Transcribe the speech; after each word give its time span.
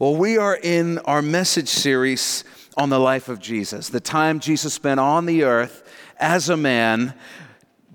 Well, 0.00 0.16
we 0.16 0.38
are 0.38 0.58
in 0.60 0.98
our 0.98 1.22
message 1.22 1.68
series 1.68 2.42
on 2.76 2.88
the 2.88 2.98
life 2.98 3.28
of 3.28 3.38
Jesus, 3.38 3.90
the 3.90 4.00
time 4.00 4.40
Jesus 4.40 4.74
spent 4.74 4.98
on 4.98 5.24
the 5.24 5.44
earth 5.44 5.88
as 6.18 6.48
a 6.48 6.56
man, 6.56 7.14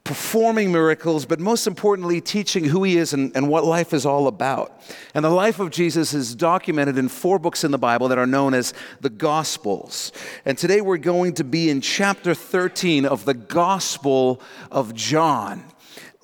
performing 0.05 0.71
miracles, 0.71 1.25
but 1.25 1.41
most 1.41 1.67
importantly, 1.67 2.21
teaching 2.21 2.63
who 2.63 2.83
he 2.83 2.95
is 2.95 3.11
and, 3.11 3.35
and, 3.35 3.49
what 3.49 3.65
life 3.65 3.93
is 3.93 4.05
all 4.05 4.27
about. 4.27 4.81
And 5.13 5.25
the 5.25 5.29
life 5.29 5.59
of 5.59 5.71
Jesus 5.71 6.13
is 6.13 6.35
documented 6.35 6.97
in 6.97 7.09
four 7.09 7.37
books 7.37 7.65
in 7.65 7.71
the 7.71 7.77
Bible 7.77 8.07
that 8.07 8.17
are 8.17 8.25
known 8.25 8.53
as 8.53 8.73
the 9.01 9.09
Gospels. 9.09 10.13
And 10.45 10.57
today 10.57 10.79
we're 10.79 10.95
going 10.95 11.33
to 11.33 11.43
be 11.43 11.69
in 11.69 11.81
chapter 11.81 12.33
13 12.33 13.05
of 13.05 13.25
the 13.25 13.33
Gospel 13.33 14.39
of 14.71 14.95
John. 14.95 15.65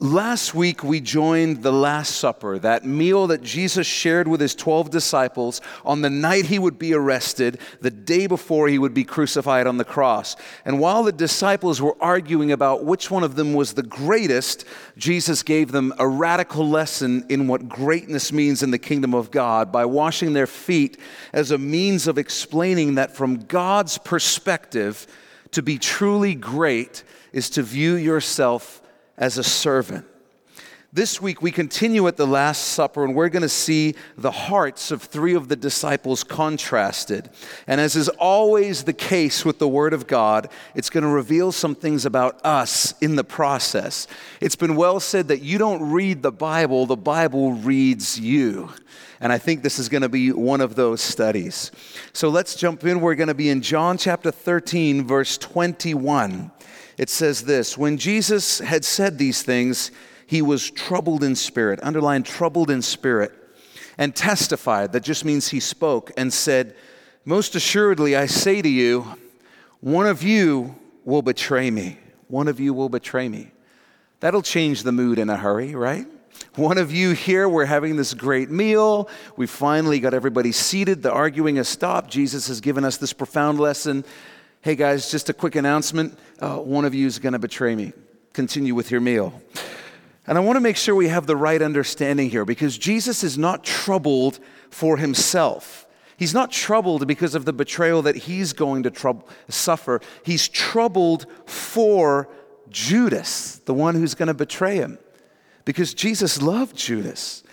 Last 0.02 0.54
week, 0.54 0.84
we 0.84 1.00
joined 1.00 1.64
the 1.64 1.72
Last 1.72 2.18
Supper, 2.18 2.60
that 2.60 2.84
meal 2.84 3.28
that 3.28 3.42
Jesus 3.42 3.88
shared 3.88 4.28
with 4.28 4.42
his 4.42 4.54
12 4.54 4.90
disciples 4.90 5.62
on 5.86 6.02
the 6.02 6.10
night 6.10 6.48
he 6.48 6.60
would 6.60 6.78
be 6.78 6.94
arrested, 6.94 7.60
the 7.80 7.92
day 7.92 8.28
before 8.28 8.68
he 8.68 8.78
would 8.78 8.94
be 8.94 9.06
crucified 9.06 9.68
on 9.68 9.78
the 9.78 9.86
cross. 9.86 10.36
And 10.66 10.82
while 10.82 11.04
the 11.04 11.14
disciples 11.14 11.82
were 11.82 11.96
arguing 12.02 12.52
about 12.52 12.84
which 12.84 13.10
one 13.10 13.24
of 13.24 13.38
them 13.38 13.54
was 13.54 13.72
the 13.72 13.84
greatest, 13.84 14.66
Jesus 14.98 15.44
gave 15.44 15.72
them 15.72 15.94
a 15.98 16.06
radical 16.06 16.68
lesson 16.68 17.26
in 17.30 17.48
what 17.48 17.70
greatness 17.70 18.34
means 18.34 18.64
in 18.64 18.72
the 18.72 18.78
kingdom 18.78 19.14
of 19.14 19.32
God 19.32 19.72
by 19.72 19.86
washing 19.86 20.34
their 20.34 20.46
feet 20.46 21.00
as 21.32 21.52
a 21.52 21.58
means 21.58 22.06
of 22.06 22.18
explaining 22.18 22.96
that 22.96 23.16
from 23.16 23.46
God's 23.46 23.98
perspective, 23.98 25.08
to 25.52 25.62
be 25.62 25.78
truly 25.78 26.36
great 26.36 27.06
is 27.32 27.50
to 27.52 27.64
view 27.64 27.96
yourself 27.96 28.82
as 29.18 29.38
a 29.38 29.44
servant. 29.44 30.06
This 30.96 31.22
week, 31.22 31.42
we 31.42 31.52
continue 31.52 32.08
at 32.08 32.16
the 32.16 32.26
Last 32.26 32.70
Supper, 32.70 33.04
and 33.04 33.14
we're 33.14 33.28
going 33.28 33.42
to 33.42 33.50
see 33.50 33.96
the 34.18 34.32
hearts 34.32 34.92
of 34.92 35.02
three 35.02 35.36
of 35.36 35.50
the 35.50 35.58
disciples 35.58 36.24
contrasted. 36.24 37.30
And 37.68 37.82
as 37.82 37.98
is 37.98 38.08
always 38.08 38.86
the 38.86 38.94
case 38.94 39.44
with 39.44 39.60
the 39.60 39.68
Word 39.68 39.92
of 39.92 40.08
God, 40.08 40.50
it's 40.74 40.90
going 40.90 41.04
to 41.04 41.10
reveal 41.10 41.52
some 41.52 41.76
things 41.76 42.06
about 42.06 42.40
us 42.46 42.94
in 43.02 43.18
the 43.18 43.26
process. 43.26 44.08
It's 44.40 44.56
been 44.56 44.78
well 44.78 45.02
said 45.02 45.28
that 45.28 45.42
you 45.42 45.58
don't 45.58 45.92
read 45.92 46.24
the 46.24 46.32
Bible, 46.32 46.86
the 46.86 46.96
Bible 46.96 47.52
reads 47.52 48.18
you. 48.18 48.70
And 49.20 49.34
I 49.34 49.38
think 49.38 49.64
this 49.64 49.80
is 49.80 49.90
going 49.90 50.04
to 50.04 50.08
be 50.08 50.32
one 50.32 50.62
of 50.62 50.76
those 50.76 51.02
studies. 51.02 51.72
So 52.14 52.30
let's 52.30 52.56
jump 52.56 52.86
in. 52.86 53.02
We're 53.02 53.16
going 53.16 53.28
to 53.28 53.34
be 53.34 53.50
in 53.50 53.62
John 53.62 53.98
chapter 53.98 54.32
13, 54.32 55.06
verse 55.06 55.38
21 55.38 56.52
it 56.98 57.10
says 57.10 57.44
this 57.44 57.78
When 57.78 57.98
Jesus 57.98 58.60
had 58.60 58.86
said 58.86 59.18
these 59.18 59.44
things, 59.44 59.92
he 60.28 60.42
was 60.42 60.70
troubled 60.72 61.24
in 61.24 61.36
spirit, 61.36 61.80
underline 61.84 62.24
troubled 62.24 62.70
in 62.70 62.82
spirit, 62.82 63.32
and 63.98 64.16
testified, 64.16 64.92
that 64.94 65.04
just 65.04 65.26
means 65.26 65.50
he 65.50 65.60
spoke, 65.60 66.12
and 66.18 66.34
said, 66.34 66.76
Most 67.24 67.56
assuredly, 67.56 68.16
I 68.16 68.26
say 68.26 68.62
to 68.62 68.70
you, 68.70 69.06
one 69.82 70.08
of 70.08 70.24
you 70.24 70.76
will 71.04 71.22
betray 71.22 71.70
me. 71.70 72.00
One 72.28 72.48
of 72.48 72.60
you 72.60 72.74
will 72.74 72.90
betray 72.90 73.30
me. 73.30 73.52
That'll 74.20 74.42
change 74.42 74.84
the 74.84 74.92
mood 74.92 75.20
in 75.20 75.30
a 75.30 75.38
hurry, 75.38 75.76
right? 75.76 76.08
One 76.56 76.78
of 76.78 76.92
you 76.92 77.12
here, 77.12 77.48
we're 77.48 77.66
having 77.66 77.96
this 77.96 78.14
great 78.14 78.50
meal. 78.50 79.10
We 79.38 79.46
finally 79.46 80.00
got 80.00 80.14
everybody 80.14 80.52
seated. 80.52 81.04
The 81.04 81.12
arguing 81.12 81.58
has 81.58 81.68
stopped. 81.68 82.10
Jesus 82.10 82.48
has 82.48 82.62
given 82.62 82.84
us 82.84 82.98
this 82.98 83.14
profound 83.14 83.60
lesson. 83.60 84.06
Hey 84.66 84.74
guys, 84.76 85.12
just 85.12 85.30
a 85.30 85.34
quick 85.36 85.56
announcement. 85.56 86.18
Uh, 86.40 86.58
one 86.58 86.86
of 86.86 86.96
you 86.96 87.06
is 87.06 87.20
going 87.20 87.34
to 87.34 87.38
betray 87.38 87.76
me. 87.76 87.94
Continue 88.34 88.74
with 88.74 88.90
your 88.90 89.00
meal. 89.00 89.40
And 90.26 90.40
I 90.40 90.42
want 90.42 90.56
to 90.56 90.60
make 90.60 90.76
sure 90.76 90.96
we 90.96 91.08
have 91.08 91.28
the 91.28 91.36
right 91.36 91.62
understanding 91.62 92.32
here 92.32 92.46
because 92.46 92.76
Jesus 92.76 93.24
is 93.24 93.38
not 93.38 93.64
troubled 93.64 94.40
for 94.72 94.98
himself. 94.98 95.86
He's 96.18 96.34
not 96.34 96.50
troubled 96.50 97.06
because 97.06 97.36
of 97.36 97.46
the 97.46 97.54
betrayal 97.54 98.02
that 98.02 98.16
he's 98.16 98.54
going 98.54 98.82
to 98.82 99.24
suffer. 99.50 100.02
He's 100.24 100.48
troubled 100.48 101.28
for 101.46 102.28
Judas, 102.68 103.58
the 103.66 103.74
one 103.76 103.94
who's 103.94 104.16
going 104.16 104.30
to 104.30 104.34
betray 104.34 104.78
him, 104.78 104.98
because 105.66 105.94
Jesus 105.94 106.42
loved 106.42 106.76
Judas 106.76 107.44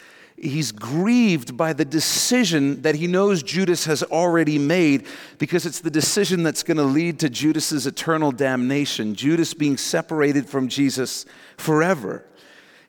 he's 0.42 0.72
grieved 0.72 1.56
by 1.56 1.72
the 1.72 1.84
decision 1.84 2.82
that 2.82 2.96
he 2.96 3.06
knows 3.06 3.42
Judas 3.42 3.84
has 3.84 4.02
already 4.02 4.58
made 4.58 5.06
because 5.38 5.64
it's 5.64 5.80
the 5.80 5.90
decision 5.90 6.42
that's 6.42 6.64
going 6.64 6.76
to 6.78 6.82
lead 6.82 7.20
to 7.20 7.30
Judas's 7.30 7.86
eternal 7.86 8.32
damnation, 8.32 9.14
Judas 9.14 9.54
being 9.54 9.76
separated 9.76 10.48
from 10.48 10.68
Jesus 10.68 11.24
forever. 11.56 12.26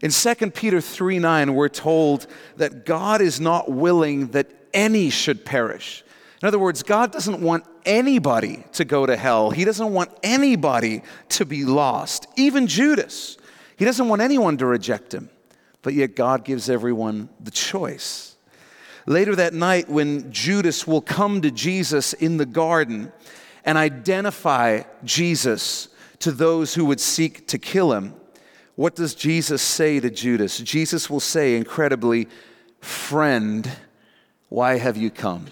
In 0.02 0.10
2 0.10 0.36
Peter 0.52 0.82
3 0.82 1.20
9, 1.20 1.54
we're 1.54 1.70
told 1.70 2.28
that 2.58 2.86
God 2.86 3.22
is 3.22 3.40
not 3.40 3.72
willing 3.72 4.28
that 4.32 4.52
any 4.74 5.12
should 5.12 5.46
perish. 5.46 6.04
In 6.42 6.48
other 6.48 6.60
words, 6.60 6.84
God 6.84 7.12
doesn't 7.12 7.40
want 7.40 7.64
anybody 7.86 8.66
to 8.74 8.84
go 8.84 9.06
to 9.06 9.16
hell. 9.16 9.52
He 9.52 9.64
doesn't 9.64 9.94
want 9.94 10.10
anybody 10.24 11.04
to 11.30 11.46
be 11.46 11.64
lost, 11.64 12.28
even 12.36 12.68
Judas. 12.68 13.38
He 13.78 13.86
doesn't 13.86 14.10
want 14.10 14.22
anyone 14.22 14.58
to 14.58 14.66
reject 14.66 15.14
him 15.14 15.30
but 15.84 15.94
yet 15.94 16.16
God 16.16 16.44
gives 16.44 16.70
everyone 16.70 17.30
the 17.40 17.52
choice. 17.52 18.36
Later 19.06 19.36
that 19.36 19.54
night, 19.54 19.88
when 19.90 20.32
Judas 20.32 20.88
will 20.88 21.02
come 21.02 21.42
to 21.42 21.52
Jesus 21.52 22.14
in 22.14 22.38
the 22.38 22.46
garden 22.46 23.12
and 23.64 23.78
identify 23.78 24.84
Jesus 25.04 25.90
to 26.20 26.32
those 26.32 26.74
who 26.74 26.86
would 26.86 27.00
seek 27.00 27.48
to 27.50 27.60
kill 27.60 27.94
him, 27.94 28.16
what 28.76 28.96
does 28.96 29.14
Jesus 29.14 29.62
say 29.62 30.00
to 30.00 30.10
Judas? 30.10 30.58
Jesus 30.58 31.10
will 31.10 31.20
say 31.20 31.56
incredibly, 31.56 32.28
Friend, 32.80 33.70
why 34.50 34.78
have 34.78 34.98
you 34.98 35.12
come? 35.12 35.46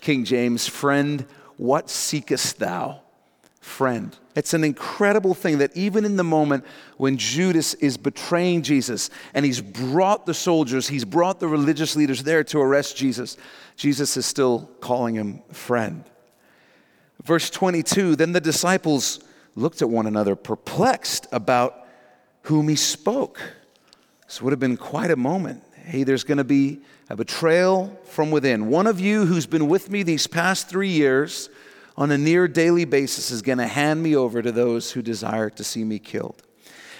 King 0.00 0.24
James, 0.24 0.68
friend, 0.68 1.26
what 1.56 1.90
seekest 1.90 2.58
thou? 2.58 3.00
friend. 3.68 4.16
It's 4.38 4.54
an 4.54 4.62
incredible 4.62 5.34
thing 5.34 5.58
that 5.58 5.76
even 5.76 6.04
in 6.04 6.14
the 6.14 6.22
moment 6.22 6.64
when 6.96 7.16
Judas 7.16 7.74
is 7.74 7.96
betraying 7.96 8.62
Jesus 8.62 9.10
and 9.34 9.44
he's 9.44 9.60
brought 9.60 10.26
the 10.26 10.34
soldiers, 10.34 10.86
he's 10.86 11.04
brought 11.04 11.40
the 11.40 11.48
religious 11.48 11.96
leaders 11.96 12.22
there 12.22 12.44
to 12.44 12.60
arrest 12.60 12.96
Jesus, 12.96 13.36
Jesus 13.74 14.16
is 14.16 14.26
still 14.26 14.70
calling 14.78 15.16
him 15.16 15.42
friend. 15.50 16.04
Verse 17.24 17.50
22 17.50 18.14
Then 18.14 18.30
the 18.30 18.40
disciples 18.40 19.18
looked 19.56 19.82
at 19.82 19.90
one 19.90 20.06
another, 20.06 20.36
perplexed 20.36 21.26
about 21.32 21.84
whom 22.42 22.68
he 22.68 22.76
spoke. 22.76 23.40
This 24.28 24.40
would 24.40 24.52
have 24.52 24.60
been 24.60 24.76
quite 24.76 25.10
a 25.10 25.16
moment. 25.16 25.64
Hey, 25.84 26.04
there's 26.04 26.22
going 26.22 26.38
to 26.38 26.44
be 26.44 26.78
a 27.10 27.16
betrayal 27.16 27.98
from 28.04 28.30
within. 28.30 28.68
One 28.68 28.86
of 28.86 29.00
you 29.00 29.26
who's 29.26 29.46
been 29.46 29.66
with 29.66 29.90
me 29.90 30.04
these 30.04 30.28
past 30.28 30.68
three 30.68 30.90
years 30.90 31.50
on 31.98 32.12
a 32.12 32.16
near 32.16 32.46
daily 32.46 32.84
basis 32.84 33.32
is 33.32 33.42
going 33.42 33.58
to 33.58 33.66
hand 33.66 34.00
me 34.00 34.14
over 34.14 34.40
to 34.40 34.52
those 34.52 34.92
who 34.92 35.02
desire 35.02 35.50
to 35.50 35.64
see 35.64 35.82
me 35.82 35.98
killed. 35.98 36.44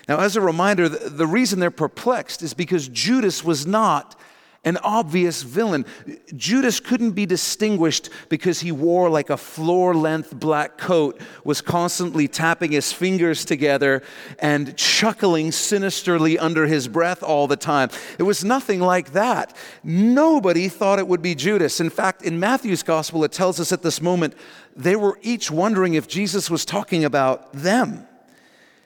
Now, 0.09 0.19
as 0.19 0.35
a 0.35 0.41
reminder, 0.41 0.89
the, 0.89 1.27
reason 1.27 1.61
they're 1.61 1.71
perplexed 1.71 2.43
is 2.43 2.53
because 2.53 2.89
Judas 2.89 3.45
was 3.45 3.65
not 3.65 4.19
an 4.65 4.77
obvious 4.79 5.43
villain. 5.43 5.87
Judas 6.35 6.81
couldn't 6.81 7.13
be 7.13 7.27
distinguished 7.27 8.11
because 8.29 8.59
he 8.59 8.73
wore 8.73 9.09
like 9.09 9.31
a 9.31 9.37
floor 9.37 9.95
length 9.95 10.35
black 10.35 10.79
coat, 10.79 11.21
was 11.45 11.61
constantly 11.61 12.27
tapping 12.27 12.73
his 12.73 12.93
fingers 12.93 13.45
together 13.45 14.03
and 14.41 14.77
chuckling 14.77 15.53
sinisterly 15.53 16.39
under 16.39 16.67
his 16.67 16.89
breath 16.89 17.23
all 17.23 17.47
the 17.47 17.57
time. 17.57 17.89
It 18.19 18.25
was 18.25 18.45
nothing 18.45 18.81
like 18.81 19.13
that. 19.13 19.55
Nobody 19.85 20.69
thought 20.69 20.99
it 20.99 21.07
would 21.07 21.23
be 21.23 21.37
Judas. 21.37 21.79
In 21.81 21.89
fact, 21.89 22.23
in 22.23 22.41
Matthew's 22.41 22.83
gospel, 22.83 23.23
it 23.23 23.31
tells 23.31 23.61
us 23.61 23.71
at 23.71 23.83
this 23.83 24.03
moment 24.03 24.35
they 24.79 24.95
were 24.95 25.19
each 25.23 25.51
wondering 25.51 25.95
if 25.95 26.07
Jesus 26.07 26.49
was 26.49 26.65
talking 26.65 27.05
about 27.05 27.53
them. 27.53 28.07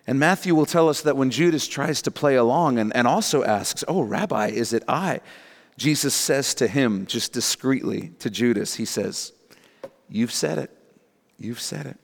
And 0.06 0.18
Matthew 0.18 0.54
will 0.54 0.66
tell 0.66 0.88
us 0.88 1.02
that 1.02 1.16
when 1.16 1.30
Judas 1.30 1.68
tries 1.68 2.02
to 2.02 2.10
play 2.10 2.34
along 2.34 2.78
and, 2.78 2.94
and 2.96 3.06
also 3.06 3.44
asks, 3.44 3.84
Oh, 3.86 4.00
Rabbi, 4.00 4.48
is 4.48 4.72
it 4.72 4.82
I? 4.88 5.20
Jesus 5.76 6.14
says 6.14 6.54
to 6.54 6.66
him, 6.66 7.06
just 7.06 7.32
discreetly 7.32 8.12
to 8.18 8.30
Judas, 8.30 8.74
He 8.74 8.84
says, 8.84 9.32
You've 10.08 10.32
said 10.32 10.58
it. 10.58 10.70
You've 11.38 11.60
said 11.60 11.86
it. 11.86 11.98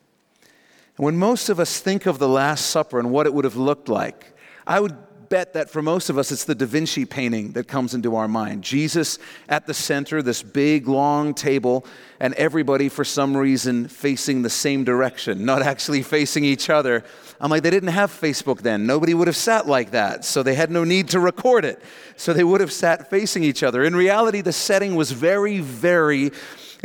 And 0.97 1.05
when 1.05 1.17
most 1.17 1.49
of 1.49 1.59
us 1.59 1.81
think 1.81 2.07
of 2.07 2.19
the 2.19 2.29
Last 2.29 2.67
Supper 2.67 2.99
and 2.99 3.11
what 3.11 3.27
it 3.27 3.35
would 3.35 3.45
have 3.45 3.57
looked 3.57 3.89
like, 3.89 4.37
I 4.67 4.81
would 4.81 4.97
bet 5.29 5.53
that 5.53 5.71
for 5.71 5.83
most 5.83 6.11
of 6.11 6.19
us, 6.19 6.33
it's 6.33 6.45
the 6.45 6.55
Da 6.55 6.67
Vinci 6.67 7.05
painting 7.05 7.53
that 7.53 7.69
comes 7.69 7.95
into 7.95 8.17
our 8.17 8.29
mind. 8.29 8.65
Jesus 8.65 9.19
at 9.49 9.67
the 9.67 9.75
center, 9.75 10.23
this 10.23 10.43
big, 10.43 10.89
long 10.89 11.35
table, 11.35 11.85
and 12.21 12.35
everybody, 12.35 12.89
for 12.89 13.05
some 13.05 13.37
reason, 13.37 13.89
facing 13.89 14.43
the 14.43 14.51
same 14.51 14.85
direction, 14.85 15.45
not 15.45 15.63
actually 15.63 16.03
facing 16.03 16.45
each 16.45 16.69
other. 16.71 17.05
I'm 17.41 17.51
like, 17.51 17.63
they 17.63 17.71
didn't 17.71 17.91
have 17.91 18.11
Facebook 18.11 18.63
then. 18.63 18.87
Nobody 18.87 19.15
would 19.15 19.29
have 19.29 19.37
sat 19.37 19.67
like 19.67 19.93
that. 19.93 20.25
So 20.25 20.43
they 20.43 20.55
had 20.55 20.71
no 20.71 20.85
need 20.85 21.09
to 21.11 21.21
record 21.21 21.65
it. 21.65 21.81
So 22.17 22.33
they 22.33 22.45
would 22.45 22.61
have 22.61 22.73
sat 22.73 23.09
facing 23.09 23.45
each 23.45 23.63
other. 23.63 23.85
In 23.85 23.95
reality, 23.95 24.41
the 24.41 24.53
setting 24.53 24.97
was 24.97 25.13
very, 25.13 25.61
very 25.61 26.33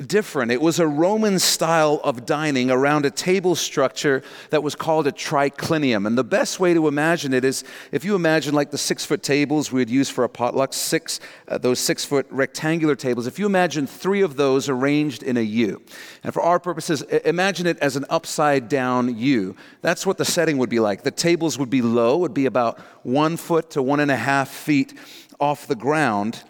different. 0.07 0.51
It 0.51 0.61
was 0.61 0.79
a 0.79 0.87
Roman 0.87 1.39
style 1.39 1.99
of 2.03 2.25
dining 2.25 2.71
around 2.71 3.05
a 3.05 3.11
table 3.11 3.55
structure 3.55 4.23
that 4.49 4.63
was 4.63 4.75
called 4.75 5.07
a 5.07 5.11
triclinium. 5.11 6.07
And 6.07 6.17
the 6.17 6.23
best 6.23 6.59
way 6.59 6.73
to 6.73 6.87
imagine 6.87 7.33
it 7.33 7.45
is 7.45 7.63
if 7.91 8.03
you 8.03 8.15
imagine 8.15 8.53
like 8.53 8.71
the 8.71 8.77
six 8.77 9.05
foot 9.05 9.23
tables 9.23 9.71
we 9.71 9.81
would 9.81 9.89
use 9.89 10.09
for 10.09 10.23
a 10.23 10.29
potluck, 10.29 10.73
six, 10.73 11.19
uh, 11.47 11.57
those 11.57 11.79
six 11.79 12.05
foot 12.05 12.25
rectangular 12.29 12.95
tables, 12.95 13.27
if 13.27 13.37
you 13.37 13.45
imagine 13.45 13.85
three 13.87 14.21
of 14.21 14.35
those 14.35 14.69
arranged 14.69 15.22
in 15.23 15.37
a 15.37 15.41
U. 15.41 15.81
And 16.23 16.33
for 16.33 16.41
our 16.41 16.59
purposes, 16.59 17.01
imagine 17.01 17.67
it 17.67 17.79
as 17.79 17.95
an 17.95 18.05
upside 18.09 18.69
down 18.69 19.17
U. 19.17 19.55
That's 19.81 20.05
what 20.05 20.17
the 20.17 20.25
setting 20.25 20.57
would 20.59 20.69
be 20.69 20.79
like. 20.79 21.03
The 21.03 21.11
tables 21.11 21.57
would 21.57 21.69
be 21.69 21.81
low, 21.81 22.17
would 22.17 22.33
be 22.33 22.45
about 22.45 22.79
one 23.03 23.37
foot 23.37 23.71
to 23.71 23.81
one 23.81 23.99
and 23.99 24.11
a 24.11 24.15
half 24.15 24.49
feet 24.49 24.97
off 25.39 25.67
the 25.67 25.75
ground 25.75 26.43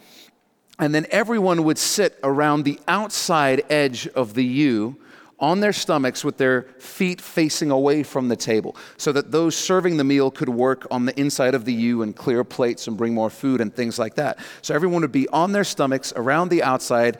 and 0.79 0.93
then 0.93 1.05
everyone 1.11 1.63
would 1.63 1.77
sit 1.77 2.19
around 2.23 2.63
the 2.63 2.79
outside 2.87 3.63
edge 3.69 4.07
of 4.07 4.33
the 4.33 4.43
U 4.43 4.99
on 5.39 5.59
their 5.59 5.73
stomachs 5.73 6.23
with 6.23 6.37
their 6.37 6.63
feet 6.79 7.19
facing 7.19 7.69
away 7.69 8.01
from 8.01 8.29
the 8.29 8.35
table 8.35 8.75
so 8.97 9.11
that 9.11 9.31
those 9.31 9.55
serving 9.55 9.97
the 9.97 10.03
meal 10.03 10.31
could 10.31 10.49
work 10.49 10.87
on 10.89 11.05
the 11.05 11.19
inside 11.19 11.53
of 11.53 11.65
the 11.65 11.73
U 11.73 12.01
and 12.01 12.15
clear 12.15 12.43
plates 12.43 12.87
and 12.87 12.97
bring 12.97 13.13
more 13.13 13.29
food 13.29 13.59
and 13.59 13.75
things 13.75 13.99
like 13.99 14.15
that. 14.15 14.39
So 14.61 14.73
everyone 14.73 15.01
would 15.01 15.11
be 15.11 15.27
on 15.29 15.51
their 15.51 15.63
stomachs 15.63 16.13
around 16.15 16.49
the 16.49 16.63
outside, 16.63 17.19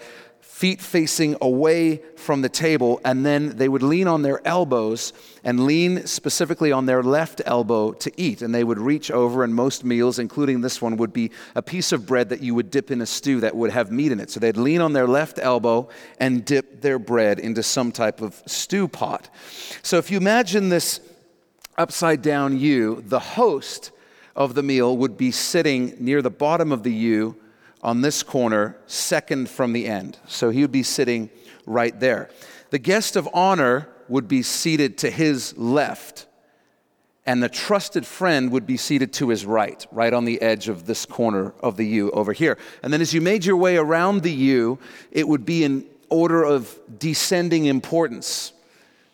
feet 0.64 0.80
facing 0.80 1.36
away 1.42 2.02
from 2.16 2.42
the 2.42 2.48
table, 2.48 3.02
and 3.04 3.26
then 3.26 3.50
they 3.58 3.68
would 3.68 3.84
lean 3.84 4.08
on 4.08 4.22
their 4.22 4.40
elbows 4.48 5.12
and 5.44 5.66
lean 5.66 6.08
specifically 6.08 6.72
on 6.72 6.86
their 6.86 7.04
left 7.04 7.42
elbow 7.44 7.92
to 7.92 8.10
eat. 8.16 8.42
And 8.42 8.56
they 8.56 8.64
would 8.64 8.80
reach 8.80 9.12
over, 9.12 9.44
and 9.44 9.54
most 9.54 9.84
meals, 9.84 10.20
including 10.20 10.62
this 10.62 10.82
one, 10.82 10.96
would 10.96 11.12
be 11.12 11.32
a 11.54 11.62
piece 11.62 11.92
of 11.92 12.06
bread 12.06 12.30
that 12.30 12.42
you 12.42 12.56
would 12.56 12.72
dip 12.72 12.92
in 12.92 13.02
a 13.02 13.06
stew 13.06 13.42
that 13.42 13.54
would 13.54 13.72
have 13.72 13.92
meat 13.92 14.14
in 14.14 14.22
it. 14.22 14.32
So 14.32 14.40
they'd 14.40 14.56
lean 14.56 14.80
on 14.80 14.94
their 14.94 15.06
left 15.06 15.38
elbow 15.38 15.90
and 16.18 16.46
dip 16.46 16.80
their 16.80 16.98
bread 16.98 17.40
into 17.40 17.62
some 17.62 17.92
type 17.92 18.22
of 18.22 18.42
stew 18.46 18.88
pot. 18.88 19.30
So 19.82 19.98
if 19.98 20.10
you 20.10 20.16
imagine 20.16 20.70
this 20.70 21.02
upside 21.78 22.22
down 22.22 22.58
U, 22.58 23.04
the 23.06 23.20
host 23.20 23.92
of 24.34 24.54
the 24.54 24.64
meal 24.64 24.96
would 24.96 25.18
be 25.18 25.32
sitting 25.32 25.98
near 26.00 26.22
the 26.22 26.30
bottom 26.30 26.72
of 26.72 26.84
the 26.84 26.94
U 26.94 27.36
on 27.84 28.02
this 28.02 28.24
corner, 28.24 28.78
second 28.88 29.50
from 29.50 29.74
the 29.74 29.86
end. 29.86 30.18
So 30.26 30.50
he 30.50 30.62
would 30.62 30.72
be 30.72 30.84
sitting 30.84 31.30
right 31.66 31.98
there. 32.00 32.30
The 32.70 32.80
guest 32.80 33.16
of 33.16 33.30
honor 33.34 33.90
would 34.08 34.28
be 34.28 34.42
seated 34.42 34.98
to 35.00 35.12
his 35.12 35.56
left, 35.58 36.26
and 37.26 37.44
the 37.44 37.50
trusted 37.50 38.06
friend 38.06 38.52
would 38.52 38.66
be 38.66 38.78
seated 38.78 39.14
to 39.14 39.30
his 39.30 39.46
right, 39.46 39.86
right 39.92 40.14
on 40.14 40.26
the 40.26 40.42
edge 40.42 40.70
of 40.70 40.86
this 40.86 41.06
corner 41.06 41.54
of 41.62 41.78
the 41.78 41.86
U 41.86 42.12
over 42.12 42.34
here. 42.34 42.58
And 42.82 42.92
then 42.92 43.02
as 43.02 43.14
you 43.14 43.22
made 43.22 43.46
your 43.46 43.58
way 43.58 43.78
around 43.78 44.24
the 44.24 44.32
U, 44.32 44.80
it 45.12 45.28
would 45.28 45.46
be 45.46 45.64
in 45.64 45.86
order 46.10 46.44
of 46.44 46.80
descending 47.00 47.66
importance 47.66 48.54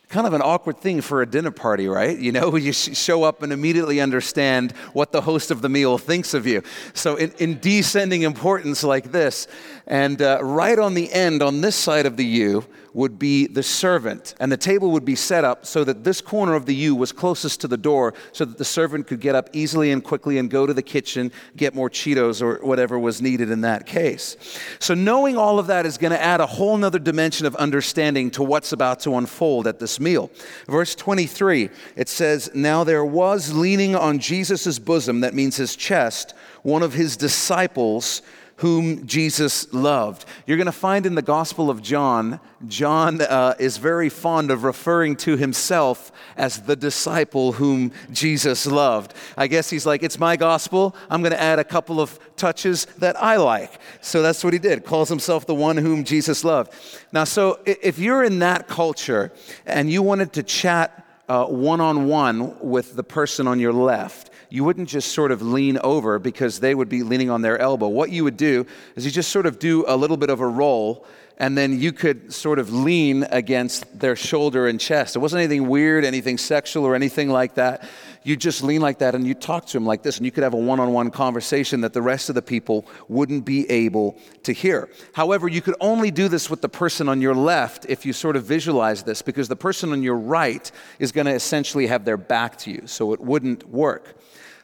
kind 0.09 0.25
of 0.25 0.33
an 0.33 0.41
awkward 0.41 0.79
thing 0.79 1.01
for 1.01 1.21
a 1.21 1.25
dinner 1.25 1.51
party, 1.51 1.87
right? 1.87 2.17
You 2.17 2.31
know, 2.31 2.55
you 2.55 2.73
show 2.73 3.23
up 3.23 3.43
and 3.43 3.53
immediately 3.53 4.01
understand 4.01 4.71
what 4.93 5.11
the 5.11 5.21
host 5.21 5.51
of 5.51 5.61
the 5.61 5.69
meal 5.69 5.97
thinks 5.97 6.33
of 6.33 6.45
you. 6.47 6.63
So, 6.93 7.15
in, 7.15 7.31
in 7.37 7.59
descending 7.59 8.23
importance 8.23 8.83
like 8.83 9.11
this, 9.11 9.47
and 9.89 10.21
uh, 10.21 10.39
right 10.41 10.77
on 10.77 10.93
the 10.93 11.11
end, 11.11 11.41
on 11.41 11.61
this 11.61 11.75
side 11.75 12.05
of 12.05 12.15
the 12.15 12.25
U, 12.25 12.63
would 12.93 13.17
be 13.17 13.47
the 13.47 13.63
servant. 13.63 14.35
And 14.39 14.51
the 14.51 14.57
table 14.57 14.91
would 14.91 15.05
be 15.05 15.15
set 15.15 15.43
up 15.43 15.65
so 15.65 15.83
that 15.83 16.03
this 16.03 16.21
corner 16.21 16.53
of 16.53 16.65
the 16.65 16.75
U 16.75 16.95
was 16.95 17.11
closest 17.11 17.61
to 17.61 17.67
the 17.67 17.77
door 17.77 18.13
so 18.31 18.45
that 18.45 18.57
the 18.57 18.65
servant 18.65 19.07
could 19.07 19.19
get 19.19 19.35
up 19.35 19.49
easily 19.53 19.91
and 19.91 20.03
quickly 20.03 20.37
and 20.37 20.49
go 20.49 20.65
to 20.65 20.73
the 20.73 20.81
kitchen, 20.81 21.31
get 21.55 21.73
more 21.73 21.89
Cheetos 21.89 22.41
or 22.41 22.63
whatever 22.65 22.99
was 22.99 23.21
needed 23.21 23.49
in 23.49 23.61
that 23.61 23.85
case. 23.85 24.37
So, 24.79 24.93
knowing 24.93 25.37
all 25.37 25.59
of 25.59 25.67
that 25.67 25.85
is 25.85 25.97
going 25.97 26.11
to 26.11 26.21
add 26.21 26.39
a 26.41 26.45
whole 26.45 26.77
nother 26.77 26.99
dimension 26.99 27.45
of 27.45 27.55
understanding 27.55 28.31
to 28.31 28.43
what's 28.43 28.71
about 28.71 28.99
to 29.01 29.15
unfold 29.15 29.67
at 29.67 29.79
this 29.79 29.99
meal. 29.99 30.29
Verse 30.67 30.95
23, 30.95 31.69
it 31.95 32.09
says, 32.09 32.51
Now 32.53 32.83
there 32.83 33.05
was 33.05 33.53
leaning 33.53 33.95
on 33.95 34.19
Jesus' 34.19 34.77
bosom, 34.79 35.21
that 35.21 35.33
means 35.33 35.57
his 35.57 35.75
chest, 35.75 36.33
one 36.63 36.83
of 36.83 36.93
his 36.93 37.17
disciples 37.17 38.21
whom 38.59 39.05
Jesus 39.07 39.73
loved. 39.73 40.25
You're 40.45 40.57
going 40.57 40.65
to 40.65 40.71
find 40.71 41.05
in 41.05 41.15
the 41.15 41.21
Gospel 41.21 41.69
of 41.69 41.81
John, 41.81 42.39
John 42.67 43.21
uh, 43.21 43.55
is 43.57 43.77
very 43.77 44.09
fond 44.09 44.51
of 44.51 44.65
referring 44.65 45.15
to 45.17 45.37
himself 45.37 46.11
as 46.35 46.61
the 46.63 46.75
disciple 46.75 47.53
whom 47.53 47.93
Jesus 48.11 48.65
loved. 48.65 49.13
I 49.37 49.47
guess 49.47 49.69
he's 49.69 49.85
like, 49.85 50.03
it's 50.03 50.19
my 50.19 50.35
gospel. 50.35 50.93
I'm 51.09 51.21
going 51.21 51.31
to 51.31 51.41
add 51.41 51.59
a 51.59 51.63
couple 51.63 52.01
of 52.01 52.19
touches 52.35 52.85
that 52.97 53.21
I 53.21 53.37
like. 53.37 53.79
So 54.01 54.21
that's 54.21 54.43
what 54.43 54.51
he 54.51 54.59
did, 54.59 54.83
calls 54.83 55.07
himself 55.07 55.45
the 55.45 55.55
one 55.55 55.77
whom 55.77 56.03
Jesus 56.03 56.43
loved. 56.43 56.73
Now, 57.13 57.23
so 57.23 57.59
if 57.65 57.97
you're 57.97 58.25
in 58.25 58.39
that 58.39 58.67
culture 58.67 59.31
and 59.65 59.89
you 59.89 60.01
wanted 60.01 60.33
to 60.33 60.43
chat 60.43 61.05
one 61.27 61.79
on 61.79 62.07
one 62.07 62.59
with 62.59 62.95
the 62.95 63.03
person 63.03 63.47
on 63.47 63.59
your 63.59 63.73
left, 63.73 64.28
you 64.49 64.63
wouldn't 64.63 64.89
just 64.89 65.11
sort 65.11 65.31
of 65.31 65.41
lean 65.41 65.77
over 65.83 66.19
because 66.19 66.59
they 66.59 66.73
would 66.73 66.89
be 66.89 67.03
leaning 67.03 67.29
on 67.29 67.41
their 67.41 67.59
elbow. 67.59 67.87
What 67.87 68.11
you 68.11 68.23
would 68.23 68.37
do 68.37 68.65
is 68.95 69.05
you 69.05 69.11
just 69.11 69.31
sort 69.31 69.45
of 69.45 69.59
do 69.59 69.85
a 69.87 69.95
little 69.95 70.17
bit 70.17 70.29
of 70.29 70.39
a 70.39 70.47
roll 70.47 71.05
and 71.39 71.57
then 71.57 71.79
you 71.79 71.93
could 71.93 72.33
sort 72.33 72.59
of 72.59 72.71
lean 72.71 73.25
against 73.31 73.97
their 73.97 74.15
shoulder 74.15 74.67
and 74.67 74.79
chest. 74.79 75.15
It 75.15 75.19
wasn't 75.19 75.39
anything 75.39 75.69
weird, 75.69 76.03
anything 76.03 76.37
sexual, 76.37 76.85
or 76.85 76.95
anything 76.95 77.29
like 77.29 77.55
that. 77.55 77.87
You 78.23 78.35
just 78.35 78.61
lean 78.61 78.81
like 78.81 78.99
that 78.99 79.15
and 79.15 79.25
you 79.25 79.33
talk 79.33 79.65
to 79.67 79.73
them 79.73 79.85
like 79.85 80.03
this, 80.03 80.17
and 80.17 80.25
you 80.25 80.33
could 80.33 80.43
have 80.43 80.53
a 80.53 80.57
one 80.57 80.81
on 80.81 80.91
one 80.91 81.11
conversation 81.11 81.79
that 81.81 81.93
the 81.93 82.01
rest 82.01 82.27
of 82.27 82.35
the 82.35 82.41
people 82.41 82.85
wouldn't 83.07 83.45
be 83.45 83.69
able 83.71 84.19
to 84.43 84.51
hear. 84.51 84.89
However, 85.13 85.47
you 85.47 85.61
could 85.61 85.75
only 85.79 86.11
do 86.11 86.27
this 86.27 86.49
with 86.49 86.61
the 86.61 86.67
person 86.67 87.07
on 87.07 87.21
your 87.21 87.33
left 87.33 87.85
if 87.87 88.05
you 88.05 88.11
sort 88.11 88.35
of 88.35 88.43
visualize 88.43 89.03
this, 89.03 89.21
because 89.21 89.47
the 89.47 89.55
person 89.55 89.93
on 89.93 90.03
your 90.03 90.17
right 90.17 90.69
is 90.99 91.13
going 91.13 91.25
to 91.25 91.33
essentially 91.33 91.87
have 91.87 92.03
their 92.03 92.17
back 92.17 92.57
to 92.57 92.71
you, 92.71 92.81
so 92.85 93.13
it 93.13 93.21
wouldn't 93.21 93.65
work. 93.69 94.18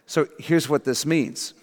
So 0.06 0.28
here's 0.40 0.70
what 0.70 0.84
this 0.84 1.06
means. 1.06 1.54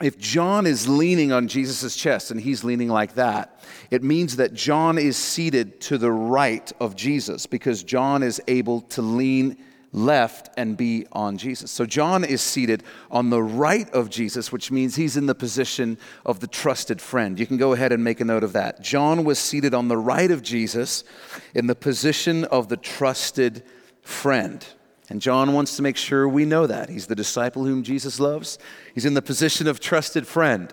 If 0.00 0.16
John 0.16 0.64
is 0.66 0.88
leaning 0.88 1.32
on 1.32 1.48
Jesus' 1.48 1.96
chest 1.96 2.30
and 2.30 2.40
he's 2.40 2.62
leaning 2.62 2.88
like 2.88 3.14
that, 3.14 3.60
it 3.90 4.04
means 4.04 4.36
that 4.36 4.54
John 4.54 4.96
is 4.96 5.16
seated 5.16 5.80
to 5.82 5.98
the 5.98 6.12
right 6.12 6.70
of 6.80 6.94
Jesus 6.94 7.46
because 7.46 7.82
John 7.82 8.22
is 8.22 8.40
able 8.46 8.82
to 8.82 9.02
lean 9.02 9.56
left 9.92 10.50
and 10.56 10.76
be 10.76 11.06
on 11.12 11.38
Jesus. 11.38 11.70
So 11.70 11.86
John 11.86 12.22
is 12.22 12.42
seated 12.42 12.84
on 13.10 13.30
the 13.30 13.42
right 13.42 13.90
of 13.90 14.10
Jesus, 14.10 14.52
which 14.52 14.70
means 14.70 14.94
he's 14.94 15.16
in 15.16 15.26
the 15.26 15.34
position 15.34 15.98
of 16.26 16.40
the 16.40 16.46
trusted 16.46 17.00
friend. 17.00 17.38
You 17.38 17.46
can 17.46 17.56
go 17.56 17.72
ahead 17.72 17.90
and 17.90 18.04
make 18.04 18.20
a 18.20 18.24
note 18.24 18.44
of 18.44 18.52
that. 18.52 18.80
John 18.82 19.24
was 19.24 19.38
seated 19.38 19.74
on 19.74 19.88
the 19.88 19.96
right 19.96 20.30
of 20.30 20.42
Jesus 20.42 21.04
in 21.54 21.66
the 21.66 21.74
position 21.74 22.44
of 22.44 22.68
the 22.68 22.76
trusted 22.76 23.64
friend. 24.02 24.64
And 25.08 25.20
John 25.20 25.52
wants 25.52 25.76
to 25.76 25.82
make 25.82 25.96
sure 25.96 26.28
we 26.28 26.44
know 26.44 26.66
that. 26.66 26.88
He's 26.88 27.06
the 27.06 27.14
disciple 27.14 27.64
whom 27.64 27.82
Jesus 27.82 28.20
loves, 28.20 28.58
he's 28.94 29.04
in 29.04 29.14
the 29.14 29.22
position 29.22 29.66
of 29.66 29.80
trusted 29.80 30.26
friend. 30.26 30.72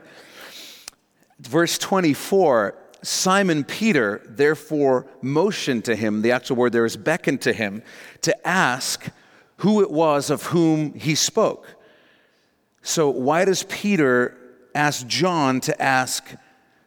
Verse 1.39 1.77
24 1.77 2.75
Simon 3.01 3.63
Peter 3.63 4.21
therefore 4.25 5.05
motioned 5.21 5.85
to 5.85 5.95
him, 5.95 6.23
the 6.23 6.31
actual 6.31 6.55
word 6.55 6.73
there 6.73 6.85
is 6.85 6.97
beckoned 6.97 7.41
to 7.41 7.53
him, 7.53 7.83
to 8.21 8.47
ask 8.47 9.07
who 9.57 9.81
it 9.81 9.91
was 9.91 10.29
of 10.29 10.43
whom 10.47 10.93
he 10.93 11.13
spoke. 11.13 11.67
So, 12.81 13.09
why 13.09 13.45
does 13.45 13.63
Peter 13.63 14.37
ask 14.73 15.05
John 15.07 15.59
to 15.61 15.81
ask 15.81 16.23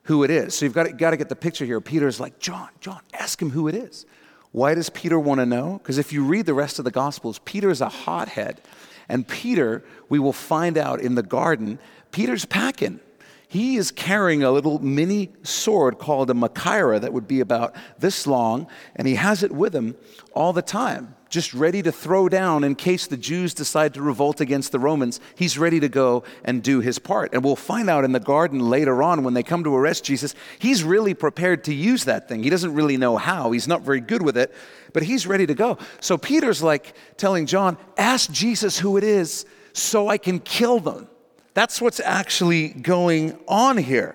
who 0.05 0.25
it 0.25 0.31
is? 0.31 0.55
So, 0.55 0.65
you've 0.65 0.75
got 0.75 0.85
to, 0.85 0.93
got 0.93 1.11
to 1.11 1.17
get 1.17 1.29
the 1.29 1.37
picture 1.37 1.65
here. 1.65 1.81
Peter's 1.81 2.21
like, 2.21 2.39
John, 2.39 2.69
John, 2.81 3.01
ask 3.13 3.41
him 3.41 3.51
who 3.51 3.69
it 3.69 3.75
is. 3.75 4.05
Why 4.53 4.75
does 4.75 4.91
Peter 4.91 5.19
want 5.19 5.41
to 5.41 5.47
know? 5.47 5.79
Because 5.79 5.99
if 5.99 6.13
you 6.13 6.25
read 6.25 6.47
the 6.47 6.55
rest 6.55 6.79
of 6.79 6.85
the 6.85 6.91
Gospels, 6.91 7.41
Peter 7.45 7.71
is 7.71 7.81
a 7.81 7.89
hothead. 7.89 8.61
And 9.09 9.27
Peter, 9.27 9.85
we 10.09 10.19
will 10.19 10.33
find 10.33 10.77
out 10.77 11.01
in 11.01 11.15
the 11.15 11.23
garden, 11.23 11.79
Peter's 12.11 12.45
packing. 12.45 13.01
He 13.47 13.77
is 13.77 13.91
carrying 13.91 14.43
a 14.43 14.51
little 14.51 14.79
mini 14.79 15.31
sword 15.43 15.99
called 15.99 16.31
a 16.31 16.35
Machaira 16.35 17.01
that 17.01 17.13
would 17.13 17.27
be 17.27 17.41
about 17.41 17.75
this 17.99 18.27
long, 18.27 18.67
and 18.95 19.09
he 19.09 19.15
has 19.15 19.43
it 19.43 19.53
with 19.53 19.75
him 19.75 19.97
all 20.35 20.53
the 20.53 20.63
time 20.63 21.15
just 21.29 21.53
ready 21.53 21.83
to 21.83 21.93
throw 21.93 22.29
down 22.29 22.65
in 22.65 22.75
case 22.75 23.07
the 23.07 23.17
Jews 23.17 23.55
decide 23.55 23.95
to 23.95 24.03
revolt 24.03 24.41
against 24.41 24.73
the 24.73 24.79
Romans. 24.79 25.21
He's 25.35 25.59
ready 25.59 25.81
to 25.81 25.89
go 25.89 26.25
and 26.45 26.63
do 26.63 26.81
his 26.81 26.99
part. 26.99 27.35
And 27.35 27.45
we'll 27.45 27.57
find 27.57 27.91
out 27.91 28.05
in 28.05 28.13
the 28.13 28.21
garden 28.21 28.61
later 28.61 29.03
on 29.03 29.25
when 29.25 29.35
they 29.35 29.43
come 29.43 29.65
to 29.65 29.75
arrest 29.75 30.05
Jesus, 30.05 30.35
he's 30.59 30.83
really 30.83 31.15
prepared 31.15 31.65
to 31.65 31.75
use 31.75 32.05
that 32.05 32.29
thing. 32.29 32.43
He 32.43 32.51
doesn't 32.51 32.75
really 32.75 32.97
know 32.97 33.17
how, 33.17 33.53
he's 33.53 33.69
not 33.69 33.83
very 33.83 34.01
good 34.01 34.23
with 34.23 34.37
it, 34.37 34.55
but 34.93 35.03
he's 35.03 35.27
ready 35.27 35.47
to 35.47 35.55
go. 35.55 35.79
So 36.01 36.17
Peter's 36.17 36.63
like 36.63 36.95
telling 37.17 37.47
John, 37.47 37.77
Ask 37.97 38.31
Jesus 38.31 38.79
who 38.79 38.97
it 38.97 39.05
is 39.05 39.45
so 39.73 40.09
I 40.09 40.19
can 40.19 40.41
kill 40.41 40.81
them. 40.81 41.09
That's 41.55 41.81
what's 41.81 42.01
actually 42.01 42.69
going 42.69 43.39
on 43.49 43.77
here. 43.77 44.15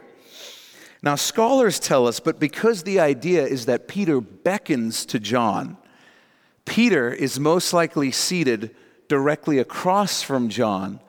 Now, 1.02 1.16
scholars 1.16 1.80
tell 1.80 2.08
us, 2.08 2.22
but 2.22 2.40
because 2.40 2.84
the 2.84 3.02
idea 3.02 3.46
is 3.46 3.66
that 3.66 3.90
Peter 3.90 4.22
beckons 4.22 5.06
to 5.08 5.20
John, 5.20 5.76
Peter 6.66 7.12
is 7.12 7.40
most 7.40 7.74
likely 7.74 8.12
seated 8.12 8.76
directly 9.08 9.60
across 9.60 10.22
from 10.22 10.50
John 10.50 11.00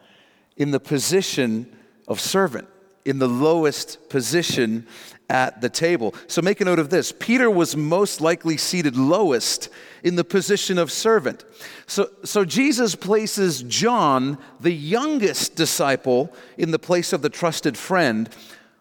in 0.56 0.70
the 0.70 0.80
position 0.80 1.74
of 2.06 2.20
servant, 2.20 2.68
in 3.04 3.18
the 3.18 3.28
lowest 3.28 4.08
position 4.08 4.86
at 5.30 5.60
the 5.60 5.68
table. 5.68 6.14
So 6.26 6.42
make 6.42 6.60
a 6.60 6.64
note 6.64 6.78
of 6.78 6.90
this 6.90 7.12
Peter 7.12 7.50
was 7.50 7.76
most 7.76 8.20
likely 8.20 8.56
seated 8.56 8.96
lowest 8.96 9.68
in 10.02 10.16
the 10.16 10.24
position 10.24 10.78
of 10.78 10.92
servant. 10.92 11.44
So, 11.86 12.10
so 12.24 12.44
Jesus 12.44 12.94
places 12.94 13.62
John, 13.62 14.38
the 14.60 14.72
youngest 14.72 15.56
disciple, 15.56 16.34
in 16.58 16.70
the 16.72 16.78
place 16.78 17.12
of 17.12 17.22
the 17.22 17.30
trusted 17.30 17.76
friend, 17.76 18.28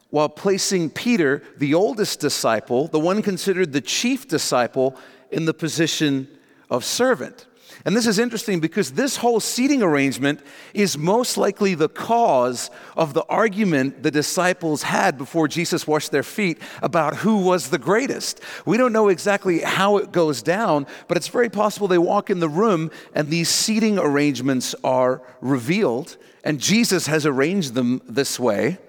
while 0.09 0.29
placing 0.29 0.91
Peter, 0.91 1.41
the 1.57 1.73
oldest 1.73 2.19
disciple, 2.19 2.87
the 2.87 2.99
one 2.99 3.21
considered 3.21 3.73
the 3.73 3.81
chief 3.81 4.27
disciple, 4.27 4.97
in 5.31 5.45
the 5.45 5.53
position 5.53 6.27
of 6.73 6.83
servant. 6.83 7.45
And 7.85 7.95
this 7.95 8.07
is 8.07 8.17
interesting 8.17 8.59
because 8.61 8.93
this 8.93 9.17
whole 9.17 9.39
seating 9.39 9.83
arrangement 9.83 10.39
is 10.73 10.97
most 10.97 11.37
likely 11.37 11.75
the 11.75 11.89
cause 11.89 12.71
of 12.95 13.13
the 13.13 13.25
argument 13.25 14.03
the 14.03 14.11
disciples 14.11 14.83
had 14.83 15.17
before 15.17 15.47
Jesus 15.47 15.85
washed 15.85 16.11
their 16.11 16.23
feet 16.23 16.59
about 16.81 17.17
who 17.17 17.43
was 17.43 17.69
the 17.69 17.77
greatest. 17.77 18.41
We 18.65 18.77
don't 18.77 18.93
know 18.93 19.09
exactly 19.09 19.59
how 19.59 19.97
it 19.97 20.11
goes 20.11 20.41
down, 20.41 20.87
but 21.07 21.17
it's 21.17 21.27
very 21.27 21.49
possible 21.49 21.87
they 21.87 21.97
walk 21.97 22.29
in 22.29 22.39
the 22.39 22.49
room 22.49 22.89
and 23.13 23.27
these 23.29 23.49
seating 23.49 23.99
arrangements 23.99 24.73
are 24.83 25.21
revealed, 25.41 26.17
and 26.43 26.59
Jesus 26.59 27.07
has 27.07 27.25
arranged 27.25 27.73
them 27.73 28.01
this 28.07 28.39
way 28.39 28.79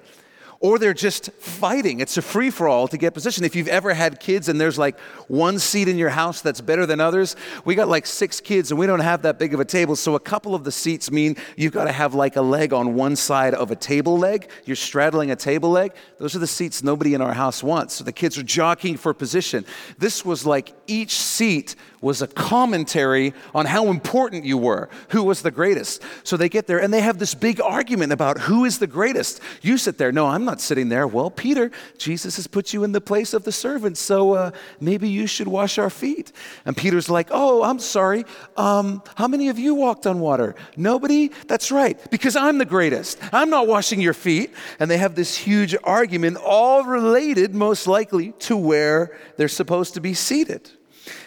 or 0.65 0.79
they're 0.79 0.95
just 0.95 1.31
fighting. 1.33 2.01
It's 2.01 2.17
a 2.17 2.23
free 2.23 2.49
for 2.49 2.69
all 2.69 2.89
to 2.89 2.97
get 2.97 3.13
position. 3.13 3.45
If 3.45 3.55
you've 3.55 3.69
ever 3.69 3.93
had 3.93 4.19
kids 4.19 4.49
and 4.49 4.59
there's 4.59 4.79
like 4.79 4.99
one 5.29 5.59
seat 5.59 5.89
in 5.89 5.99
your 5.99 6.09
house 6.09 6.41
that's 6.41 6.63
better 6.63 6.87
than 6.87 7.01
others, 7.01 7.37
we 7.67 7.75
got 7.75 7.87
like 7.87 8.07
six 8.07 8.41
kids 8.41 8.71
and 8.71 8.81
we 8.81 8.87
don't 8.87 9.01
have 9.01 9.21
that 9.23 9.39
big 9.39 9.53
of 9.53 9.61
a 9.61 9.67
table. 9.67 9.95
So 9.95 10.15
a 10.15 10.21
couple 10.21 10.55
of 10.55 10.65
the 10.65 10.73
seats 10.73 11.11
mean 11.11 11.37
you've 11.55 11.75
got 11.75 11.85
to 11.85 11.93
have 11.93 12.15
like 12.15 12.37
a 12.37 12.41
leg 12.41 12.73
on 12.73 12.95
one 12.95 13.15
side 13.15 13.53
of 13.53 13.71
a 13.73 13.77
table 13.77 14.17
leg. 14.17 14.49
You're 14.65 14.75
straddling 14.75 15.31
a 15.31 15.37
table 15.37 15.69
leg. 15.69 15.93
Those 16.25 16.37
are 16.37 16.39
the 16.39 16.47
seats 16.47 16.83
nobody 16.83 17.13
in 17.13 17.21
our 17.21 17.35
house 17.35 17.63
wants. 17.63 17.97
So 17.97 18.03
the 18.03 18.11
kids 18.11 18.39
are 18.39 18.43
jockeying 18.43 18.97
for 18.97 19.13
position. 19.13 19.67
This 19.99 20.25
was 20.25 20.47
like 20.47 20.73
each 20.87 21.19
seat 21.19 21.77
was 22.01 22.23
a 22.23 22.27
commentary 22.27 23.33
on 23.55 23.65
how 23.67 23.89
important 23.89 24.45
you 24.45 24.59
were, 24.59 24.89
who 25.09 25.23
was 25.23 25.43
the 25.43 25.51
greatest. 25.51 26.03
So 26.23 26.37
they 26.37 26.49
get 26.51 26.67
there 26.67 26.79
and 26.79 26.93
they 26.93 27.01
have 27.01 27.19
this 27.19 27.35
big 27.35 27.61
argument 27.61 28.13
about 28.13 28.39
who 28.41 28.65
is 28.65 28.79
the 28.79 28.87
greatest. 28.87 29.41
You 29.63 29.77
sit 29.79 29.99
there, 29.99 30.13
no, 30.13 30.27
I'm 30.27 30.45
not 30.47 30.61
sitting 30.61 30.91
there. 30.91 31.07
Well, 31.07 31.31
Peter, 31.31 31.71
Jesus 31.99 32.37
has 32.37 32.47
put 32.47 32.73
you 32.73 32.85
in 32.85 32.93
the 32.93 33.01
place 33.01 33.33
of 33.33 33.45
the 33.45 33.53
servant, 33.53 33.97
so 33.97 34.33
uh, 34.33 34.51
maybe 34.81 35.09
you 35.09 35.27
should 35.27 35.49
wash 35.49 35.79
our 35.79 35.89
feet. 35.89 36.33
And 36.67 36.77
Peter's 36.77 37.09
like, 37.09 37.29
oh, 37.31 37.63
I'm 37.63 37.79
sorry. 37.79 38.25
Um, 38.57 39.03
how 39.15 39.29
many 39.29 39.49
of 39.49 39.59
you 39.59 39.75
walked 39.75 40.07
on 40.07 40.21
water? 40.21 40.55
Nobody? 40.77 41.29
That's 41.49 41.71
right, 41.71 41.99
because 42.11 42.37
I'm 42.37 42.59
the 42.59 42.67
greatest. 42.67 43.19
I'm 43.33 43.49
not 43.51 43.67
washing 43.67 44.01
your 44.01 44.15
feet. 44.15 44.53
And 44.79 44.91
they 44.91 44.99
have 44.99 45.15
this 45.15 45.37
huge 45.37 45.75
argument, 45.85 46.14
all 46.37 46.85
related 46.85 47.55
most 47.55 47.87
likely 47.87 48.33
to 48.41 48.57
where 48.57 49.17
they're 49.37 49.49
supposed 49.49 49.95
to 49.95 50.01
be 50.01 50.15
seated. 50.15 50.71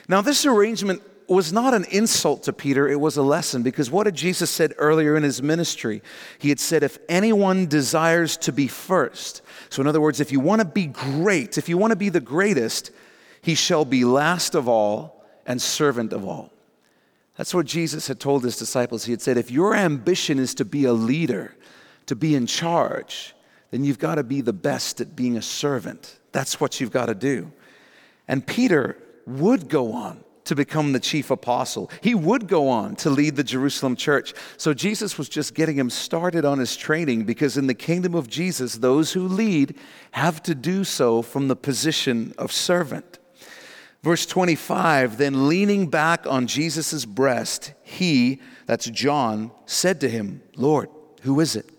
Now, 0.07 0.21
this 0.21 0.45
arrangement 0.45 1.01
was 1.27 1.51
not 1.51 1.73
an 1.73 1.85
insult 1.91 2.43
to 2.43 2.53
Peter, 2.53 2.87
it 2.87 2.99
was 2.99 3.17
a 3.17 3.21
lesson 3.21 3.61
because 3.61 3.91
what 3.91 4.07
had 4.07 4.15
Jesus 4.15 4.49
said 4.49 4.73
earlier 4.77 5.17
in 5.17 5.23
his 5.23 5.43
ministry? 5.43 6.01
He 6.39 6.49
had 6.49 6.59
said, 6.59 6.83
If 6.83 6.97
anyone 7.09 7.67
desires 7.67 8.37
to 8.37 8.53
be 8.53 8.67
first, 8.67 9.41
so 9.69 9.81
in 9.81 9.87
other 9.87 9.99
words, 9.99 10.21
if 10.21 10.31
you 10.31 10.39
want 10.39 10.61
to 10.61 10.67
be 10.67 10.85
great, 10.85 11.57
if 11.57 11.67
you 11.67 11.77
want 11.77 11.91
to 11.91 11.97
be 11.97 12.09
the 12.09 12.21
greatest, 12.21 12.91
he 13.41 13.55
shall 13.55 13.83
be 13.83 14.05
last 14.05 14.55
of 14.55 14.67
all 14.67 15.25
and 15.45 15.61
servant 15.61 16.13
of 16.13 16.25
all. 16.25 16.51
That's 17.37 17.53
what 17.53 17.65
Jesus 17.65 18.07
had 18.07 18.19
told 18.19 18.43
his 18.43 18.57
disciples. 18.57 19.05
He 19.05 19.11
had 19.11 19.21
said, 19.21 19.37
If 19.37 19.51
your 19.51 19.75
ambition 19.75 20.39
is 20.39 20.55
to 20.55 20.65
be 20.65 20.85
a 20.85 20.93
leader, 20.93 21.55
to 22.07 22.15
be 22.15 22.35
in 22.35 22.47
charge, 22.47 23.35
then 23.71 23.83
you've 23.83 23.99
got 23.99 24.15
to 24.15 24.23
be 24.23 24.41
the 24.41 24.53
best 24.53 25.01
at 25.01 25.15
being 25.15 25.37
a 25.37 25.41
servant. 25.41 26.19
That's 26.31 26.59
what 26.59 26.79
you've 26.79 26.91
got 26.91 27.07
to 27.07 27.15
do. 27.15 27.51
And 28.27 28.45
Peter 28.45 28.97
would 29.25 29.69
go 29.69 29.93
on 29.93 30.23
to 30.45 30.55
become 30.55 30.93
the 30.93 30.99
chief 30.99 31.29
apostle. 31.29 31.91
He 32.01 32.15
would 32.15 32.47
go 32.47 32.69
on 32.69 32.95
to 32.97 33.09
lead 33.09 33.35
the 33.35 33.43
Jerusalem 33.43 33.97
church. 33.97 34.33
So 34.55 34.73
Jesus 34.73 35.17
was 35.17 35.27
just 35.27 35.53
getting 35.53 35.77
him 35.77 35.89
started 35.89 36.45
on 36.45 36.59
his 36.59 36.77
training 36.77 37.25
because 37.25 37.57
in 37.57 37.67
the 37.67 37.73
kingdom 37.73 38.15
of 38.15 38.29
Jesus, 38.29 38.75
those 38.75 39.11
who 39.11 39.27
lead 39.27 39.77
have 40.11 40.41
to 40.43 40.55
do 40.55 40.85
so 40.85 41.21
from 41.21 41.49
the 41.49 41.55
position 41.55 42.33
of 42.37 42.53
servant. 42.53 43.19
Verse 44.03 44.25
25 44.25 45.17
Then 45.17 45.49
leaning 45.49 45.89
back 45.89 46.25
on 46.25 46.47
Jesus' 46.47 47.03
breast, 47.03 47.73
he, 47.83 48.41
that's 48.65 48.89
John, 48.89 49.51
said 49.65 49.99
to 50.01 50.09
him, 50.09 50.41
Lord, 50.55 50.89
who 51.23 51.41
is 51.41 51.57
it? 51.57 51.69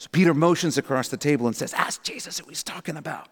So 0.00 0.08
Peter 0.10 0.32
motions 0.32 0.78
across 0.78 1.08
the 1.08 1.18
table 1.18 1.46
and 1.46 1.54
says, 1.54 1.74
Ask 1.74 2.02
Jesus 2.02 2.38
who 2.38 2.48
he's 2.48 2.62
talking 2.62 2.96
about. 2.96 3.28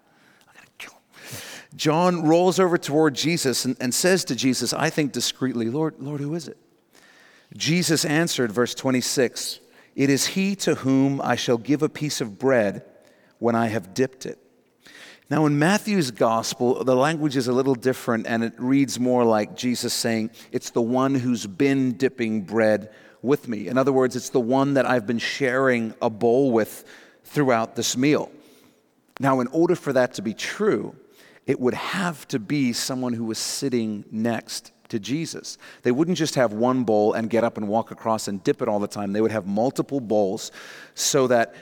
John 1.75 2.25
rolls 2.29 2.61
over 2.61 2.77
toward 2.77 3.15
Jesus 3.15 3.65
and, 3.65 3.75
and 3.81 3.95
says 3.95 4.23
to 4.27 4.37
Jesus, 4.37 4.75
I 4.75 4.91
think 4.91 5.13
discreetly, 5.13 5.71
Lord, 5.71 5.95
Lord, 5.99 6.21
who 6.21 6.35
is 6.35 6.47
it? 6.47 6.59
Jesus 7.57 8.05
answered, 8.05 8.53
verse 8.53 8.75
26, 8.75 9.61
It 9.97 10.11
is 10.11 10.27
he 10.27 10.55
to 10.57 10.75
whom 10.75 11.23
I 11.23 11.37
shall 11.37 11.57
give 11.57 11.83
a 11.83 11.89
piece 11.89 12.21
of 12.21 12.39
bread 12.39 12.85
when 13.39 13.55
I 13.55 13.69
have 13.69 13.95
dipped 13.95 14.27
it. 14.27 14.39
Now, 15.31 15.47
in 15.47 15.59
Matthew's 15.59 16.11
gospel, 16.11 16.85
the 16.85 16.97
language 16.97 17.37
is 17.37 17.49
a 17.49 17.53
little 17.53 17.75
different 17.75 18.27
and 18.27 18.45
it 18.45 18.53
reads 18.59 19.01
more 19.01 19.25
like 19.25 19.57
Jesus 19.57 19.95
saying, 19.95 20.33
It's 20.53 20.71
the 20.71 20.83
one 20.83 21.15
who's 21.15 21.47
been 21.47 21.93
dipping 21.93 22.43
bread 22.43 22.91
with 23.23 23.49
me. 23.49 23.69
In 23.69 23.79
other 23.79 23.93
words, 23.93 24.17
it's 24.17 24.31
the 24.31 24.41
one 24.41 24.75
that 24.75 24.87
I've 24.87 25.07
been 25.07 25.19
sharing 25.19 25.95
a 26.01 26.11
bowl 26.11 26.53
with 26.53 26.85
throughout 27.25 27.77
this 27.77 27.97
meal. 27.97 28.31
Now, 29.21 29.41
in 29.41 29.49
order 29.49 29.75
for 29.75 29.93
that 29.93 30.15
to 30.15 30.23
be 30.23 30.35
true, 30.35 30.95
it 31.47 31.59
would 31.59 31.75
have 31.75 32.29
to 32.29 32.39
be 32.39 32.73
someone 32.73 33.13
who 33.13 33.25
was 33.25 33.39
sitting 33.39 34.05
next 34.11 34.73
to 34.89 34.99
Jesus. 34.99 35.59
They 35.83 35.91
wouldn't 35.91 36.17
just 36.17 36.35
have 36.37 36.53
one 36.53 36.85
bowl 36.85 37.13
and 37.15 37.29
get 37.29 37.45
up 37.45 37.57
and 37.57 37.69
walk 37.69 37.91
across 37.91 38.29
and 38.29 38.43
dip 38.43 38.63
it 38.63 38.69
all 38.69 38.79
the 38.79 38.89
time. 38.89 39.13
They 39.13 39.21
would 39.21 39.33
have 39.33 39.47
multiple 39.47 40.01
bowls 40.01 40.51
so 40.95 41.27
that 41.27 41.55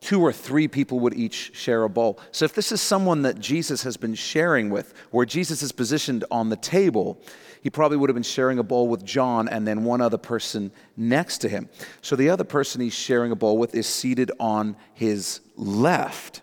two 0.00 0.20
or 0.20 0.32
three 0.32 0.66
people 0.66 1.00
would 1.00 1.14
each 1.14 1.54
share 1.54 1.84
a 1.84 1.88
bowl. 1.88 2.18
So 2.32 2.44
if 2.44 2.54
this 2.54 2.72
is 2.72 2.80
someone 2.80 3.22
that 3.22 3.38
Jesus 3.38 3.82
has 3.82 3.96
been 3.96 4.14
sharing 4.14 4.70
with, 4.70 4.94
where 5.10 5.26
Jesus 5.26 5.62
is 5.62 5.72
positioned 5.72 6.24
on 6.30 6.48
the 6.48 6.56
table, 6.56 7.20
he 7.62 7.70
probably 7.70 7.96
would 7.96 8.08
have 8.08 8.14
been 8.14 8.22
sharing 8.22 8.58
a 8.58 8.62
bowl 8.62 8.88
with 8.88 9.04
John 9.04 9.48
and 9.48 9.66
then 9.66 9.84
one 9.84 10.00
other 10.00 10.18
person 10.18 10.72
next 10.96 11.38
to 11.38 11.48
him. 11.48 11.68
So 12.02 12.16
the 12.16 12.30
other 12.30 12.44
person 12.44 12.80
he's 12.80 12.94
sharing 12.94 13.32
a 13.32 13.36
bowl 13.36 13.58
with 13.58 13.74
is 13.74 13.86
seated 13.86 14.32
on 14.40 14.76
his 14.94 15.40
left, 15.56 16.42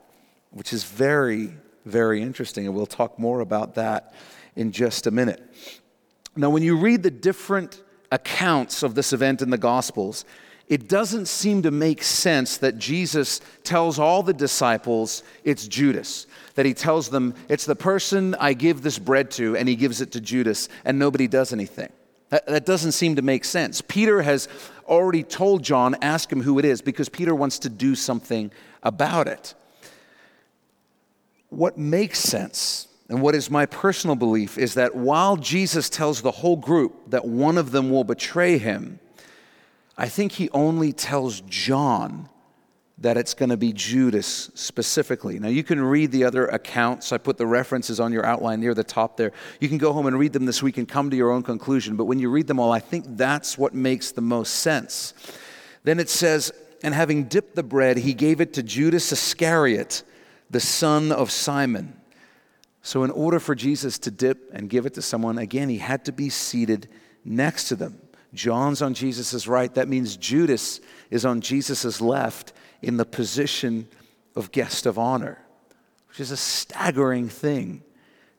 which 0.51 0.74
is 0.74 0.83
very 0.83 1.53
very 1.88 2.21
interesting, 2.21 2.65
and 2.65 2.75
we'll 2.75 2.86
talk 2.86 3.17
more 3.17 3.39
about 3.39 3.75
that 3.75 4.13
in 4.55 4.71
just 4.71 5.07
a 5.07 5.12
minute. 5.12 5.41
Now, 6.36 6.50
when 6.50 6.62
you 6.62 6.77
read 6.77 7.01
the 7.01 7.12
different 7.12 7.81
accounts 8.12 8.83
of 8.83 8.93
this 8.93 9.13
event 9.13 9.41
in 9.41 9.50
the 9.50 9.57
Gospels, 9.57 10.25
it 10.67 10.89
doesn't 10.89 11.27
seem 11.27 11.62
to 11.63 11.71
make 11.71 12.03
sense 12.03 12.57
that 12.57 12.77
Jesus 12.77 13.39
tells 13.63 13.97
all 13.97 14.21
the 14.21 14.33
disciples 14.33 15.24
it's 15.43 15.67
Judas, 15.67 16.27
that 16.57 16.65
he 16.65 16.73
tells 16.73 17.07
them 17.07 17.33
it's 17.47 17.65
the 17.65 17.75
person 17.75 18.35
I 18.35 18.51
give 18.51 18.81
this 18.81 18.99
bread 18.99 19.31
to, 19.31 19.55
and 19.55 19.69
he 19.69 19.77
gives 19.77 20.01
it 20.01 20.11
to 20.11 20.19
Judas, 20.19 20.67
and 20.83 20.99
nobody 20.99 21.29
does 21.29 21.53
anything. 21.53 21.89
That, 22.29 22.45
that 22.47 22.65
doesn't 22.65 22.91
seem 22.91 23.15
to 23.15 23.21
make 23.21 23.45
sense. 23.45 23.79
Peter 23.79 24.21
has 24.21 24.49
already 24.85 25.23
told 25.23 25.63
John, 25.63 25.95
ask 26.01 26.29
him 26.29 26.41
who 26.41 26.59
it 26.59 26.65
is, 26.65 26.81
because 26.81 27.07
Peter 27.07 27.33
wants 27.33 27.59
to 27.59 27.69
do 27.69 27.95
something 27.95 28.51
about 28.83 29.29
it 29.29 29.53
what 31.49 31.77
makes 31.77 32.19
sense 32.19 32.87
and 33.09 33.21
what 33.21 33.35
is 33.35 33.49
my 33.49 33.65
personal 33.65 34.15
belief 34.15 34.57
is 34.57 34.73
that 34.73 34.95
while 34.95 35.37
Jesus 35.37 35.89
tells 35.89 36.21
the 36.21 36.31
whole 36.31 36.57
group 36.57 37.09
that 37.09 37.25
one 37.25 37.57
of 37.57 37.71
them 37.71 37.89
will 37.89 38.03
betray 38.03 38.57
him, 38.57 38.99
I 39.97 40.09
think 40.09 40.33
he 40.33 40.49
only 40.49 40.91
tells 40.91 41.41
John 41.41 42.29
that 43.00 43.16
it's 43.16 43.36
going 43.36 43.50
to 43.50 43.58
be 43.58 43.74
Judas 43.74 44.50
specifically. 44.56 45.38
Now, 45.38 45.50
you 45.50 45.63
can 45.63 45.80
read 45.80 46.12
the 46.12 46.24
other 46.24 46.48
accounts. 46.48 47.12
I 47.12 47.20
put 47.20 47.38
the 47.38 47.46
references 47.46 48.00
on 48.00 48.12
your 48.12 48.25
outline 48.25 48.60
near 48.60 48.74
the 48.74 48.84
top 48.84 49.18
there. 49.18 49.34
You 49.60 49.70
can 49.70 49.77
go 49.77 49.94
home 49.94 50.08
and 50.08 50.18
read 50.18 50.34
them 50.34 50.46
this 50.46 50.63
week 50.63 50.77
and 50.77 50.88
come 50.88 51.12
to 51.12 51.16
your 51.16 51.30
own 51.30 51.44
conclusion. 51.44 51.96
But 51.96 52.06
when 52.06 52.18
you 52.18 52.30
read 52.32 52.48
them 52.48 52.60
all, 52.60 52.72
I 52.72 52.80
think 52.80 53.06
that's 53.10 53.58
what 53.58 53.75
makes 53.75 54.12
the 54.12 54.22
most 54.22 54.56
sense. 54.56 55.13
Then 55.84 56.00
it 56.00 56.10
says, 56.10 56.51
And 56.84 56.96
having 56.96 57.25
dipped 57.25 57.56
the 57.56 57.63
bread, 57.63 57.98
he 57.98 58.16
gave 58.16 58.42
it 58.42 58.54
to 58.54 58.63
Judas 58.63 59.12
Iscariot 59.12 60.04
the 60.50 60.60
son 60.60 61.12
of 61.12 61.30
Simon. 61.30 62.00
So, 62.82 63.04
in 63.04 63.12
order 63.12 63.39
for 63.39 63.54
Jesus 63.54 64.00
to 64.00 64.12
dip 64.12 64.50
and 64.54 64.70
give 64.70 64.86
it 64.86 64.94
to 64.94 65.01
someone, 65.01 65.38
again, 65.38 65.68
he 65.68 65.77
had 65.77 66.06
to 66.06 66.13
be 66.13 66.30
seated 66.30 66.88
next 67.25 67.68
to 67.68 67.75
them. 67.75 68.01
John's 68.34 68.82
on 68.82 68.94
Jesus' 68.94 69.46
right. 69.46 69.74
That 69.74 69.89
means 69.89 70.16
Judas 70.16 70.80
is 71.10 71.25
on 71.25 71.42
Jesus' 71.42 72.00
left 72.00 72.54
in 72.81 72.98
the 72.98 73.05
position 73.05 73.88
of 74.36 74.51
guest 74.51 74.86
of 74.86 74.98
honor, 74.98 75.39
which 76.10 76.19
is 76.19 76.31
a 76.31 76.38
staggering 76.38 77.29
thing 77.29 77.84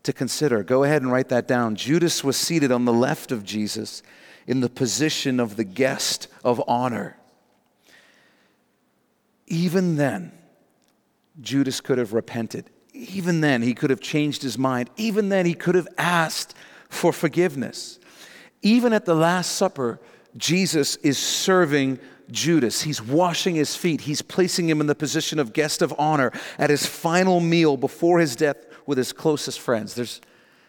to 0.04 0.12
consider. 0.12 0.62
Go 0.62 0.85
ahead 0.85 1.02
and 1.02 1.11
write 1.11 1.28
that 1.28 1.49
down. 1.49 1.76
Judas 1.76 2.23
was 2.23 2.37
seated 2.37 2.73
on 2.73 2.85
the 2.85 2.92
left 2.92 3.33
of 3.33 3.45
Jesus 3.45 4.02
in 4.47 4.61
the 4.61 4.68
position 4.68 5.40
of 5.40 5.57
the 5.57 5.64
guest 5.64 6.28
of 6.45 6.62
honor. 6.66 7.16
Even 9.47 9.97
then, 9.97 10.33
Judas 11.40 11.80
could 11.80 11.99
have 11.99 12.12
repented. 12.12 12.71
even 12.92 13.40
then 13.40 13.62
he 13.62 13.75
could 13.75 13.90
have 13.90 14.00
changed 14.00 14.42
his 14.42 14.59
mind. 14.59 14.90
Even 14.97 15.28
then 15.28 15.47
he 15.47 15.54
could 15.54 15.75
have 15.75 15.88
asked 15.97 16.54
for 16.88 17.12
forgiveness. 17.12 17.99
Even 18.62 18.92
at 18.92 19.04
the 19.04 19.14
Last 19.14 19.52
Supper, 19.52 20.00
Jesus 20.38 20.97
is 20.97 21.18
serving 21.18 21.99
Judas. 22.30 22.83
He's 22.83 23.02
washing 23.02 23.54
his 23.54 23.76
feet. 23.76 24.02
He's 24.02 24.23
placing 24.23 24.68
him 24.68 24.80
in 24.80 24.87
the 24.87 24.95
position 24.95 25.38
of 25.38 25.52
guest 25.52 25.83
of 25.83 25.95
honor 25.99 26.33
at 26.59 26.71
his 26.71 26.87
final 26.87 27.40
meal 27.40 27.76
before 27.76 28.18
his 28.18 28.37
death 28.37 28.57
with 28.87 28.99
his 28.99 29.12
closest 29.12 29.61
friends. 29.61 29.95
There's, 29.95 30.21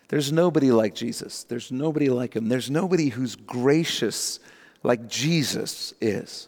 there's 0.08 0.32
nobody 0.32 0.72
like 0.72 0.96
Jesus. 0.96 1.44
There's 1.44 1.72
nobody 1.72 2.10
like 2.10 2.36
him. 2.36 2.50
There's 2.50 2.70
nobody 2.70 3.10
who's 3.10 3.36
gracious 3.36 4.40
like 4.84 5.08
Jesus 5.08 5.94
is. 6.02 6.48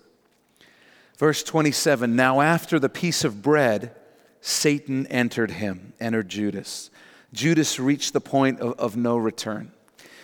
Verse 1.18 1.44
27 1.44 2.16
Now, 2.16 2.42
after 2.42 2.80
the 2.80 2.90
piece 2.90 3.24
of 3.24 3.42
bread, 3.42 3.96
Satan 4.42 5.06
entered 5.08 5.52
him, 5.52 5.94
entered 6.00 6.30
Judas. 6.30 6.90
Judas 7.34 7.80
reached 7.80 8.14
the 8.14 8.22
point 8.22 8.60
of, 8.60 8.74
of 8.80 8.98
no 8.98 9.18
return. 9.18 9.72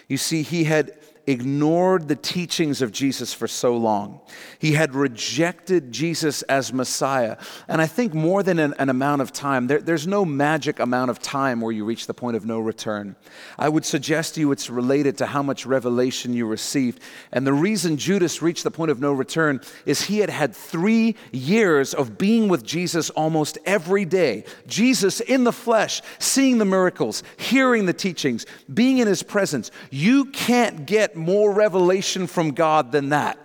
You 0.08 0.18
see, 0.18 0.42
he 0.42 0.64
had 0.64 0.98
ignored 1.28 2.08
the 2.08 2.16
teachings 2.16 2.82
of 2.82 2.94
Jesus 2.94 3.34
for 3.34 3.48
so 3.48 3.76
long. 3.76 4.22
He 4.60 4.72
had 4.72 4.96
rejected 4.96 5.92
Jesus 5.92 6.42
as 6.44 6.72
Messiah. 6.72 7.36
And 7.68 7.82
I 7.82 7.86
think 7.86 8.14
more 8.14 8.44
than 8.44 8.60
an, 8.60 8.74
an 8.80 8.90
amount 8.90 9.22
of 9.22 9.34
time, 9.34 9.68
there, 9.68 9.82
there's 9.82 10.08
no 10.08 10.24
magic 10.24 10.80
amount 10.80 11.12
of 11.12 11.20
time 11.20 11.60
where 11.60 11.74
you 11.74 11.84
reach 11.84 12.08
the 12.08 12.14
point 12.14 12.38
of 12.38 12.46
no 12.46 12.60
return. 12.60 13.18
I 13.60 13.68
would 13.68 13.84
suggest 13.84 14.36
to 14.36 14.40
you 14.40 14.54
it's 14.54 14.70
related 14.70 15.18
to 15.18 15.26
how 15.26 15.44
much 15.44 15.66
revelation 15.66 16.34
you 16.34 16.48
received. 16.48 17.02
And 17.34 17.46
the 17.46 17.54
reason 17.54 17.98
Judas 17.98 18.42
reached 18.42 18.64
the 18.64 18.72
point 18.72 18.90
of 18.90 19.02
no 19.02 19.12
return 19.12 19.60
is 19.86 20.04
he 20.04 20.20
had 20.20 20.30
had 20.30 20.56
three 20.56 21.16
years 21.34 21.94
of 21.94 22.18
being 22.18 22.48
with 22.48 22.64
Jesus 22.64 23.10
almost 23.10 23.58
every 23.66 24.06
day. 24.06 24.46
Jesus 24.66 25.20
in 25.20 25.44
the 25.44 25.52
flesh, 25.52 26.02
seeing 26.20 26.58
the 26.58 26.66
miracles, 26.66 27.22
hearing 27.36 27.86
the 27.86 27.94
teachings, 27.94 28.46
being 28.74 29.00
in 29.00 29.08
his 29.08 29.24
presence. 29.24 29.72
You 29.92 30.26
can't 30.26 30.86
get 30.86 31.17
more 31.18 31.52
revelation 31.52 32.28
from 32.28 32.52
God 32.52 32.92
than 32.92 33.10
that. 33.10 33.38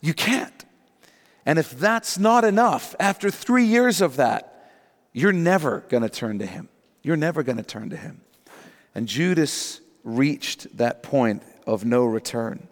You 0.00 0.14
can't. 0.14 0.64
And 1.44 1.58
if 1.58 1.70
that's 1.70 2.18
not 2.18 2.44
enough, 2.44 2.94
after 3.00 3.30
three 3.30 3.64
years 3.64 4.00
of 4.00 4.16
that, 4.16 4.70
you're 5.12 5.32
never 5.32 5.80
going 5.88 6.02
to 6.02 6.08
turn 6.08 6.38
to 6.40 6.46
Him. 6.46 6.68
You're 7.02 7.16
never 7.16 7.42
going 7.42 7.56
to 7.56 7.62
turn 7.62 7.90
to 7.90 7.96
Him. 7.96 8.20
And 8.94 9.08
Judas 9.08 9.80
reached 10.04 10.76
that 10.76 11.02
point 11.02 11.42
of 11.66 11.84
no 11.84 12.04
return. 12.04 12.68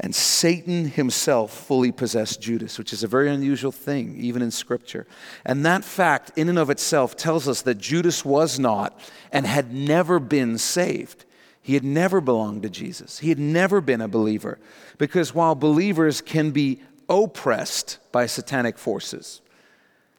And 0.00 0.14
Satan 0.14 0.86
himself 0.86 1.52
fully 1.52 1.92
possessed 1.92 2.40
Judas, 2.40 2.78
which 2.78 2.92
is 2.92 3.04
a 3.04 3.08
very 3.08 3.30
unusual 3.30 3.70
thing, 3.70 4.16
even 4.18 4.42
in 4.42 4.50
Scripture. 4.50 5.06
And 5.44 5.64
that 5.64 5.84
fact, 5.84 6.32
in 6.36 6.48
and 6.48 6.58
of 6.58 6.68
itself, 6.68 7.16
tells 7.16 7.46
us 7.46 7.62
that 7.62 7.78
Judas 7.78 8.24
was 8.24 8.58
not 8.58 8.98
and 9.30 9.46
had 9.46 9.72
never 9.72 10.18
been 10.18 10.58
saved. 10.58 11.24
He 11.64 11.72
had 11.72 11.82
never 11.82 12.20
belonged 12.20 12.62
to 12.64 12.68
Jesus. 12.68 13.20
He 13.20 13.30
had 13.30 13.38
never 13.38 13.80
been 13.80 14.02
a 14.02 14.06
believer. 14.06 14.58
Because 14.98 15.34
while 15.34 15.54
believers 15.54 16.20
can 16.20 16.50
be 16.50 16.82
oppressed 17.08 17.96
by 18.12 18.26
satanic 18.26 18.76
forces, 18.76 19.40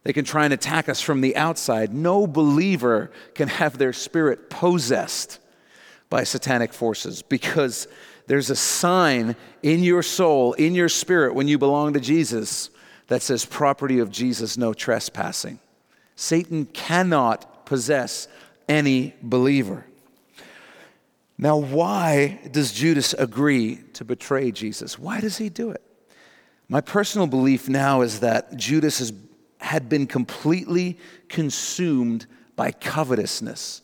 they 0.01 0.11
can 0.11 0.25
try 0.25 0.45
and 0.45 0.53
attack 0.55 0.89
us 0.89 1.01
from 1.01 1.21
the 1.21 1.35
outside. 1.35 1.93
No 1.93 2.25
believer 2.25 3.11
can 3.35 3.47
have 3.47 3.77
their 3.77 3.93
spirit 3.93 4.49
possessed 4.49 5.37
by 6.09 6.23
satanic 6.23 6.73
forces 6.73 7.21
because 7.21 7.87
there's 8.25 8.49
a 8.49 8.55
sign 8.55 9.35
in 9.61 9.83
your 9.83 10.01
soul, 10.01 10.53
in 10.53 10.73
your 10.73 10.89
spirit, 10.89 11.35
when 11.35 11.47
you 11.47 11.59
belong 11.59 11.93
to 11.93 11.99
Jesus 11.99 12.71
that 13.05 13.21
says, 13.21 13.45
property 13.45 13.99
of 13.99 14.09
Jesus, 14.09 14.57
no 14.57 14.73
trespassing. 14.73 15.59
Satan 16.15 16.65
cannot 16.65 17.67
possess 17.67 18.27
any 18.67 19.13
believer. 19.21 19.85
Now, 21.37 21.57
why 21.57 22.39
does 22.51 22.71
Judas 22.71 23.13
agree 23.13 23.79
to 23.93 24.05
betray 24.05 24.51
Jesus? 24.51 24.97
Why 24.97 25.19
does 25.19 25.37
he 25.37 25.49
do 25.49 25.69
it? 25.71 25.81
My 26.69 26.81
personal 26.81 27.27
belief 27.27 27.67
now 27.69 28.01
is 28.01 28.21
that 28.21 28.55
Judas 28.55 28.99
has, 28.99 29.13
had 29.59 29.89
been 29.89 30.07
completely 30.07 30.97
consumed 31.27 32.25
by 32.55 32.71
covetousness, 32.71 33.81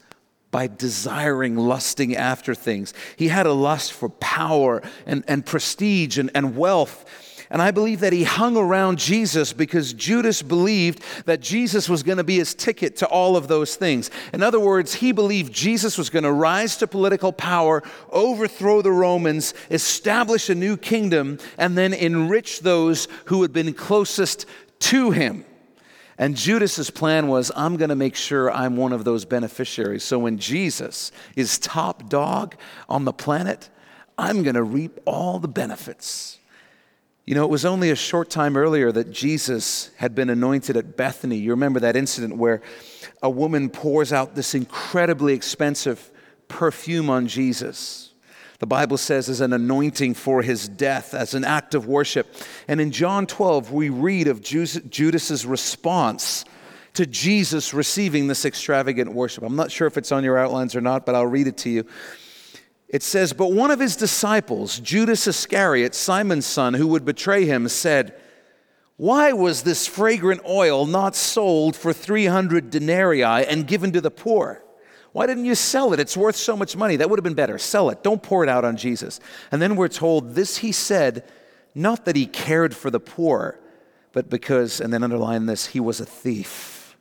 by 0.50 0.68
desiring, 0.68 1.58
lusting 1.58 2.16
after 2.16 2.56
things. 2.56 2.94
He 3.18 3.28
had 3.28 3.46
a 3.46 3.54
lust 3.54 3.94
for 3.94 4.10
power 4.10 4.82
and, 5.06 5.24
and 5.28 5.46
prestige 5.46 6.18
and, 6.18 6.32
and 6.34 6.56
wealth 6.56 7.06
and 7.52 7.62
I 7.62 7.72
believe 7.72 8.00
that 8.00 8.14
he 8.14 8.24
hung 8.24 8.56
around 8.56 8.98
Jesus 8.98 9.52
because 9.52 9.92
Judas 9.92 10.42
believed 10.42 11.04
that 11.26 11.42
Jesus 11.42 11.90
was 11.90 12.02
going 12.02 12.18
to 12.18 12.24
be 12.24 12.38
his 12.38 12.56
ticket 12.56 12.96
to 12.98 13.08
all 13.08 13.36
of 13.36 13.50
those 13.50 13.76
things. 13.76 14.10
In 14.32 14.42
other 14.42 14.60
words, 14.60 14.94
he 14.96 15.12
believed 15.12 15.52
Jesus 15.52 15.98
was 15.98 16.10
going 16.10 16.24
to 16.24 16.32
rise 16.32 16.78
to 16.78 16.88
political 16.88 17.34
power, 17.34 17.84
overthrow 18.10 18.82
the 18.82 18.94
Romans, 18.94 19.54
establish 19.70 20.50
a 20.50 20.56
new 20.56 20.78
kingdom, 20.78 21.40
and 21.58 21.78
then 21.78 21.94
enrich 21.94 22.62
those 22.62 23.10
who 23.26 23.42
had 23.42 23.52
been 23.52 23.74
closest 23.74 24.46
to 24.80 25.12
him. 25.12 25.44
And 26.18 26.38
Judas's 26.38 26.90
plan 26.90 27.28
was 27.28 27.52
I'm 27.54 27.76
going 27.76 27.90
to 27.90 27.96
make 27.96 28.16
sure 28.16 28.50
I'm 28.50 28.78
one 28.78 28.94
of 28.94 29.04
those 29.04 29.26
beneficiaries. 29.26 30.06
So 30.06 30.20
when 30.20 30.38
Jesus 30.38 31.12
is 31.36 31.60
top 31.60 32.08
dog 32.08 32.56
on 32.88 33.04
the 33.04 33.12
planet, 33.12 33.70
I'm 34.18 34.42
going 34.44 34.56
to 34.56 34.64
reap 34.64 35.02
all 35.06 35.38
the 35.38 35.50
benefits. 35.50 36.38
You 37.32 37.36
know, 37.36 37.46
it 37.46 37.50
was 37.50 37.64
only 37.64 37.92
a 37.92 37.96
short 37.96 38.30
time 38.30 38.58
earlier 38.58 38.92
that 38.92 39.10
Jesus 39.10 39.90
had 39.96 40.14
been 40.14 40.30
anointed 40.30 40.76
at 40.76 40.98
Bethany. 40.98 41.38
You 41.38 41.52
remember 41.52 41.80
that 41.80 41.96
incident 41.96 42.36
where 42.36 42.62
a 43.24 43.30
woman 43.30 43.70
pours 43.70 44.12
out 44.12 44.36
this 44.36 44.54
incredibly 44.54 45.34
expensive 45.34 46.12
perfume 46.50 47.10
on 47.10 47.28
Jesus. 47.28 48.12
The 48.60 48.68
Bible 48.68 48.98
says 48.98 49.30
as 49.30 49.40
an 49.40 49.54
anointing 49.54 50.16
for 50.16 50.42
his 50.42 50.68
death, 50.68 51.14
as 51.14 51.34
an 51.34 51.46
act 51.46 51.74
of 51.74 51.88
worship. 51.88 52.28
And 52.68 52.82
in 52.82 52.92
John 52.92 53.26
12, 53.28 53.72
we 53.72 53.88
read 53.88 54.28
of 54.28 54.42
Judas's 54.42 55.46
response 55.46 56.44
to 56.96 57.06
Jesus 57.06 57.74
receiving 57.74 58.28
this 58.28 58.44
extravagant 58.44 59.14
worship. 59.14 59.46
I'm 59.46 59.56
not 59.56 59.72
sure 59.72 59.88
if 59.88 59.98
it's 59.98 60.12
on 60.12 60.26
your 60.26 60.38
outlines 60.38 60.76
or 60.76 60.82
not, 60.82 61.06
but 61.06 61.16
I'll 61.16 61.26
read 61.26 61.48
it 61.48 61.56
to 61.60 61.70
you. 61.70 61.86
It 62.92 63.02
says, 63.02 63.32
But 63.32 63.54
one 63.54 63.72
of 63.72 63.80
his 63.80 63.96
disciples, 63.96 64.80
Judas 64.80 65.26
Iscariot, 65.26 65.96
Simon's 65.96 66.46
son, 66.46 66.74
who 66.74 66.88
would 66.88 67.06
betray 67.06 67.46
him, 67.46 67.70
said, 67.70 68.14
Why 68.98 69.32
was 69.32 69.64
this 69.64 69.88
fragrant 69.88 70.42
oil 70.46 70.86
not 70.86 71.16
sold 71.16 71.78
for 71.78 71.94
300 71.94 72.70
denarii 72.70 73.24
and 73.24 73.66
given 73.66 73.94
to 73.94 74.02
the 74.02 74.12
poor? 74.12 74.62
Why 75.14 75.26
didn't 75.26 75.46
you 75.46 75.56
sell 75.56 75.94
it? 75.94 76.00
It's 76.02 76.18
worth 76.18 76.36
so 76.36 76.56
much 76.56 76.76
money. 76.76 76.98
That 76.98 77.10
would 77.10 77.18
have 77.18 77.24
been 77.24 77.34
better. 77.34 77.58
Sell 77.58 77.90
it. 77.90 78.04
Don't 78.04 78.22
pour 78.22 78.44
it 78.44 78.50
out 78.50 78.66
on 78.66 78.76
Jesus. 78.76 79.22
And 79.52 79.62
then 79.62 79.78
we're 79.78 79.88
told 79.88 80.36
this 80.36 80.58
he 80.58 80.74
said, 80.74 81.24
not 81.74 82.06
that 82.06 82.16
he 82.16 82.26
cared 82.26 82.76
for 82.76 82.90
the 82.90 83.00
poor, 83.00 83.58
but 84.12 84.30
because, 84.30 84.82
and 84.82 84.94
then 84.94 85.04
underline 85.04 85.46
this, 85.46 85.68
he 85.68 85.80
was 85.80 86.02
a 86.02 86.06
thief 86.06 86.98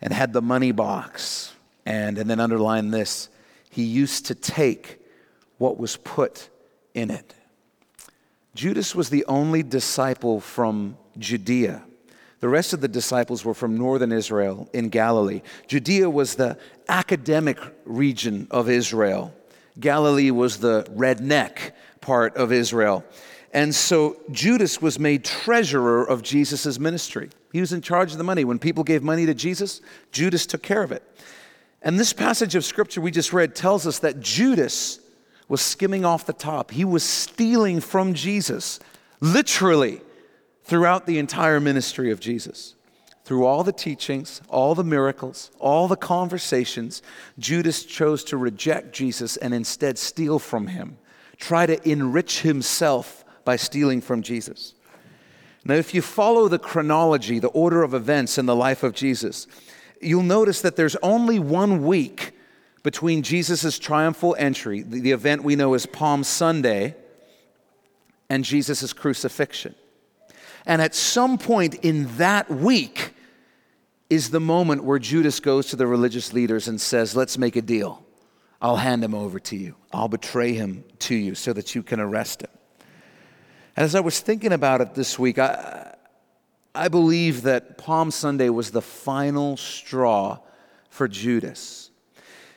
and 0.00 0.12
had 0.12 0.32
the 0.32 0.42
money 0.42 0.72
box. 0.72 1.52
And, 1.84 2.18
and 2.18 2.28
then 2.28 2.40
underline 2.40 2.90
this, 2.90 3.28
he 3.70 3.82
used 3.82 4.26
to 4.26 4.34
take 4.34 5.00
what 5.58 5.78
was 5.78 5.96
put 5.96 6.48
in 6.94 7.10
it. 7.10 7.34
Judas 8.54 8.94
was 8.94 9.10
the 9.10 9.24
only 9.26 9.62
disciple 9.62 10.40
from 10.40 10.96
Judea. 11.18 11.82
The 12.40 12.48
rest 12.48 12.72
of 12.72 12.80
the 12.80 12.88
disciples 12.88 13.44
were 13.44 13.54
from 13.54 13.76
northern 13.76 14.12
Israel 14.12 14.68
in 14.72 14.88
Galilee. 14.88 15.42
Judea 15.66 16.08
was 16.08 16.36
the 16.36 16.56
academic 16.88 17.58
region 17.84 18.46
of 18.50 18.68
Israel. 18.68 19.34
Galilee 19.78 20.30
was 20.30 20.58
the 20.58 20.84
redneck 20.94 21.72
part 22.00 22.36
of 22.36 22.52
Israel. 22.52 23.04
And 23.52 23.74
so 23.74 24.20
Judas 24.30 24.80
was 24.80 24.98
made 24.98 25.24
treasurer 25.24 26.04
of 26.04 26.22
Jesus' 26.22 26.78
ministry. 26.78 27.30
He 27.52 27.60
was 27.60 27.72
in 27.72 27.80
charge 27.80 28.12
of 28.12 28.18
the 28.18 28.24
money. 28.24 28.44
When 28.44 28.58
people 28.58 28.84
gave 28.84 29.02
money 29.02 29.26
to 29.26 29.34
Jesus, 29.34 29.80
Judas 30.12 30.46
took 30.46 30.62
care 30.62 30.82
of 30.82 30.92
it. 30.92 31.02
And 31.82 31.98
this 31.98 32.12
passage 32.12 32.54
of 32.54 32.64
scripture 32.64 33.00
we 33.00 33.10
just 33.10 33.32
read 33.32 33.54
tells 33.54 33.86
us 33.86 34.00
that 34.00 34.20
Judas 34.20 35.00
was 35.48 35.60
skimming 35.60 36.04
off 36.04 36.26
the 36.26 36.32
top. 36.32 36.70
He 36.70 36.84
was 36.84 37.02
stealing 37.02 37.80
from 37.80 38.14
Jesus, 38.14 38.80
literally, 39.20 40.00
throughout 40.64 41.06
the 41.06 41.18
entire 41.18 41.60
ministry 41.60 42.10
of 42.10 42.20
Jesus. 42.20 42.74
Through 43.24 43.44
all 43.44 43.62
the 43.62 43.72
teachings, 43.72 44.40
all 44.48 44.74
the 44.74 44.84
miracles, 44.84 45.50
all 45.58 45.86
the 45.86 45.96
conversations, 45.96 47.02
Judas 47.38 47.84
chose 47.84 48.24
to 48.24 48.36
reject 48.36 48.92
Jesus 48.92 49.36
and 49.36 49.52
instead 49.52 49.98
steal 49.98 50.38
from 50.38 50.66
him, 50.66 50.98
try 51.36 51.66
to 51.66 51.88
enrich 51.88 52.40
himself 52.40 53.24
by 53.44 53.56
stealing 53.56 54.00
from 54.00 54.22
Jesus. 54.22 54.74
Now, 55.64 55.74
if 55.74 55.92
you 55.92 56.00
follow 56.00 56.48
the 56.48 56.58
chronology, 56.58 57.38
the 57.38 57.48
order 57.48 57.82
of 57.82 57.92
events 57.92 58.38
in 58.38 58.46
the 58.46 58.56
life 58.56 58.82
of 58.82 58.94
Jesus, 58.94 59.46
you'll 60.00 60.22
notice 60.22 60.62
that 60.62 60.76
there's 60.76 60.96
only 60.96 61.38
one 61.38 61.84
week 61.84 62.32
between 62.82 63.22
Jesus' 63.22 63.78
triumphal 63.78 64.36
entry, 64.38 64.82
the, 64.82 65.10
event 65.10 65.42
we 65.42 65.56
know 65.56 65.74
as 65.74 65.84
Palm 65.86 66.24
Sunday, 66.24 66.94
and 68.30 68.44
Jesus' 68.44 68.92
crucifixion. 68.92 69.74
And 70.64 70.80
at 70.80 70.94
some 70.94 71.38
point 71.38 71.74
in 71.76 72.16
that 72.16 72.50
week, 72.50 73.14
is 74.10 74.30
the 74.30 74.40
moment 74.40 74.84
where 74.84 74.98
Judas 74.98 75.40
goes 75.40 75.66
to 75.68 75.76
the 75.76 75.86
religious 75.86 76.32
leaders 76.32 76.68
and 76.68 76.80
says, 76.80 77.14
Let's 77.14 77.36
make 77.36 77.56
a 77.56 77.62
deal. 77.62 78.04
I'll 78.60 78.76
hand 78.76 79.04
him 79.04 79.14
over 79.14 79.38
to 79.38 79.56
you. 79.56 79.76
I'll 79.92 80.08
betray 80.08 80.52
him 80.54 80.84
to 81.00 81.14
you 81.14 81.34
so 81.34 81.52
that 81.52 81.74
you 81.74 81.82
can 81.82 82.00
arrest 82.00 82.42
him. 82.42 82.50
And 83.76 83.84
as 83.84 83.94
I 83.94 84.00
was 84.00 84.18
thinking 84.20 84.52
about 84.52 84.80
it 84.80 84.94
this 84.94 85.18
week, 85.18 85.38
I, 85.38 85.94
I 86.78 86.86
believe 86.88 87.42
that 87.42 87.76
Palm 87.76 88.12
Sunday 88.12 88.48
was 88.50 88.70
the 88.70 88.80
final 88.80 89.56
straw 89.56 90.38
for 90.90 91.08
Judas. 91.08 91.90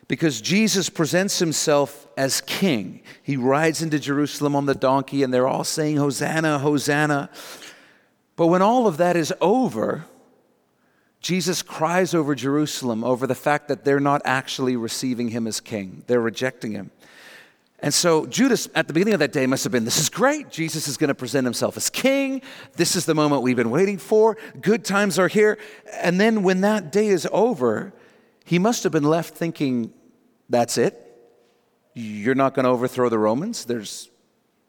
Because 0.08 0.42
Jesus 0.42 0.90
presents 0.90 1.40
himself 1.40 2.08
as 2.16 2.42
king. 2.42 3.02
He 3.24 3.36
rides 3.36 3.82
into 3.82 3.98
Jerusalem 3.98 4.56
on 4.56 4.68
the 4.68 4.76
donkey, 4.76 5.24
and 5.24 5.34
they're 5.34 5.48
all 5.48 5.64
saying, 5.64 5.98
Hosanna, 5.98 6.60
Hosanna. 6.60 7.30
But 8.36 8.48
when 8.48 8.62
all 8.62 8.86
of 8.86 8.98
that 8.98 9.16
is 9.16 9.34
over, 9.42 10.06
Jesus 11.20 11.62
cries 11.62 12.14
over 12.14 12.36
Jerusalem 12.36 13.04
over 13.04 13.26
the 13.26 13.36
fact 13.36 13.70
that 13.70 13.86
they're 13.86 14.00
not 14.00 14.22
actually 14.24 14.76
receiving 14.76 15.30
him 15.30 15.48
as 15.48 15.60
king, 15.60 16.04
they're 16.08 16.22
rejecting 16.22 16.74
him. 16.74 16.92
And 17.82 17.94
so 17.94 18.28
Judas, 18.28 18.70
at 18.76 18.88
the 18.88 18.94
beginning 18.94 19.15
of 19.15 19.20
that 19.22 19.32
day, 19.32 19.48
must 19.48 19.63
have 19.63 19.72
been 19.72 19.86
this 19.86 20.00
is 20.00 20.10
great. 20.10 20.50
Jesus 20.50 20.88
is 20.88 20.98
going 20.98 21.08
to 21.08 21.15
present 21.15 21.46
himself 21.46 21.76
as 21.78 21.89
king. 21.89 22.41
This 22.76 22.96
is 22.96 23.06
the 23.06 23.15
moment 23.15 23.41
we've 23.41 23.56
been 23.56 23.72
waiting 23.72 23.98
for. 23.98 24.38
Good 24.62 24.86
times 24.86 25.17
are 25.17 25.28
here. 25.28 25.58
And 25.94 26.20
then 26.20 26.44
when 26.44 26.62
that 26.62 26.91
day 26.91 27.08
is 27.08 27.28
over, 27.32 27.94
he 28.46 28.60
must 28.60 28.84
have 28.84 28.91
been 28.91 29.04
left 29.04 29.34
thinking, 29.34 29.94
that's 30.48 30.78
it? 30.78 31.08
You're 31.94 32.36
not 32.36 32.54
going 32.54 32.65
to 32.65 32.70
overthrow 32.70 33.10
the 33.10 33.17
Romans? 33.17 33.65
There's 33.65 34.10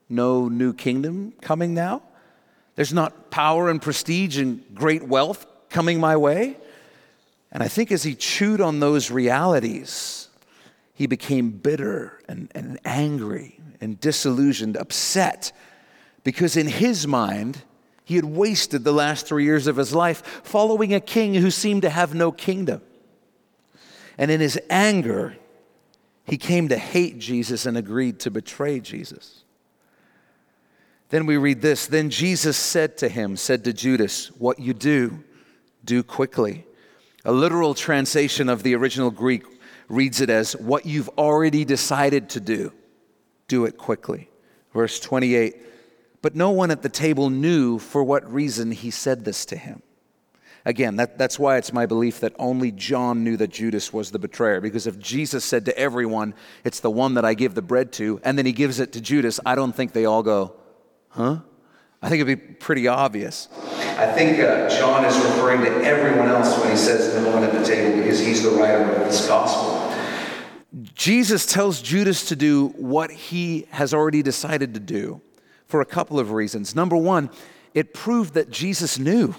no 0.08 0.48
new 0.48 0.72
kingdom 0.72 1.32
coming 1.42 1.74
now? 1.74 2.02
There's 2.76 2.94
not 2.94 3.30
power 3.30 3.68
and 3.68 3.80
prestige 3.80 4.38
and 4.38 4.64
great 4.74 5.02
wealth 5.02 5.46
coming 5.68 6.00
my 6.00 6.16
way? 6.16 6.56
And 7.50 7.62
I 7.62 7.68
think 7.68 7.92
as 7.92 8.02
he 8.02 8.14
chewed 8.14 8.62
on 8.62 8.80
those 8.80 9.10
realities, 9.10 10.21
he 10.94 11.06
became 11.06 11.50
bitter 11.50 12.20
and, 12.28 12.50
and 12.54 12.78
angry 12.84 13.58
and 13.80 13.98
disillusioned, 13.98 14.76
upset, 14.76 15.52
because 16.24 16.56
in 16.56 16.68
his 16.68 17.06
mind, 17.06 17.62
he 18.04 18.16
had 18.16 18.24
wasted 18.24 18.84
the 18.84 18.92
last 18.92 19.26
three 19.26 19.44
years 19.44 19.66
of 19.66 19.76
his 19.76 19.94
life 19.94 20.42
following 20.44 20.92
a 20.94 21.00
king 21.00 21.34
who 21.34 21.50
seemed 21.50 21.82
to 21.82 21.90
have 21.90 22.14
no 22.14 22.30
kingdom. 22.30 22.82
And 24.18 24.30
in 24.30 24.40
his 24.40 24.60
anger, 24.68 25.36
he 26.26 26.36
came 26.36 26.68
to 26.68 26.76
hate 26.76 27.18
Jesus 27.18 27.66
and 27.66 27.76
agreed 27.76 28.20
to 28.20 28.30
betray 28.30 28.80
Jesus. 28.80 29.44
Then 31.08 31.26
we 31.26 31.36
read 31.36 31.60
this 31.60 31.86
Then 31.86 32.10
Jesus 32.10 32.56
said 32.56 32.96
to 32.98 33.08
him, 33.08 33.36
said 33.36 33.64
to 33.64 33.72
Judas, 33.72 34.28
What 34.38 34.58
you 34.58 34.74
do, 34.74 35.24
do 35.84 36.02
quickly. 36.02 36.66
A 37.24 37.32
literal 37.32 37.74
translation 37.74 38.48
of 38.48 38.62
the 38.62 38.74
original 38.74 39.10
Greek 39.10 39.44
reads 39.92 40.22
it 40.22 40.30
as, 40.30 40.56
What 40.56 40.86
you've 40.86 41.10
already 41.10 41.64
decided 41.64 42.30
to 42.30 42.40
do, 42.40 42.72
do 43.46 43.66
it 43.66 43.76
quickly. 43.76 44.28
Verse 44.72 44.98
28 44.98 45.56
But 46.22 46.34
no 46.34 46.50
one 46.50 46.70
at 46.70 46.82
the 46.82 46.88
table 46.88 47.30
knew 47.30 47.78
for 47.78 48.02
what 48.02 48.32
reason 48.32 48.72
he 48.72 48.90
said 48.90 49.24
this 49.24 49.44
to 49.46 49.56
him. 49.56 49.82
Again, 50.64 50.96
that, 50.96 51.18
that's 51.18 51.38
why 51.38 51.56
it's 51.56 51.72
my 51.72 51.86
belief 51.86 52.20
that 52.20 52.32
only 52.38 52.70
John 52.70 53.24
knew 53.24 53.36
that 53.36 53.50
Judas 53.50 53.92
was 53.92 54.12
the 54.12 54.18
betrayer. 54.18 54.60
Because 54.60 54.86
if 54.86 54.98
Jesus 54.98 55.44
said 55.44 55.66
to 55.66 55.78
everyone, 55.78 56.34
It's 56.64 56.80
the 56.80 56.90
one 56.90 57.14
that 57.14 57.24
I 57.24 57.34
give 57.34 57.54
the 57.54 57.62
bread 57.62 57.92
to, 57.94 58.20
and 58.24 58.38
then 58.38 58.46
he 58.46 58.52
gives 58.52 58.80
it 58.80 58.92
to 58.94 59.00
Judas, 59.00 59.38
I 59.44 59.54
don't 59.54 59.74
think 59.74 59.92
they 59.92 60.06
all 60.06 60.22
go, 60.22 60.54
Huh? 61.10 61.40
I 62.04 62.08
think 62.08 62.20
it'd 62.20 62.38
be 62.38 62.54
pretty 62.54 62.88
obvious. 62.88 63.48
I 63.96 64.10
think 64.10 64.40
uh, 64.40 64.68
John 64.68 65.04
is 65.04 65.16
referring 65.16 65.60
to 65.60 65.70
everyone 65.84 66.28
else 66.28 66.58
when 66.58 66.72
he 66.72 66.76
says 66.76 67.14
no 67.22 67.30
one 67.30 67.44
at 67.44 67.52
the 67.52 67.64
table 67.64 67.98
because 67.98 68.18
he's 68.18 68.42
the 68.42 68.50
writer 68.50 68.82
of 68.82 69.06
this 69.06 69.28
gospel. 69.28 69.81
Jesus 70.94 71.44
tells 71.44 71.82
Judas 71.82 72.28
to 72.28 72.36
do 72.36 72.68
what 72.68 73.10
he 73.10 73.66
has 73.70 73.92
already 73.92 74.22
decided 74.22 74.74
to 74.74 74.80
do 74.80 75.20
for 75.66 75.80
a 75.80 75.86
couple 75.86 76.18
of 76.18 76.32
reasons. 76.32 76.74
Number 76.74 76.96
one, 76.96 77.30
it 77.74 77.92
proved 77.92 78.34
that 78.34 78.50
Jesus 78.50 78.98
knew 78.98 79.34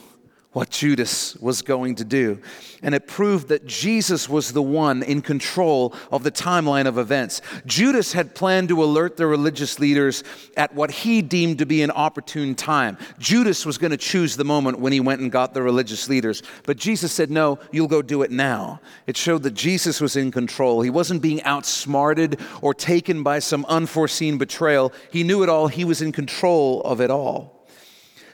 what 0.53 0.69
Judas 0.69 1.35
was 1.37 1.61
going 1.61 1.95
to 1.95 2.05
do. 2.05 2.39
And 2.83 2.93
it 2.93 3.07
proved 3.07 3.47
that 3.47 3.65
Jesus 3.65 4.29
was 4.29 4.53
the 4.53 4.61
one 4.61 5.01
in 5.01 5.21
control 5.21 5.95
of 6.11 6.23
the 6.23 6.31
timeline 6.31 6.85
of 6.85 6.97
events. 6.97 7.41
Judas 7.65 8.13
had 8.13 8.35
planned 8.35 8.69
to 8.69 8.83
alert 8.83 9.17
the 9.17 9.25
religious 9.25 9.79
leaders 9.79 10.23
at 10.55 10.73
what 10.75 10.91
he 10.91 11.21
deemed 11.21 11.57
to 11.57 11.65
be 11.65 11.81
an 11.81 11.91
opportune 11.91 12.53
time. 12.53 12.97
Judas 13.17 13.65
was 13.65 13.77
going 13.77 13.91
to 13.91 13.97
choose 13.97 14.35
the 14.35 14.45
moment 14.45 14.79
when 14.79 14.93
he 14.93 14.99
went 14.99 15.21
and 15.21 15.31
got 15.31 15.53
the 15.53 15.63
religious 15.63 16.07
leaders. 16.07 16.43
But 16.65 16.77
Jesus 16.77 17.11
said, 17.11 17.31
No, 17.31 17.57
you'll 17.71 17.87
go 17.87 18.01
do 18.01 18.21
it 18.21 18.31
now. 18.31 18.79
It 19.07 19.17
showed 19.17 19.43
that 19.43 19.55
Jesus 19.55 19.99
was 19.99 20.15
in 20.15 20.29
control. 20.31 20.81
He 20.81 20.89
wasn't 20.91 21.21
being 21.21 21.41
outsmarted 21.43 22.39
or 22.61 22.73
taken 22.73 23.23
by 23.23 23.39
some 23.39 23.65
unforeseen 23.65 24.37
betrayal. 24.37 24.93
He 25.11 25.23
knew 25.23 25.41
it 25.41 25.49
all, 25.49 25.67
he 25.67 25.83
was 25.83 26.01
in 26.01 26.11
control 26.11 26.81
of 26.81 27.01
it 27.01 27.09
all. 27.09 27.62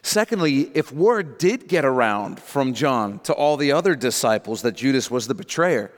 Secondly, 0.02 0.72
if 0.74 0.92
word 0.92 1.38
did 1.38 1.68
get 1.68 1.86
around 1.86 2.40
from 2.40 2.74
John 2.74 3.20
to 3.20 3.34
all 3.34 3.58
the 3.58 3.72
other 3.72 3.96
disciples 3.96 4.62
that 4.62 4.76
Judas 4.76 5.12
was 5.12 5.28
the 5.28 5.36
betrayer, 5.36 5.92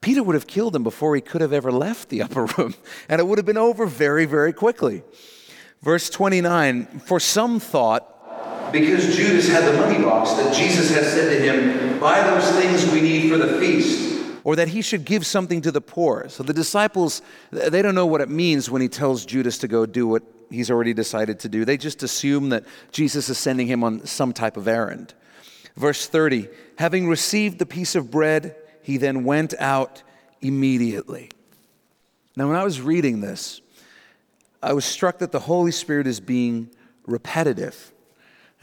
Peter 0.00 0.22
would 0.22 0.34
have 0.34 0.46
killed 0.46 0.74
him 0.74 0.82
before 0.82 1.14
he 1.14 1.20
could 1.20 1.40
have 1.40 1.52
ever 1.52 1.72
left 1.72 2.08
the 2.08 2.22
upper 2.26 2.46
room, 2.46 2.74
and 3.08 3.20
it 3.20 3.26
would 3.26 3.38
have 3.38 3.46
been 3.46 3.58
over 3.58 3.86
very, 3.86 4.24
very 4.24 4.52
quickly. 4.52 5.02
Verse 5.82 6.08
29 6.10 6.86
For 7.00 7.20
some 7.20 7.60
thought, 7.60 8.72
because 8.72 9.14
Judas 9.14 9.48
had 9.48 9.64
the 9.72 9.78
money 9.78 10.02
box, 10.02 10.32
that 10.32 10.54
Jesus 10.54 10.90
had 10.90 11.04
said 11.04 11.30
to 11.30 11.40
him, 11.40 12.00
Buy 12.00 12.22
those 12.22 12.50
things 12.52 12.90
we 12.92 13.00
need 13.00 13.30
for 13.30 13.38
the 13.38 13.58
feast 13.60 14.14
or 14.44 14.56
that 14.56 14.68
he 14.68 14.82
should 14.82 15.04
give 15.04 15.26
something 15.26 15.62
to 15.62 15.72
the 15.72 15.80
poor. 15.80 16.28
So 16.28 16.42
the 16.42 16.52
disciples, 16.52 17.22
they 17.50 17.80
don't 17.80 17.94
know 17.94 18.06
what 18.06 18.20
it 18.20 18.28
means 18.28 18.70
when 18.70 18.82
he 18.82 18.88
tells 18.88 19.24
Judas 19.24 19.58
to 19.58 19.68
go 19.68 19.86
do 19.86 20.06
what 20.06 20.22
he's 20.54 20.70
already 20.70 20.94
decided 20.94 21.40
to 21.40 21.48
do. 21.48 21.64
They 21.64 21.76
just 21.76 22.02
assume 22.02 22.50
that 22.50 22.64
Jesus 22.92 23.28
is 23.28 23.38
sending 23.38 23.66
him 23.66 23.84
on 23.84 24.06
some 24.06 24.32
type 24.32 24.56
of 24.56 24.68
errand. 24.68 25.14
Verse 25.76 26.06
30 26.06 26.48
Having 26.78 27.08
received 27.08 27.58
the 27.58 27.66
piece 27.66 27.94
of 27.94 28.10
bread, 28.10 28.56
he 28.82 28.96
then 28.96 29.24
went 29.24 29.54
out 29.58 30.02
immediately. 30.40 31.30
Now, 32.36 32.48
when 32.48 32.56
I 32.56 32.64
was 32.64 32.80
reading 32.80 33.20
this, 33.20 33.60
I 34.62 34.72
was 34.72 34.84
struck 34.84 35.18
that 35.18 35.30
the 35.30 35.40
Holy 35.40 35.70
Spirit 35.70 36.06
is 36.06 36.20
being 36.20 36.70
repetitive. 37.06 37.92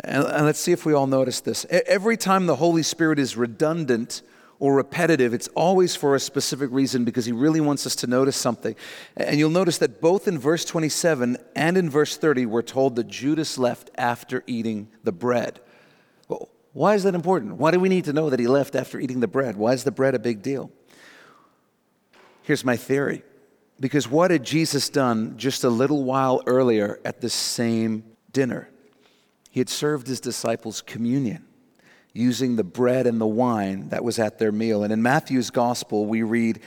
And, 0.04 0.24
let's 0.24 0.60
see 0.60 0.72
if 0.72 0.86
we 0.86 0.94
all 0.94 1.08
notice 1.08 1.42
this. 1.42 1.66
Every 1.70 2.18
time 2.18 2.48
the 2.48 2.56
Holy 2.56 2.84
Spirit 2.84 3.20
is 3.20 3.38
redundant, 3.38 4.24
or 4.62 4.76
repetitive, 4.76 5.34
it's 5.34 5.48
always 5.56 5.96
for 5.96 6.14
a 6.14 6.20
specific 6.20 6.70
reason 6.72 7.04
because 7.04 7.26
he 7.26 7.32
really 7.32 7.60
wants 7.60 7.88
us 7.88 7.96
to 7.96 8.06
notice 8.06 8.38
something. 8.38 8.76
And 9.18 9.40
you'll 9.40 9.50
notice 9.50 9.80
that 9.80 10.00
both 10.00 10.28
in 10.28 10.38
verse 10.38 10.64
27 10.66 11.36
and 11.56 11.78
in 11.78 11.90
verse 11.90 12.16
30, 12.16 12.46
we're 12.46 12.62
told 12.62 12.96
that 12.98 13.08
Judas 13.08 13.58
left 13.58 13.90
after 13.98 14.44
eating 14.46 14.88
the 15.04 15.12
bread. 15.12 15.62
Well, 16.28 16.48
why 16.74 16.94
is 16.94 17.02
that 17.04 17.16
important? 17.16 17.56
Why 17.56 17.72
do 17.72 17.80
we 17.80 17.90
need 17.90 18.06
to 18.06 18.14
know 18.14 18.30
that 18.30 18.40
he 18.40 18.46
left 18.46 18.76
after 18.76 19.00
eating 19.00 19.20
the 19.20 19.28
bread? 19.28 19.58
Why 19.58 19.74
is 19.74 19.84
the 19.84 19.92
bread 19.92 20.14
a 20.14 20.20
big 20.20 20.44
deal? 20.44 20.70
Here's 22.44 22.64
my 22.64 22.78
theory. 22.78 23.24
Because 23.80 24.08
what 24.08 24.30
had 24.30 24.44
Jesus 24.44 24.90
done 24.90 25.40
just 25.40 25.64
a 25.64 25.70
little 25.70 26.04
while 26.04 26.44
earlier 26.46 27.00
at 27.04 27.20
the 27.20 27.32
same 27.32 28.04
dinner? 28.32 28.70
He 29.50 29.60
had 29.60 29.70
served 29.70 30.06
his 30.06 30.20
disciples 30.20 30.82
communion 30.82 31.48
using 32.14 32.56
the 32.56 32.64
bread 32.64 33.08
and 33.08 33.22
the 33.22 33.28
wine 33.28 33.90
that 33.90 34.04
was 34.04 34.20
at 34.20 34.38
their 34.38 34.52
meal. 34.52 34.84
And 34.84 34.92
in 34.92 35.02
Matthew's 35.02 35.50
gospel, 35.50 36.06
we 36.06 36.24
read, 36.24 36.60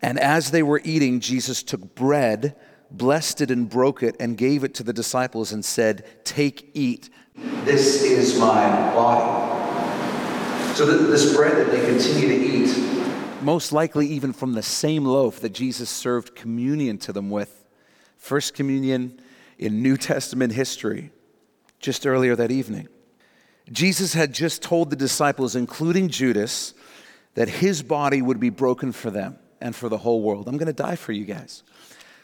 And 0.00 0.18
as 0.18 0.50
they 0.50 0.62
were 0.62 0.80
eating, 0.84 1.20
Jesus 1.20 1.62
took 1.62 1.94
bread, 1.94 2.54
blessed 2.90 3.40
it, 3.40 3.50
and 3.50 3.68
broke 3.68 4.02
it, 4.02 4.16
and 4.20 4.36
gave 4.36 4.62
it 4.62 4.74
to 4.74 4.82
the 4.82 4.92
disciples 4.92 5.52
and 5.52 5.64
said, 5.64 6.24
Take, 6.24 6.70
eat. 6.74 7.10
This 7.64 8.02
is 8.02 8.38
my 8.38 8.68
body. 8.94 9.52
So 10.74 10.86
this 10.86 11.34
bread 11.34 11.56
that 11.56 11.70
they 11.70 11.84
continue 11.84 12.28
to 12.28 12.34
eat, 12.34 13.42
most 13.42 13.72
likely 13.72 14.06
even 14.06 14.32
from 14.32 14.52
the 14.52 14.62
same 14.62 15.04
loaf 15.04 15.40
that 15.40 15.52
Jesus 15.52 15.90
served 15.90 16.34
communion 16.34 16.96
to 16.98 17.12
them 17.12 17.28
with, 17.28 17.64
first 18.16 18.54
communion 18.54 19.20
in 19.58 19.82
New 19.82 19.96
Testament 19.96 20.52
history, 20.52 21.10
just 21.78 22.06
earlier 22.06 22.36
that 22.36 22.50
evening. 22.50 22.88
Jesus 23.70 24.14
had 24.14 24.32
just 24.32 24.62
told 24.62 24.90
the 24.90 24.96
disciples, 24.96 25.54
including 25.54 26.08
Judas, 26.08 26.74
that 27.34 27.48
his 27.48 27.82
body 27.82 28.20
would 28.20 28.40
be 28.40 28.50
broken 28.50 28.92
for 28.92 29.10
them 29.10 29.38
and 29.60 29.74
for 29.74 29.88
the 29.88 29.98
whole 29.98 30.22
world. 30.22 30.48
I'm 30.48 30.56
going 30.56 30.66
to 30.66 30.72
die 30.72 30.96
for 30.96 31.12
you 31.12 31.24
guys. 31.24 31.62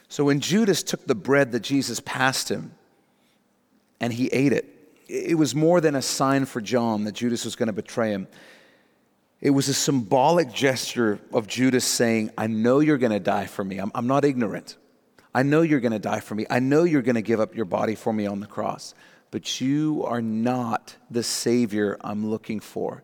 So 0.09 0.24
when 0.24 0.40
Judas 0.40 0.83
took 0.83 1.07
the 1.07 1.14
bread 1.14 1.53
that 1.53 1.61
Jesus 1.61 2.01
passed 2.01 2.51
him 2.51 2.72
and 4.01 4.12
he 4.12 4.29
ate 4.29 4.53
it, 4.53 4.74
it 5.07 5.38
was 5.38 5.55
more 5.55 5.81
than 5.81 5.94
a 5.94 6.03
sign 6.03 6.44
for 6.44 6.61
John 6.61 7.05
that 7.05 7.12
Judas 7.12 7.44
was 7.44 7.57
going 7.57 7.68
to 7.68 7.72
betray 7.72 8.11
him. 8.11 8.27
It 9.40 9.51
was 9.51 9.68
a 9.68 9.74
symbolic 9.74 10.53
gesture 10.53 11.20
of 11.33 11.46
Judas 11.46 11.85
saying, 11.85 12.31
I 12.37 12.48
know 12.48 12.81
you're 12.81 12.98
going 12.98 13.12
to 13.12 13.20
die 13.20 13.46
for 13.46 13.64
me. 13.64 13.79
I'm, 13.79 13.92
I'm 13.94 14.07
not 14.07 14.24
ignorant. 14.24 14.77
I 15.35 15.44
know 15.44 15.62
you're 15.62 15.81
going 15.81 15.92
to 15.92 15.98
die 15.98 16.20
for 16.20 16.35
me. 16.35 16.46
I 16.51 16.59
know 16.59 16.83
you're 16.83 17.03
going 17.03 17.14
to 17.14 17.22
give 17.22 17.38
up 17.38 17.55
your 17.55 17.64
body 17.64 17.94
for 17.94 18.12
me 18.12 18.27
on 18.27 18.40
the 18.40 18.46
cross 18.46 18.94
but 19.31 19.61
you 19.61 20.05
are 20.05 20.23
not 20.23 20.97
the 21.11 21.23
Savior 21.23 21.97
I'm 22.01 22.31
looking 22.31 22.61
for. 22.61 23.03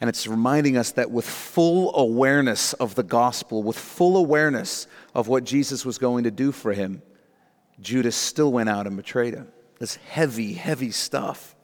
And 0.00 0.08
it's 0.08 0.26
reminding 0.26 0.76
us 0.76 0.92
that 0.92 1.10
with 1.10 1.26
full 1.26 1.96
awareness 1.96 2.74
of 2.74 2.94
the 2.94 3.02
gospel, 3.02 3.62
with 3.62 3.78
full 3.78 4.16
awareness 4.16 4.86
of 5.14 5.26
what 5.26 5.44
Jesus 5.44 5.84
was 5.84 5.98
going 5.98 6.24
to 6.24 6.30
do 6.30 6.52
for 6.52 6.72
him, 6.72 7.02
Judas 7.80 8.14
still 8.14 8.52
went 8.52 8.68
out 8.68 8.86
and 8.86 8.96
betrayed 8.96 9.34
him. 9.34 9.48
This 9.78 9.96
heavy, 9.96 10.52
heavy 10.52 10.90
stuff. 10.90 11.55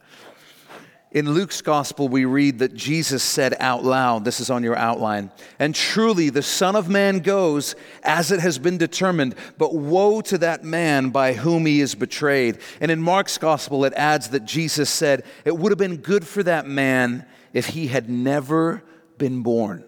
In 1.13 1.31
Luke's 1.31 1.61
gospel, 1.61 2.09
we 2.09 2.25
read 2.25 2.57
that 2.57 2.73
Jesus 2.73 3.21
said 3.21 3.55
out 3.59 3.83
loud, 3.83 4.25
this 4.25 4.39
is 4.39 4.49
on 4.49 4.63
your 4.63 4.75
outline, 4.75 5.29
and 5.59 5.75
truly 5.75 6.31
the 6.31 6.41
Son 6.41 6.75
of 6.75 6.89
Man 6.89 7.19
goes 7.19 7.75
as 8.01 8.31
it 8.31 8.39
has 8.39 8.57
been 8.57 8.79
determined, 8.79 9.35
but 9.59 9.75
woe 9.75 10.21
to 10.21 10.39
that 10.39 10.63
man 10.63 11.11
by 11.11 11.33
whom 11.33 11.67
he 11.67 11.81
is 11.81 11.93
betrayed. 11.93 12.57
And 12.81 12.89
in 12.89 12.99
Mark's 12.99 13.37
gospel, 13.37 13.85
it 13.85 13.93
adds 13.93 14.29
that 14.29 14.45
Jesus 14.45 14.89
said, 14.89 15.23
it 15.45 15.55
would 15.55 15.71
have 15.71 15.77
been 15.77 15.97
good 15.97 16.25
for 16.25 16.41
that 16.41 16.65
man 16.65 17.27
if 17.53 17.67
he 17.67 17.85
had 17.85 18.09
never 18.09 18.83
been 19.19 19.43
born. 19.43 19.85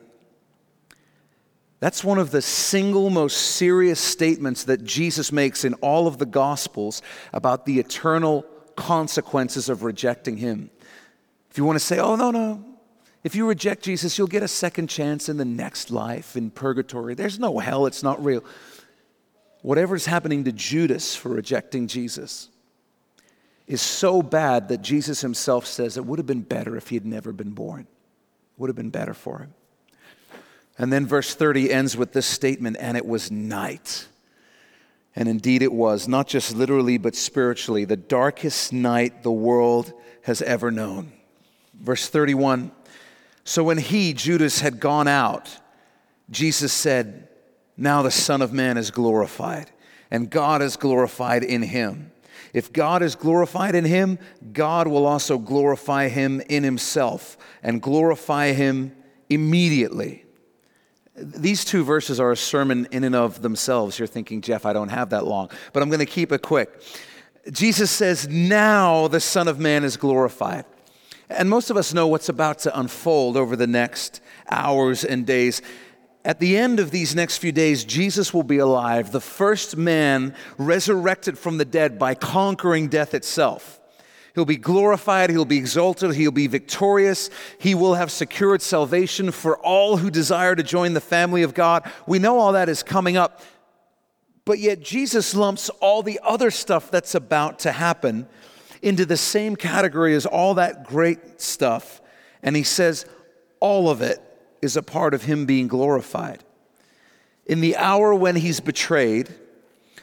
That's 1.80 2.04
one 2.04 2.20
of 2.20 2.30
the 2.30 2.42
single 2.44 3.10
most 3.10 3.56
serious 3.56 4.00
statements 4.00 4.66
that 4.66 4.84
Jesus 4.84 5.32
makes 5.32 5.66
in 5.66 5.74
all 5.76 6.06
of 6.06 6.20
the 6.20 6.28
Gospels 6.28 7.02
about 7.34 7.66
the 7.66 7.80
eternal 7.80 8.46
consequences 8.76 9.70
of 9.70 9.82
rejecting 9.82 10.38
him. 10.38 10.70
If 11.56 11.60
you 11.60 11.64
want 11.64 11.80
to 11.80 11.86
say, 11.86 12.00
oh, 12.00 12.18
no, 12.18 12.32
no, 12.32 12.66
if 13.24 13.34
you 13.34 13.48
reject 13.48 13.82
Jesus, 13.82 14.18
you'll 14.18 14.28
get 14.28 14.44
a 14.44 14.48
second 14.48 14.88
chance 14.88 15.30
in 15.30 15.38
the 15.38 15.46
next 15.46 15.90
life 15.90 16.36
in 16.36 16.52
purgatory. 16.52 17.14
There's 17.14 17.40
no 17.40 17.60
hell, 17.60 17.86
it's 17.86 18.04
not 18.04 18.22
real. 18.22 18.44
Whatever's 19.62 20.06
happening 20.06 20.44
to 20.44 20.52
Judas 20.52 21.16
for 21.16 21.30
rejecting 21.30 21.88
Jesus 21.88 22.50
is 23.68 23.82
so 23.82 24.22
bad 24.22 24.68
that 24.68 24.82
Jesus 24.82 25.22
himself 25.22 25.66
says 25.66 25.96
it 25.96 26.06
would 26.06 26.20
have 26.20 26.26
been 26.26 26.42
better 26.42 26.76
if 26.76 26.90
he 26.90 26.98
had 26.98 27.06
never 27.06 27.32
been 27.32 27.52
born. 27.52 27.84
It 27.84 28.60
would 28.60 28.68
have 28.68 28.76
been 28.76 28.90
better 28.90 29.14
for 29.14 29.40
him. 29.40 29.54
And 30.78 30.92
then 30.92 31.06
verse 31.06 31.36
30 31.36 31.72
ends 31.72 31.96
with 31.96 32.12
this 32.12 32.26
statement 32.26 32.76
and 32.82 32.98
it 32.98 33.06
was 33.06 33.32
night. 33.32 34.10
And 35.16 35.30
indeed 35.30 35.62
it 35.62 35.72
was, 35.72 36.06
not 36.06 36.28
just 36.28 36.54
literally, 36.54 36.98
but 36.98 37.16
spiritually, 37.16 37.86
the 37.86 37.96
darkest 37.96 38.74
night 38.74 39.24
the 39.24 39.32
world 39.32 39.94
has 40.24 40.42
ever 40.42 40.70
known. 40.70 41.14
Verse 41.80 42.08
31 42.08 42.72
So 43.44 43.64
when 43.64 43.78
he, 43.78 44.14
Judas, 44.14 44.62
had 44.62 44.80
gone 44.80 45.08
out, 45.08 45.58
Jesus 46.30 46.74
said, 46.74 47.28
Now 47.78 48.02
the 48.02 48.12
Son 48.12 48.42
of 48.42 48.54
Man 48.54 48.78
is 48.78 48.92
glorified, 48.92 49.72
and 50.10 50.30
God 50.30 50.62
is 50.62 50.78
glorified 50.78 51.44
in 51.44 51.62
him. 51.62 52.12
If 52.54 52.72
God 52.72 53.04
is 53.04 53.16
glorified 53.16 53.76
in 53.76 53.84
him, 53.84 54.18
God 54.54 54.88
will 54.88 55.06
also 55.06 55.38
glorify 55.38 56.08
him 56.08 56.42
in 56.48 56.64
himself 56.64 57.38
and 57.62 57.82
glorify 57.82 58.54
him 58.54 58.96
immediately. 59.30 60.24
These 61.18 61.66
two 61.66 61.84
verses 61.84 62.20
are 62.20 62.32
a 62.32 62.38
sermon 62.38 62.88
in 62.92 63.04
and 63.04 63.16
of 63.16 63.42
themselves. 63.42 64.00
You're 64.00 64.08
thinking, 64.08 64.42
Jeff, 64.42 64.66
I 64.66 64.74
don't 64.74 64.90
have 64.90 65.10
that 65.10 65.26
long, 65.26 65.50
but 65.74 65.84
I'm 65.84 65.90
going 65.90 66.00
to 66.00 66.06
keep 66.06 66.32
it 66.32 66.42
quick. 66.42 66.82
Jesus 67.52 67.92
says, 67.92 68.28
Now 68.28 69.08
the 69.08 69.20
Son 69.20 69.48
of 69.48 69.60
Man 69.60 69.84
is 69.84 69.98
glorified. 69.98 70.66
And 71.30 71.50
most 71.50 71.70
of 71.70 71.78
us 71.78 71.94
know 71.94 72.08
what's 72.08 72.30
about 72.30 72.60
to 72.60 72.80
unfold 72.80 73.36
over 73.38 73.56
the 73.56 73.68
next 73.68 74.22
hours 74.50 75.04
and 75.04 75.26
days. 75.26 75.62
At 76.24 76.40
the 76.40 76.58
end 76.58 76.80
of 76.80 76.92
these 76.92 77.16
next 77.16 77.38
few 77.38 77.52
days, 77.52 77.84
Jesus 77.84 78.34
will 78.34 78.44
be 78.44 78.58
alive, 78.58 79.12
the 79.12 79.22
first 79.22 79.78
man 79.78 80.36
resurrected 80.58 81.38
from 81.38 81.58
the 81.58 81.66
dead 81.66 82.00
by 82.00 82.16
conquering 82.16 82.88
death 82.88 83.14
itself. 83.14 83.80
He'll 84.34 84.44
be 84.44 84.58
glorified, 84.58 85.30
he'll 85.30 85.46
be 85.46 85.58
exalted, 85.58 86.14
he'll 86.14 86.32
be 86.32 86.48
victorious. 86.48 87.30
He 87.58 87.74
will 87.74 87.94
have 87.94 88.12
secured 88.12 88.62
salvation 88.62 89.32
for 89.32 89.58
all 89.60 89.98
who 89.98 90.12
desire 90.12 90.56
to 90.56 90.64
join 90.64 90.94
the 90.94 91.00
family 91.00 91.44
of 91.44 91.54
God. 91.54 91.90
We 92.06 92.20
know 92.20 92.38
all 92.40 92.52
that 92.52 92.68
is 92.68 92.84
coming 92.84 93.16
up. 93.16 93.42
But 94.44 94.60
yet, 94.60 94.82
Jesus 94.82 95.34
lumps 95.34 95.70
all 95.80 96.04
the 96.04 96.20
other 96.22 96.52
stuff 96.52 96.92
that's 96.92 97.16
about 97.16 97.60
to 97.60 97.72
happen 97.72 98.28
into 98.86 99.04
the 99.04 99.18
same 99.18 99.56
category 99.56 100.16
as 100.16 100.28
all 100.28 100.54
that 100.54 100.86
great 100.86 101.42
stuff. 101.42 102.02
And 102.44 102.56
he 102.56 102.62
says, 102.62 103.08
all 103.60 103.90
of 103.90 104.04
it 104.04 104.22
is 104.62 104.78
a 104.78 104.84
part 104.84 105.16
of 105.16 105.24
him 105.24 105.48
being 105.48 105.68
glorified. 105.68 106.44
In 107.48 107.62
the 107.62 107.76
hour 107.78 108.14
when 108.14 108.36
he's 108.36 108.60
betrayed, 108.60 109.34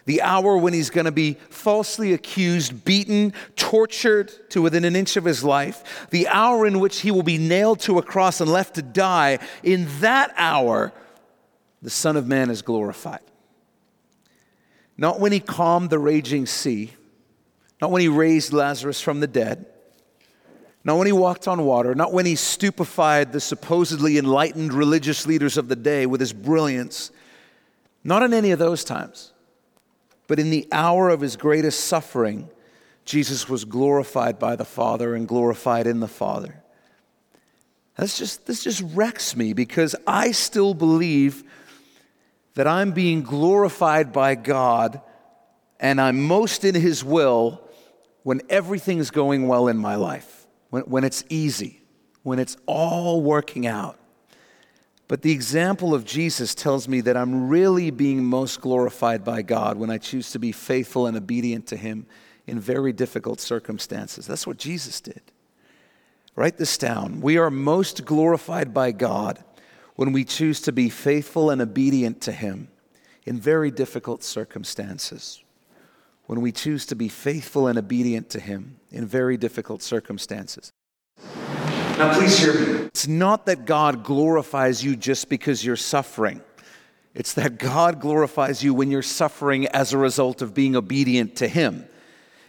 the 0.05 0.21
hour 0.21 0.57
when 0.57 0.73
he's 0.73 0.91
going 0.91 1.05
to 1.05 1.13
be 1.13 1.35
falsely 1.49 2.13
accused, 2.13 2.85
beaten, 2.85 3.33
tortured 3.55 4.33
to 4.51 4.61
within 4.61 4.85
an 4.85 4.97
inch 4.97 5.17
of 5.17 5.25
his 5.25 5.45
life, 5.45 6.09
the 6.11 6.27
hour 6.27 6.67
in 6.67 6.81
which 6.81 7.03
he 7.03 7.13
will 7.13 7.23
be 7.23 7.39
nailed 7.39 7.79
to 7.81 7.99
a 7.99 8.03
cross 8.03 8.41
and 8.41 8.51
left 8.51 8.75
to 8.75 8.83
die, 8.83 9.39
in 9.63 9.87
that 10.01 10.35
hour, 10.37 10.93
the 11.83 11.91
Son 11.91 12.17
of 12.17 12.27
Man 12.27 12.51
is 12.51 12.63
glorified. 12.63 13.21
Not 14.97 15.21
when 15.21 15.31
he 15.31 15.39
calmed 15.39 15.91
the 15.91 16.01
raging 16.01 16.47
sea, 16.47 16.93
not 17.83 17.91
when 17.91 18.01
he 18.01 18.07
raised 18.07 18.53
Lazarus 18.53 19.01
from 19.01 19.19
the 19.19 19.27
dead, 19.27 19.67
not 20.85 20.99
when 20.99 21.09
he 21.09 21.13
walked 21.13 21.49
on 21.49 21.65
water, 21.65 21.97
not 21.97 22.13
when 22.13 22.25
he 22.25 22.37
stupefied 22.37 23.33
the 23.33 23.41
supposedly 23.41 24.17
enlightened 24.19 24.73
religious 24.73 25.27
leaders 25.27 25.57
of 25.57 25.67
the 25.67 25.75
day 25.75 26.07
with 26.07 26.21
his 26.21 26.33
brilliance, 26.33 27.11
not 28.05 28.23
in 28.23 28.33
any 28.33 28.53
of 28.53 28.61
those 28.61 28.85
times, 28.85 29.33
but 30.29 30.39
in 30.39 30.51
the 30.51 30.69
hour 30.71 31.09
of 31.09 31.21
his 31.21 31.37
greatest 31.37 31.81
suffering, 31.81 32.49
Jesus 33.05 33.49
was 33.49 33.65
glorified 33.65 34.39
by 34.39 34.55
the 34.55 34.65
Father 34.65 35.17
and 35.17 35.27
glorified 35.27 35.89
in 35.89 35.99
the 35.99 36.07
Father. 36.07 36.63
That's 37.97 38.17
just, 38.17 38.47
this 38.47 38.63
just 38.63 38.81
wrecks 38.95 39.35
me 39.35 39.55
because 39.55 39.97
I 40.07 40.31
still 40.31 40.73
believe 40.73 41.43
that 42.55 42.69
I'm 42.69 42.93
being 42.93 43.25
glorified 43.25 44.13
by 44.13 44.37
God 44.37 45.01
and 45.81 46.01
I'm 46.01 46.23
most 46.23 46.65
in 46.65 46.77
His 46.77 47.03
will 47.03 47.62
when 48.23 48.41
everything's 48.49 49.11
going 49.11 49.49
well 49.49 49.69
in 49.69 49.77
my 49.77 49.97
life, 49.97 50.47
when, 50.71 50.83
when 50.85 51.05
it's 51.05 51.25
easy, 51.29 51.83
when 52.23 52.39
it's 52.39 52.57
all 52.67 53.21
working 53.21 53.67
out. 53.67 53.99
But 55.09 55.23
the 55.23 55.33
example 55.33 55.95
of 55.95 56.05
Jesus 56.05 56.55
tells 56.55 56.89
me 56.89 57.01
that 57.03 57.17
I'm 57.17 57.49
really 57.49 57.91
being 57.91 58.25
most 58.25 58.61
glorified 58.61 59.25
by 59.25 59.43
God 59.43 59.77
when 59.77 59.91
I 59.91 59.99
choose 59.99 60.31
to 60.31 60.39
be 60.39 60.53
faithful 60.53 61.07
and 61.07 61.17
obedient 61.17 61.67
to 61.69 61.77
Him 61.77 62.07
in 62.47 62.59
very 62.59 62.93
difficult 62.93 63.41
circumstances. 63.41 64.27
That's 64.27 64.47
what 64.47 64.57
Jesus 64.57 65.01
did. 65.01 65.21
Write 66.35 66.57
this 66.57 66.79
down. 66.79 67.21
We 67.21 67.37
are 67.37 67.51
most 67.51 68.07
glorified 68.07 68.73
by 68.73 68.93
God 68.93 69.45
when 69.97 70.13
we 70.13 70.25
choose 70.25 70.63
to 70.63 70.73
be 70.73 70.89
faithful 70.89 71.51
and 71.51 71.61
obedient 71.61 72.23
to 72.23 72.33
Him 72.33 72.69
in 73.25 73.39
very 73.39 73.71
difficult 73.71 74.23
circumstances 74.23 75.43
when 76.33 76.41
we 76.41 76.51
choose 76.51 76.87
to 76.87 76.97
be 76.97 77.09
faithful 77.09 77.67
and 77.67 77.79
obedient 77.79 78.31
to 78.31 78.41
Him 78.41 78.81
in 78.91 79.05
very 79.05 79.37
difficult 79.37 79.83
circumstances. 79.83 80.73
Now, 81.99 82.15
please 82.15 82.39
hear 82.39 82.55
me. 82.55 82.85
It's 82.87 83.07
not 83.07 83.45
that 83.45 83.67
God 83.67 84.03
glorifies 84.03 84.83
you 84.83 84.97
just 84.97 85.29
because 85.29 85.63
you're 85.63 85.77
suffering. 85.77 86.41
It's 87.15 87.35
that 87.35 87.59
God 87.59 88.01
glorifies 88.01 88.65
you 88.65 88.73
when 88.73 88.91
you're 88.91 89.03
suffering 89.03 89.67
as 89.67 89.93
a 89.93 89.99
result 89.99 90.41
of 90.41 90.55
being 90.55 90.75
obedient 90.75 91.37
to 91.37 91.49
Him. 91.49 91.85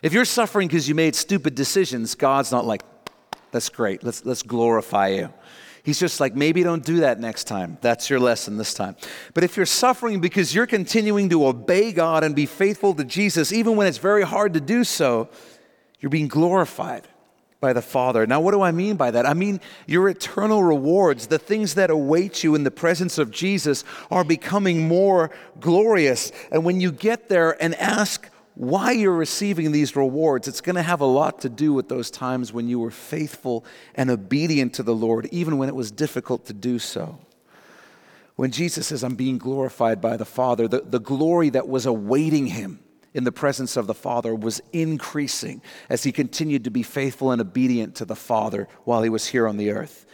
If 0.02 0.14
you're 0.14 0.24
suffering 0.24 0.70
because 0.70 0.88
you 0.88 0.96
made 0.96 1.14
stupid 1.14 1.54
decisions, 1.54 2.16
God's 2.16 2.54
not 2.54 2.66
like, 2.66 2.84
that's 3.52 3.68
great, 3.68 4.02
let's, 4.02 4.24
let's 4.24 4.44
glorify 4.44 5.10
you. 5.10 5.34
He's 5.84 6.00
just 6.00 6.22
like, 6.22 6.34
maybe 6.34 6.64
don't 6.64 6.84
do 6.84 7.02
that 7.02 7.20
next 7.20 7.44
time. 7.44 7.78
That's 7.82 8.10
your 8.10 8.20
lesson 8.20 8.56
this 8.58 8.74
time. 8.74 8.96
But 9.34 9.44
if 9.44 9.58
you're 9.58 9.66
suffering 9.66 10.22
because 10.22 10.56
you're 10.56 10.66
continuing 10.66 11.30
to 11.30 11.46
obey 11.46 11.92
God 11.92 12.24
and 12.24 12.34
be 12.34 12.46
faithful 12.46 12.94
to 12.96 13.04
Jesus, 13.04 13.52
even 13.52 13.76
when 13.76 13.86
it's 13.86 13.98
very 13.98 14.24
hard 14.24 14.54
to 14.54 14.62
do 14.62 14.86
so, 14.86 15.28
you're 16.00 16.10
being 16.10 16.30
glorified 16.30 17.08
by 17.60 17.74
the 17.74 17.82
Father. 17.82 18.26
Now, 18.26 18.40
what 18.40 18.52
do 18.52 18.62
I 18.62 18.72
mean 18.72 18.96
by 18.96 19.12
that? 19.12 19.26
I 19.26 19.34
mean, 19.34 19.60
your 19.86 20.08
eternal 20.08 20.64
rewards, 20.64 21.28
the 21.28 21.40
things 21.40 21.76
that 21.76 21.90
await 21.90 22.44
you 22.44 22.56
in 22.56 22.64
the 22.64 22.72
presence 22.72 23.18
of 23.18 23.30
Jesus, 23.32 23.84
are 24.10 24.24
becoming 24.24 24.88
more 24.88 25.32
glorious. 25.60 26.32
And 26.52 26.64
when 26.64 26.80
you 26.80 26.92
get 26.94 27.28
there 27.28 27.62
and 27.62 27.76
ask, 27.76 28.30
why 28.56 28.92
you're 28.92 29.16
receiving 29.16 29.72
these 29.72 29.96
rewards, 29.96 30.48
it's 30.48 30.62
going 30.62 30.76
to 30.76 30.84
have 30.84 31.02
a 31.02 31.06
lot 31.06 31.42
to 31.42 31.50
do 31.50 31.74
with 31.74 31.90
those 31.90 32.12
times 32.12 32.54
when 32.54 32.68
you 32.68 32.80
were 32.80 32.92
faithful 32.92 33.66
and 33.96 34.12
obedient 34.12 34.76
to 34.76 34.84
the 34.84 34.94
Lord, 34.94 35.28
even 35.32 35.58
when 35.58 35.70
it 35.70 35.76
was 35.76 35.92
difficult 35.92 36.46
to 36.46 36.54
do 36.54 36.78
so. 36.78 37.20
When 38.36 38.52
Jesus 38.52 38.88
says, 38.88 39.04
I'm 39.04 39.16
being 39.16 39.38
glorified 39.38 40.02
by 40.02 40.18
the 40.18 40.26
Father, 40.26 40.68
the, 40.68 40.82
the 40.82 41.00
glory 41.00 41.50
that 41.50 41.68
was 41.68 41.86
awaiting 41.86 42.48
him 42.48 42.80
in 43.14 43.24
the 43.24 43.32
presence 43.32 43.78
of 43.78 43.88
the 43.88 43.94
Father 43.94 44.34
was 44.34 44.62
increasing 44.72 45.62
as 45.90 46.04
he 46.04 46.12
continued 46.12 46.64
to 46.64 46.72
be 46.72 46.84
faithful 46.84 47.32
and 47.32 47.42
obedient 47.42 47.96
to 47.96 48.06
the 48.06 48.16
Father 48.16 48.68
while 48.86 49.04
he 49.04 49.10
was 49.10 49.28
here 49.28 49.48
on 49.48 49.58
the 49.58 49.72
earth. 49.72 50.06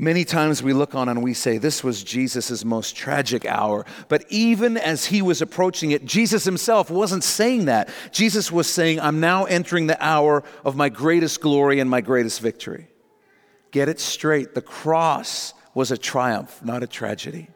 Many 0.00 0.24
times 0.24 0.62
we 0.62 0.72
look 0.72 0.94
on 0.94 1.08
and 1.08 1.24
we 1.24 1.34
say, 1.34 1.58
This 1.58 1.82
was 1.82 2.04
Jesus' 2.04 2.64
most 2.64 2.94
tragic 2.94 3.44
hour. 3.44 3.84
But 4.06 4.24
even 4.28 4.76
as 4.76 5.06
he 5.06 5.22
was 5.22 5.42
approaching 5.42 5.90
it, 5.90 6.04
Jesus 6.04 6.44
himself 6.44 6.88
wasn't 6.88 7.24
saying 7.24 7.64
that. 7.64 7.88
Jesus 8.12 8.52
was 8.52 8.68
saying, 8.68 9.00
I'm 9.00 9.18
now 9.18 9.46
entering 9.46 9.88
the 9.88 10.00
hour 10.00 10.44
of 10.64 10.76
my 10.76 10.88
greatest 10.88 11.40
glory 11.40 11.80
and 11.80 11.90
my 11.90 12.00
greatest 12.00 12.40
victory. 12.40 12.86
Get 13.72 13.88
it 13.88 13.98
straight. 13.98 14.54
The 14.54 14.62
cross 14.62 15.52
was 15.74 15.90
a 15.90 15.98
triumph, 15.98 16.60
not 16.62 16.84
a 16.84 16.86
tragedy. 16.86 17.48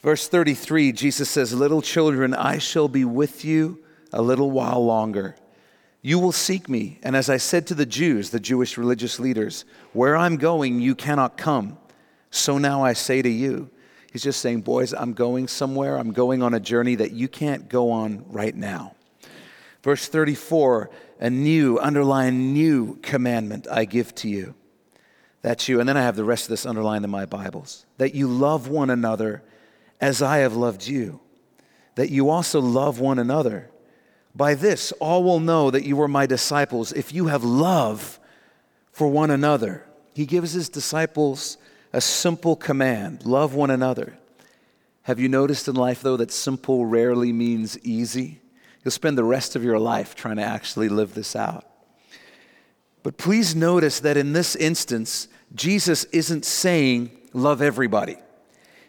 Verse 0.00 0.26
33, 0.26 0.90
Jesus 0.90 1.30
says, 1.30 1.54
Little 1.54 1.82
children, 1.82 2.34
I 2.34 2.58
shall 2.58 2.88
be 2.88 3.04
with 3.04 3.44
you 3.44 3.78
a 4.12 4.20
little 4.20 4.50
while 4.50 4.84
longer. 4.84 5.36
You 6.02 6.18
will 6.18 6.32
seek 6.32 6.68
me. 6.68 7.00
And 7.02 7.16
as 7.16 7.28
I 7.28 7.36
said 7.36 7.66
to 7.68 7.74
the 7.74 7.86
Jews, 7.86 8.30
the 8.30 8.40
Jewish 8.40 8.78
religious 8.78 9.18
leaders, 9.18 9.64
where 9.92 10.16
I'm 10.16 10.36
going, 10.36 10.80
you 10.80 10.94
cannot 10.94 11.36
come. 11.36 11.78
So 12.30 12.58
now 12.58 12.84
I 12.84 12.92
say 12.92 13.22
to 13.22 13.28
you, 13.28 13.70
He's 14.16 14.22
just 14.22 14.40
saying, 14.40 14.62
Boys, 14.62 14.94
I'm 14.94 15.12
going 15.12 15.46
somewhere. 15.46 15.98
I'm 15.98 16.10
going 16.10 16.42
on 16.42 16.54
a 16.54 16.60
journey 16.60 16.94
that 16.94 17.12
you 17.12 17.28
can't 17.28 17.68
go 17.68 17.90
on 17.90 18.24
right 18.28 18.54
now. 18.54 18.94
Verse 19.82 20.08
34 20.08 20.88
a 21.20 21.28
new, 21.28 21.78
underline 21.78 22.54
new 22.54 22.96
commandment 23.02 23.66
I 23.70 23.84
give 23.84 24.14
to 24.14 24.28
you. 24.30 24.54
That's 25.42 25.68
you. 25.68 25.80
And 25.80 25.88
then 25.88 25.98
I 25.98 26.02
have 26.02 26.16
the 26.16 26.24
rest 26.24 26.44
of 26.44 26.48
this 26.48 26.64
underlined 26.64 27.04
in 27.04 27.10
my 27.10 27.26
Bibles 27.26 27.84
that 27.98 28.14
you 28.14 28.26
love 28.26 28.68
one 28.68 28.88
another 28.88 29.42
as 30.00 30.22
I 30.22 30.38
have 30.38 30.56
loved 30.56 30.86
you, 30.86 31.20
that 31.96 32.08
you 32.08 32.30
also 32.30 32.58
love 32.58 33.00
one 33.00 33.18
another. 33.18 33.68
By 34.36 34.54
this, 34.54 34.92
all 34.92 35.24
will 35.24 35.40
know 35.40 35.70
that 35.70 35.84
you 35.84 35.98
are 36.02 36.08
my 36.08 36.26
disciples 36.26 36.92
if 36.92 37.12
you 37.12 37.28
have 37.28 37.42
love 37.42 38.20
for 38.92 39.08
one 39.08 39.30
another. 39.30 39.86
He 40.14 40.26
gives 40.26 40.52
his 40.52 40.68
disciples 40.68 41.56
a 41.92 42.02
simple 42.02 42.54
command 42.54 43.24
love 43.24 43.54
one 43.54 43.70
another. 43.70 44.18
Have 45.04 45.18
you 45.18 45.28
noticed 45.28 45.68
in 45.68 45.74
life, 45.74 46.02
though, 46.02 46.18
that 46.18 46.30
simple 46.30 46.84
rarely 46.84 47.32
means 47.32 47.78
easy? 47.78 48.40
You'll 48.84 48.90
spend 48.90 49.16
the 49.16 49.24
rest 49.24 49.56
of 49.56 49.64
your 49.64 49.78
life 49.78 50.14
trying 50.14 50.36
to 50.36 50.42
actually 50.42 50.90
live 50.90 51.14
this 51.14 51.34
out. 51.34 51.64
But 53.02 53.16
please 53.16 53.56
notice 53.56 54.00
that 54.00 54.18
in 54.18 54.34
this 54.34 54.54
instance, 54.54 55.28
Jesus 55.54 56.04
isn't 56.04 56.44
saying 56.44 57.10
love 57.32 57.62
everybody. 57.62 58.16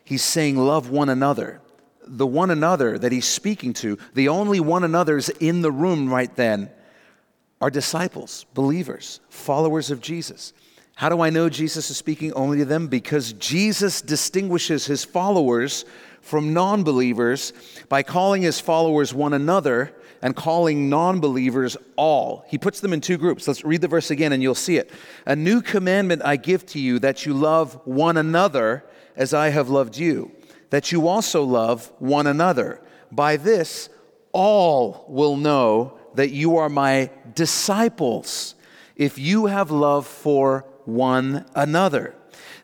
He's 0.03 0.23
saying 0.23 0.57
love 0.57 0.89
one 0.89 1.07
another. 1.07 1.61
The 2.07 2.27
one 2.27 2.51
another 2.51 2.97
that 2.97 3.11
he's 3.11 3.25
speaking 3.25 3.73
to, 3.73 3.97
the 4.13 4.29
only 4.29 4.59
one 4.59 4.83
another's 4.83 5.29
in 5.29 5.61
the 5.61 5.71
room 5.71 6.09
right 6.11 6.33
then, 6.35 6.69
are 7.59 7.69
disciples, 7.69 8.45
believers, 8.53 9.19
followers 9.29 9.91
of 9.91 10.01
Jesus. 10.01 10.53
How 10.95 11.09
do 11.09 11.21
I 11.21 11.29
know 11.29 11.49
Jesus 11.49 11.91
is 11.91 11.97
speaking 11.97 12.33
only 12.33 12.57
to 12.57 12.65
them? 12.65 12.87
Because 12.87 13.33
Jesus 13.33 14.01
distinguishes 14.01 14.85
his 14.85 15.05
followers 15.05 15.85
from 16.21 16.53
non 16.53 16.83
believers 16.83 17.53
by 17.87 18.03
calling 18.03 18.41
his 18.41 18.59
followers 18.59 19.13
one 19.13 19.33
another 19.33 19.93
and 20.21 20.35
calling 20.35 20.89
non 20.89 21.19
believers 21.19 21.77
all. 21.95 22.45
He 22.47 22.57
puts 22.57 22.79
them 22.79 22.93
in 22.93 23.01
two 23.01 23.17
groups. 23.17 23.47
Let's 23.47 23.63
read 23.63 23.81
the 23.81 23.87
verse 23.87 24.11
again 24.11 24.33
and 24.33 24.41
you'll 24.41 24.55
see 24.55 24.77
it. 24.77 24.91
A 25.25 25.35
new 25.35 25.61
commandment 25.61 26.23
I 26.25 26.35
give 26.35 26.65
to 26.67 26.79
you 26.79 26.99
that 26.99 27.25
you 27.25 27.33
love 27.33 27.79
one 27.85 28.17
another 28.17 28.83
as 29.15 29.33
I 29.33 29.49
have 29.49 29.69
loved 29.69 29.97
you, 29.97 30.31
that 30.69 30.91
you 30.91 31.07
also 31.07 31.43
love 31.43 31.91
one 31.99 32.27
another. 32.27 32.81
By 33.11 33.37
this, 33.37 33.89
all 34.31 35.05
will 35.07 35.37
know 35.37 35.97
that 36.15 36.31
you 36.31 36.57
are 36.57 36.69
my 36.69 37.09
disciples 37.35 38.55
if 38.95 39.17
you 39.17 39.45
have 39.45 39.71
love 39.71 40.05
for 40.05 40.65
one 40.85 41.45
another. 41.55 42.15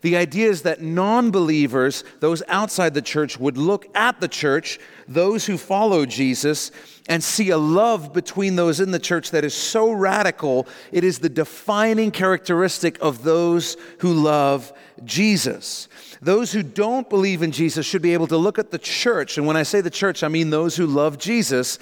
The 0.03 0.17
idea 0.17 0.49
is 0.49 0.63
that 0.63 0.81
non 0.81 1.31
believers, 1.31 2.03
those 2.19 2.43
outside 2.49 2.93
the 2.93 3.01
church, 3.01 3.39
would 3.39 3.57
look 3.57 3.87
at 3.95 4.19
the 4.19 4.27
church, 4.27 4.77
those 5.07 5.45
who 5.45 5.57
follow 5.57 6.05
Jesus, 6.05 6.71
and 7.07 7.23
see 7.23 7.49
a 7.51 7.57
love 7.57 8.13
between 8.13 8.57
those 8.57 8.81
in 8.81 8.91
the 8.91 8.99
church 8.99 9.31
that 9.31 9.45
is 9.45 9.53
so 9.53 9.91
radical, 9.93 10.67
it 10.91 11.05
is 11.05 11.19
the 11.19 11.29
defining 11.29 12.11
characteristic 12.11 12.97
of 13.01 13.23
those 13.23 13.77
who 13.99 14.13
love 14.13 14.73
Jesus. 15.05 15.87
Those 16.21 16.51
who 16.51 16.63
don't 16.63 17.09
believe 17.09 17.41
in 17.41 17.53
Jesus 17.53 17.85
should 17.85 18.01
be 18.01 18.13
able 18.13 18.27
to 18.27 18.37
look 18.37 18.59
at 18.59 18.71
the 18.71 18.79
church, 18.79 19.37
and 19.37 19.47
when 19.47 19.57
I 19.57 19.63
say 19.63 19.79
the 19.79 19.89
church, 19.89 20.21
I 20.21 20.27
mean 20.27 20.49
those 20.49 20.75
who 20.75 20.85
love 20.85 21.17
Jesus 21.17 21.79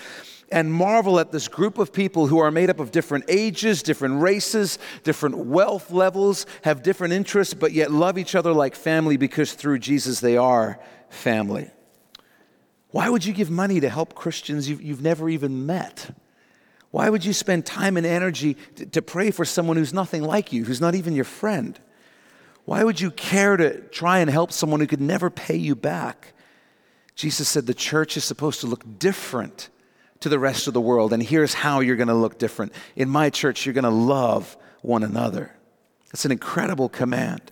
and 0.52 0.74
marvel 0.74 1.20
at 1.20 1.32
this 1.32 1.48
group 1.48 1.78
of 1.78 1.94
people 1.94 2.28
who 2.28 2.40
are 2.40 2.52
made 2.52 2.70
up 2.70 2.80
of 2.80 2.92
different 2.92 3.26
ages, 3.28 3.82
different 3.82 4.22
races, 4.22 4.78
different 5.04 5.38
wealth 5.38 5.92
levels, 5.92 6.46
have 6.64 6.84
different 6.84 7.14
interests, 7.14 7.54
but 7.54 7.72
yet 7.72 7.92
love 7.92 8.18
each 8.18 8.36
other 8.36 8.54
like 8.54 8.76
family 8.76 9.18
because 9.18 9.54
through 9.54 9.80
Jesus 9.80 10.20
they 10.20 10.38
are 10.38 10.80
family. 11.10 11.70
Why 12.90 13.10
would 13.10 13.26
you 13.26 13.34
give 13.34 13.50
money 13.50 13.80
to 13.80 13.90
help 13.90 14.14
Christians 14.14 14.70
you've, 14.70 14.82
you've 14.82 15.02
never 15.02 15.30
even 15.30 15.66
met? 15.66 16.14
Why 16.92 17.10
would 17.10 17.24
you 17.24 17.32
spend 17.32 17.66
time 17.66 17.96
and 17.96 18.06
energy 18.06 18.58
to, 18.76 18.86
to 18.86 19.02
pray 19.02 19.32
for 19.32 19.46
someone 19.46 19.78
who's 19.78 19.94
nothing 19.94 20.24
like 20.24 20.52
you, 20.52 20.66
who's 20.66 20.82
not 20.82 20.94
even 20.94 21.16
your 21.16 21.26
friend? 21.26 21.80
Why 22.66 22.84
would 22.84 23.00
you 23.00 23.12
care 23.12 23.58
to 23.58 23.82
try 23.88 24.20
and 24.20 24.30
help 24.30 24.52
someone 24.52 24.82
who 24.82 24.88
could 24.88 25.02
never 25.02 25.30
pay 25.30 25.56
you 25.56 25.76
back? 25.76 26.34
Jesus 27.16 27.48
said 27.48 27.66
the 27.66 27.74
church 27.74 28.18
is 28.18 28.24
supposed 28.24 28.60
to 28.62 28.68
look 28.68 29.00
different 29.00 29.70
to 30.22 30.30
the 30.30 30.40
rest 30.40 30.68
of 30.68 30.74
the 30.74 30.82
world. 30.82 31.14
And 31.14 31.22
here's 31.22 31.54
how 31.54 31.82
you're 31.82 31.96
going 31.96 32.08
to 32.08 32.14
look 32.14 32.40
different. 32.40 32.74
In 32.96 33.10
my 33.10 33.30
church, 33.30 33.66
you're 33.66 33.74
going 33.74 33.84
to 33.84 33.90
love 33.90 34.56
one 34.82 35.04
another. 35.04 35.54
It's 36.14 36.26
an 36.26 36.32
incredible 36.32 36.90
command. 36.90 37.52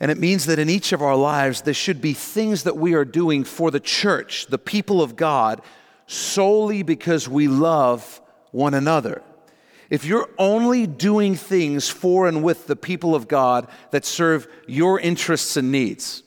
And 0.00 0.10
it 0.10 0.18
means 0.18 0.46
that 0.46 0.58
in 0.58 0.68
each 0.68 0.92
of 0.92 1.02
our 1.02 1.16
lives, 1.16 1.62
there 1.62 1.74
should 1.74 2.00
be 2.00 2.12
things 2.12 2.64
that 2.64 2.76
we 2.76 2.94
are 2.94 3.04
doing 3.04 3.44
for 3.44 3.70
the 3.70 3.80
church, 3.80 4.46
the 4.46 4.58
people 4.58 5.02
of 5.02 5.16
God, 5.16 5.62
solely 6.06 6.82
because 6.82 7.28
we 7.28 7.48
love 7.48 8.20
one 8.50 8.74
another. 8.74 9.22
If 9.90 10.04
you're 10.04 10.28
only 10.38 10.86
doing 10.86 11.34
things 11.34 11.88
for 11.88 12.26
and 12.26 12.42
with 12.42 12.66
the 12.66 12.76
people 12.76 13.14
of 13.14 13.28
God 13.28 13.68
that 13.90 14.04
serve 14.04 14.48
your 14.66 14.98
interests 14.98 15.56
and 15.56 15.70
needs, 15.70 16.22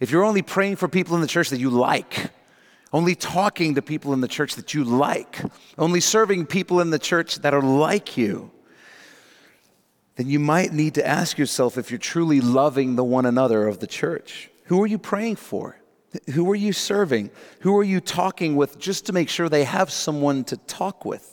if 0.00 0.10
you're 0.10 0.24
only 0.24 0.42
praying 0.42 0.76
for 0.76 0.88
people 0.88 1.14
in 1.14 1.20
the 1.20 1.26
church 1.26 1.50
that 1.50 1.60
you 1.60 1.70
like, 1.70 2.30
only 2.92 3.14
talking 3.14 3.74
to 3.74 3.82
people 3.82 4.12
in 4.12 4.20
the 4.20 4.28
church 4.28 4.54
that 4.56 4.74
you 4.74 4.84
like, 4.84 5.40
only 5.78 6.00
serving 6.00 6.46
people 6.46 6.80
in 6.80 6.90
the 6.90 6.98
church 6.98 7.36
that 7.36 7.54
are 7.54 7.62
like 7.62 8.16
you, 8.16 8.50
then 10.16 10.28
you 10.28 10.38
might 10.38 10.72
need 10.72 10.94
to 10.94 11.06
ask 11.06 11.38
yourself 11.38 11.78
if 11.78 11.90
you're 11.90 11.98
truly 11.98 12.40
loving 12.40 12.96
the 12.96 13.04
one 13.04 13.24
another 13.24 13.66
of 13.66 13.78
the 13.78 13.86
church. 13.86 14.50
Who 14.64 14.82
are 14.82 14.86
you 14.86 14.98
praying 14.98 15.36
for? 15.36 15.78
Who 16.34 16.50
are 16.50 16.56
you 16.56 16.74
serving? 16.74 17.30
Who 17.60 17.76
are 17.78 17.82
you 17.84 18.00
talking 18.00 18.56
with 18.56 18.78
just 18.78 19.06
to 19.06 19.14
make 19.14 19.30
sure 19.30 19.48
they 19.48 19.64
have 19.64 19.90
someone 19.90 20.44
to 20.44 20.58
talk 20.58 21.06
with? 21.06 21.28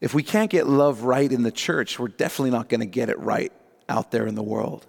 If 0.00 0.14
we 0.14 0.22
can't 0.22 0.50
get 0.50 0.68
love 0.68 1.02
right 1.02 1.30
in 1.30 1.42
the 1.42 1.50
church, 1.50 1.98
we're 1.98 2.08
definitely 2.08 2.50
not 2.50 2.68
going 2.68 2.80
to 2.80 2.86
get 2.86 3.08
it 3.08 3.18
right 3.18 3.52
out 3.88 4.12
there 4.12 4.26
in 4.26 4.36
the 4.36 4.42
world. 4.42 4.86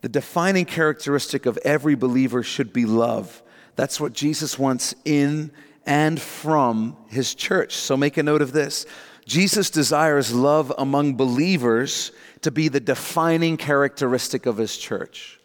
The 0.00 0.08
defining 0.08 0.64
characteristic 0.64 1.46
of 1.46 1.58
every 1.58 1.94
believer 1.94 2.42
should 2.42 2.72
be 2.72 2.84
love. 2.84 3.42
That's 3.78 4.00
what 4.00 4.12
Jesus 4.12 4.58
wants 4.58 4.92
in 5.04 5.52
and 5.86 6.20
from 6.20 6.96
his 7.06 7.32
church. 7.36 7.76
So 7.76 7.96
make 7.96 8.16
a 8.16 8.24
note 8.24 8.42
of 8.42 8.50
this. 8.50 8.86
Jesus 9.24 9.70
desires 9.70 10.34
love 10.34 10.72
among 10.76 11.14
believers 11.14 12.10
to 12.42 12.50
be 12.50 12.66
the 12.66 12.80
defining 12.80 13.56
characteristic 13.56 14.46
of 14.46 14.56
his 14.56 14.76
church. 14.76 15.38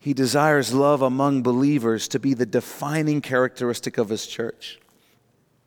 He 0.00 0.12
desires 0.14 0.74
love 0.74 1.00
among 1.00 1.44
believers 1.44 2.08
to 2.08 2.18
be 2.18 2.34
the 2.34 2.44
defining 2.44 3.20
characteristic 3.20 3.98
of 3.98 4.08
his 4.08 4.26
church. 4.26 4.80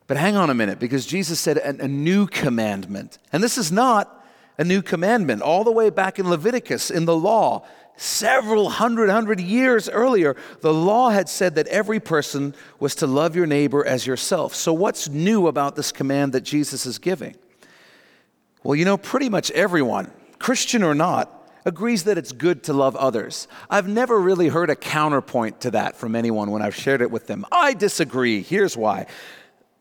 But 0.06 0.18
hang 0.18 0.36
on 0.36 0.50
a 0.50 0.54
minute, 0.54 0.80
because 0.80 1.06
Jesus 1.06 1.39
said 1.39 1.58
a, 1.58 1.88
new 1.88 2.28
commandment. 2.28 3.18
And 3.32 3.42
this 3.42 3.58
is 3.58 3.72
not 3.72 4.26
a 4.58 4.66
new 4.66 4.82
commandment. 4.82 5.42
All 5.42 5.63
the 5.63 5.72
way 5.72 5.89
back 5.89 6.20
in 6.20 6.30
Leviticus, 6.30 6.92
in 6.92 7.06
the 7.06 7.16
law, 7.16 7.66
several 7.97 8.69
hundred, 8.69 9.10
hundred 9.10 9.39
years 9.39 9.89
earlier, 9.89 10.36
the 10.62 10.73
law 10.73 11.10
had 11.10 11.29
said 11.29 11.56
that 11.56 11.67
every 11.67 11.99
person 11.99 12.56
was 12.79 12.95
to 12.95 13.08
love 13.08 13.36
your 13.36 13.45
neighbor 13.45 13.86
as 13.86 14.08
yourself. 14.08 14.56
So, 14.56 14.73
what's 14.73 15.10
new 15.10 15.47
about 15.47 15.75
this 15.75 15.91
command 15.91 16.34
that 16.34 16.41
Jesus 16.41 16.86
is 16.86 16.97
giving? 16.97 17.36
Well, 18.63 18.75
you 18.75 18.86
know, 18.86 18.97
pretty 18.97 19.29
much 19.29 19.51
everyone, 19.51 20.12
Christian 20.39 20.84
or 20.84 20.95
not, 20.95 21.29
agrees 21.65 22.03
that 22.03 22.17
it's 22.17 22.32
good 22.32 22.63
to 22.63 22.73
love 22.73 22.95
others. 22.95 23.47
I've 23.69 23.88
never 23.88 24.19
really 24.19 24.49
heard 24.49 24.69
a 24.69 24.75
counterpoint 24.75 25.62
to 25.62 25.71
that 25.71 25.95
from 25.95 26.15
anyone 26.15 26.51
when 26.51 26.62
I've 26.62 26.75
shared 26.75 27.01
it 27.01 27.12
with 27.12 27.27
them. 27.27 27.45
I 27.51 27.73
disagree. 27.73 28.41
Here's 28.41 28.75
why. 28.75 29.06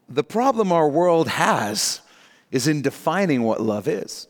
The 0.09 0.25
problem 0.25 0.71
our 0.71 0.89
world 0.89 1.29
has 1.29 2.01
is 2.51 2.69
in 2.69 2.83
defining 2.83 3.43
what 3.43 3.61
love 3.61 3.89
is. 3.89 4.29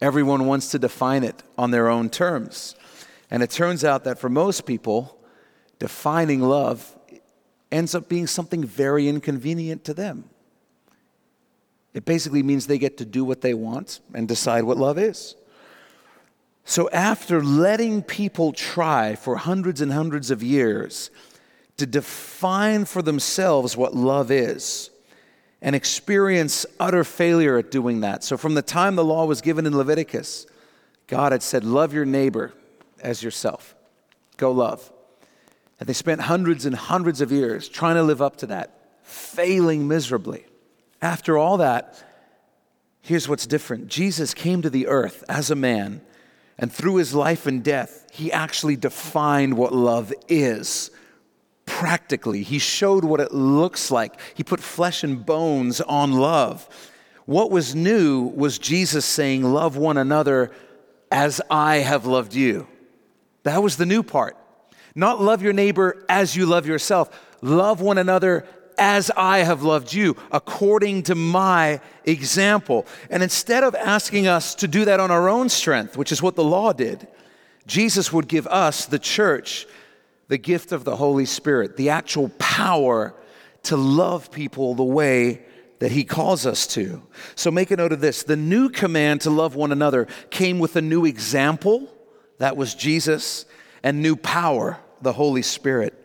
Everyone 0.00 0.46
wants 0.46 0.70
to 0.72 0.78
define 0.78 1.24
it 1.24 1.42
on 1.56 1.70
their 1.70 1.88
own 1.88 2.10
terms. 2.10 2.75
And 3.30 3.42
it 3.42 3.50
turns 3.50 3.84
out 3.84 4.04
that 4.04 4.18
for 4.18 4.28
most 4.28 4.66
people, 4.66 5.18
defining 5.78 6.40
love 6.40 6.96
ends 7.72 7.94
up 7.94 8.08
being 8.08 8.26
something 8.26 8.64
very 8.64 9.08
inconvenient 9.08 9.84
to 9.84 9.94
them. 9.94 10.30
It 11.92 12.04
basically 12.04 12.42
means 12.42 12.66
they 12.66 12.78
get 12.78 12.98
to 12.98 13.04
do 13.04 13.24
what 13.24 13.40
they 13.40 13.54
want 13.54 14.00
and 14.14 14.28
decide 14.28 14.64
what 14.64 14.76
love 14.76 14.98
is. 14.98 15.34
So, 16.64 16.90
after 16.90 17.42
letting 17.42 18.02
people 18.02 18.52
try 18.52 19.14
for 19.14 19.36
hundreds 19.36 19.80
and 19.80 19.92
hundreds 19.92 20.30
of 20.30 20.42
years 20.42 21.10
to 21.76 21.86
define 21.86 22.84
for 22.84 23.02
themselves 23.02 23.76
what 23.76 23.94
love 23.94 24.30
is, 24.30 24.90
and 25.62 25.74
experience 25.74 26.66
utter 26.78 27.04
failure 27.04 27.56
at 27.56 27.70
doing 27.70 28.00
that. 28.00 28.24
So, 28.24 28.36
from 28.36 28.54
the 28.54 28.62
time 28.62 28.96
the 28.96 29.04
law 29.04 29.24
was 29.26 29.40
given 29.40 29.64
in 29.64 29.76
Leviticus 29.76 30.46
God 31.06 31.32
had 31.32 31.42
said, 31.42 31.64
Love 31.64 31.92
your 31.92 32.04
neighbor 32.04 32.52
as 33.06 33.22
yourself. 33.22 33.76
Go 34.36 34.50
love. 34.50 34.92
And 35.78 35.88
they 35.88 35.92
spent 35.92 36.22
hundreds 36.22 36.66
and 36.66 36.74
hundreds 36.74 37.20
of 37.20 37.30
years 37.30 37.68
trying 37.68 37.94
to 37.94 38.02
live 38.02 38.20
up 38.20 38.36
to 38.38 38.46
that, 38.46 38.98
failing 39.02 39.86
miserably. 39.86 40.44
After 41.00 41.38
all 41.38 41.58
that, 41.58 42.02
here's 43.00 43.28
what's 43.28 43.46
different 43.46 43.88
Jesus 43.88 44.34
came 44.34 44.60
to 44.62 44.70
the 44.70 44.88
earth 44.88 45.22
as 45.28 45.50
a 45.50 45.54
man, 45.54 46.00
and 46.58 46.72
through 46.72 46.96
his 46.96 47.14
life 47.14 47.46
and 47.46 47.62
death, 47.62 48.06
he 48.12 48.32
actually 48.32 48.76
defined 48.76 49.56
what 49.56 49.72
love 49.72 50.12
is 50.28 50.90
practically. 51.64 52.42
He 52.42 52.58
showed 52.58 53.04
what 53.04 53.20
it 53.20 53.32
looks 53.32 53.90
like. 53.90 54.18
He 54.34 54.42
put 54.42 54.60
flesh 54.60 55.04
and 55.04 55.24
bones 55.24 55.80
on 55.82 56.12
love. 56.12 56.68
What 57.26 57.50
was 57.50 57.74
new 57.74 58.22
was 58.22 58.58
Jesus 58.58 59.04
saying, 59.04 59.42
Love 59.42 59.76
one 59.76 59.98
another 59.98 60.50
as 61.10 61.40
I 61.50 61.76
have 61.76 62.06
loved 62.06 62.34
you. 62.34 62.66
That 63.46 63.62
was 63.62 63.76
the 63.76 63.86
new 63.86 64.02
part. 64.02 64.36
Not 64.96 65.22
love 65.22 65.40
your 65.40 65.52
neighbor 65.52 66.04
as 66.08 66.34
you 66.34 66.46
love 66.46 66.66
yourself. 66.66 67.16
Love 67.42 67.80
one 67.80 67.96
another 67.96 68.44
as 68.76 69.08
I 69.16 69.38
have 69.38 69.62
loved 69.62 69.92
you, 69.92 70.16
according 70.32 71.04
to 71.04 71.14
my 71.14 71.80
example. 72.04 72.86
And 73.08 73.22
instead 73.22 73.62
of 73.62 73.76
asking 73.76 74.26
us 74.26 74.56
to 74.56 74.66
do 74.66 74.84
that 74.86 74.98
on 74.98 75.12
our 75.12 75.28
own 75.28 75.48
strength, 75.48 75.96
which 75.96 76.10
is 76.10 76.20
what 76.20 76.34
the 76.34 76.42
law 76.42 76.72
did, 76.72 77.06
Jesus 77.68 78.12
would 78.12 78.26
give 78.26 78.48
us, 78.48 78.86
the 78.86 78.98
church, 78.98 79.68
the 80.26 80.38
gift 80.38 80.72
of 80.72 80.82
the 80.82 80.96
Holy 80.96 81.24
Spirit, 81.24 81.76
the 81.76 81.90
actual 81.90 82.30
power 82.40 83.14
to 83.62 83.76
love 83.76 84.32
people 84.32 84.74
the 84.74 84.82
way 84.82 85.44
that 85.78 85.92
he 85.92 86.02
calls 86.02 86.46
us 86.46 86.66
to. 86.66 87.00
So 87.36 87.52
make 87.52 87.70
a 87.70 87.76
note 87.76 87.92
of 87.92 88.00
this 88.00 88.24
the 88.24 88.34
new 88.34 88.70
command 88.70 89.20
to 89.20 89.30
love 89.30 89.54
one 89.54 89.70
another 89.70 90.08
came 90.30 90.58
with 90.58 90.74
a 90.74 90.82
new 90.82 91.04
example, 91.04 91.92
that 92.38 92.56
was 92.56 92.74
Jesus, 92.74 93.46
and 93.82 94.02
new 94.02 94.16
power, 94.16 94.78
the 95.00 95.12
Holy 95.12 95.42
Spirit. 95.42 96.02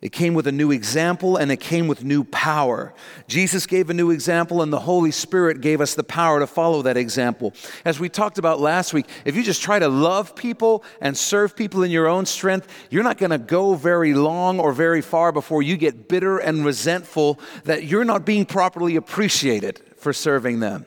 It 0.00 0.12
came 0.12 0.32
with 0.32 0.46
a 0.46 0.52
new 0.52 0.70
example 0.70 1.36
and 1.36 1.52
it 1.52 1.60
came 1.60 1.86
with 1.86 2.04
new 2.04 2.24
power. 2.24 2.94
Jesus 3.28 3.66
gave 3.66 3.90
a 3.90 3.94
new 3.94 4.10
example, 4.10 4.62
and 4.62 4.72
the 4.72 4.80
Holy 4.80 5.10
Spirit 5.10 5.60
gave 5.60 5.82
us 5.82 5.94
the 5.94 6.02
power 6.02 6.40
to 6.40 6.46
follow 6.46 6.80
that 6.82 6.96
example. 6.96 7.52
As 7.84 8.00
we 8.00 8.08
talked 8.08 8.38
about 8.38 8.60
last 8.60 8.94
week, 8.94 9.06
if 9.26 9.36
you 9.36 9.42
just 9.42 9.60
try 9.60 9.78
to 9.78 9.88
love 9.88 10.34
people 10.34 10.84
and 11.02 11.16
serve 11.16 11.54
people 11.54 11.82
in 11.82 11.90
your 11.90 12.06
own 12.06 12.24
strength, 12.24 12.66
you're 12.88 13.04
not 13.04 13.18
going 13.18 13.30
to 13.30 13.38
go 13.38 13.74
very 13.74 14.14
long 14.14 14.58
or 14.58 14.72
very 14.72 15.02
far 15.02 15.32
before 15.32 15.62
you 15.62 15.76
get 15.76 16.08
bitter 16.08 16.38
and 16.38 16.64
resentful 16.64 17.38
that 17.64 17.84
you're 17.84 18.04
not 18.04 18.24
being 18.24 18.46
properly 18.46 18.96
appreciated 18.96 19.82
for 19.98 20.14
serving 20.14 20.60
them. 20.60 20.86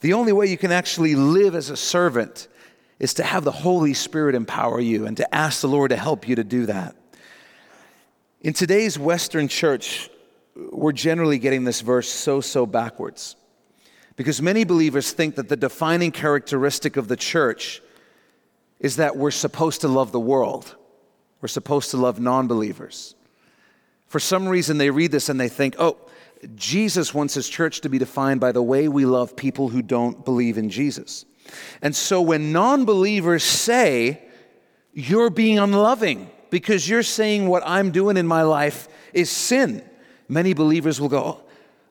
The 0.00 0.14
only 0.14 0.32
way 0.32 0.46
you 0.46 0.58
can 0.58 0.72
actually 0.72 1.14
live 1.14 1.54
as 1.54 1.70
a 1.70 1.76
servant 1.76 2.48
is 3.00 3.14
to 3.14 3.24
have 3.24 3.44
the 3.44 3.50
Holy 3.50 3.94
Spirit 3.94 4.34
empower 4.34 4.78
you 4.78 5.06
and 5.06 5.16
to 5.16 5.34
ask 5.34 5.62
the 5.62 5.68
Lord 5.68 5.90
to 5.90 5.96
help 5.96 6.28
you 6.28 6.36
to 6.36 6.44
do 6.44 6.66
that. 6.66 6.94
In 8.42 8.52
today's 8.52 8.98
Western 8.98 9.48
church, 9.48 10.10
we're 10.54 10.92
generally 10.92 11.38
getting 11.38 11.64
this 11.64 11.80
verse 11.80 12.08
so, 12.08 12.42
so 12.42 12.66
backwards. 12.66 13.36
Because 14.16 14.42
many 14.42 14.64
believers 14.64 15.12
think 15.12 15.36
that 15.36 15.48
the 15.48 15.56
defining 15.56 16.12
characteristic 16.12 16.98
of 16.98 17.08
the 17.08 17.16
church 17.16 17.82
is 18.78 18.96
that 18.96 19.16
we're 19.16 19.30
supposed 19.30 19.80
to 19.80 19.88
love 19.88 20.12
the 20.12 20.20
world, 20.20 20.76
we're 21.40 21.48
supposed 21.48 21.90
to 21.92 21.96
love 21.96 22.20
non 22.20 22.48
believers. 22.48 23.14
For 24.08 24.20
some 24.20 24.46
reason, 24.46 24.76
they 24.76 24.90
read 24.90 25.12
this 25.12 25.28
and 25.28 25.40
they 25.40 25.48
think, 25.48 25.76
oh, 25.78 25.96
Jesus 26.54 27.14
wants 27.14 27.32
his 27.32 27.48
church 27.48 27.80
to 27.82 27.88
be 27.88 27.98
defined 27.98 28.40
by 28.40 28.52
the 28.52 28.62
way 28.62 28.88
we 28.88 29.06
love 29.06 29.36
people 29.36 29.68
who 29.68 29.80
don't 29.80 30.24
believe 30.24 30.58
in 30.58 30.68
Jesus. 30.68 31.24
And 31.82 31.94
so 31.94 32.20
when 32.20 32.52
non 32.52 32.84
believers 32.84 33.44
say, 33.44 34.22
you're 34.92 35.30
being 35.30 35.58
unloving, 35.58 36.30
because 36.50 36.88
you're 36.88 37.02
saying 37.02 37.48
what 37.48 37.62
I'm 37.64 37.90
doing 37.90 38.16
in 38.16 38.26
my 38.26 38.42
life 38.42 38.88
is 39.12 39.30
sin. 39.30 39.82
Many 40.28 40.52
believers 40.52 41.00
will 41.00 41.08
go, 41.08 41.40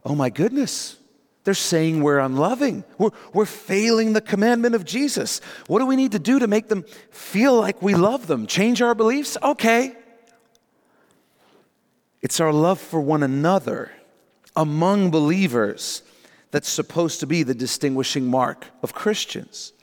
Oh 0.06 0.16
my 0.16 0.30
goodness, 0.30 0.98
they're 1.44 1.54
saying 1.54 2.02
we're 2.02 2.20
unloving. 2.20 2.84
We're, 2.98 3.10
we're 3.34 3.46
failing 3.46 4.14
the 4.14 4.22
commandment 4.22 4.76
of 4.76 4.86
Jesus. 4.86 5.42
What 5.68 5.80
do 5.80 5.86
we 5.86 5.96
need 5.96 6.12
to 6.14 6.20
do 6.20 6.40
to 6.40 6.48
make 6.48 6.68
them 6.68 6.84
feel 7.12 7.60
like 7.60 7.82
we 7.82 7.96
love 7.96 8.28
them? 8.28 8.48
Change 8.48 8.82
our 8.82 8.96
beliefs? 8.96 9.38
Okay. 9.42 9.96
It's 12.22 12.40
our 12.40 12.52
love 12.52 12.80
for 12.80 13.00
one 13.00 13.24
another 13.24 13.92
among 14.56 15.12
believers 15.12 16.04
that's 16.52 16.70
supposed 16.70 17.20
to 17.20 17.28
be 17.28 17.44
the 17.44 17.54
distinguishing 17.54 18.26
mark 18.26 18.68
of 18.82 18.94
Christians. 18.94 19.74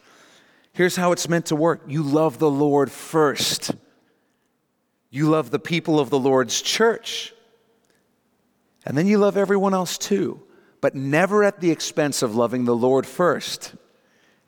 Here's 0.72 0.96
how 0.96 1.12
it's 1.12 1.28
meant 1.28 1.46
to 1.46 1.56
work 1.56 1.82
you 1.86 2.02
love 2.02 2.38
the 2.38 2.50
Lord 2.50 2.90
first. 2.90 3.72
You 5.10 5.30
love 5.30 5.50
the 5.50 5.58
people 5.58 5.98
of 5.98 6.10
the 6.10 6.18
Lord's 6.18 6.60
church. 6.60 7.32
And 8.84 8.98
then 8.98 9.06
you 9.06 9.18
love 9.18 9.36
everyone 9.36 9.72
else 9.72 9.96
too, 9.96 10.42
but 10.80 10.94
never 10.94 11.42
at 11.42 11.60
the 11.60 11.70
expense 11.70 12.22
of 12.22 12.36
loving 12.36 12.64
the 12.64 12.76
Lord 12.76 13.06
first 13.06 13.74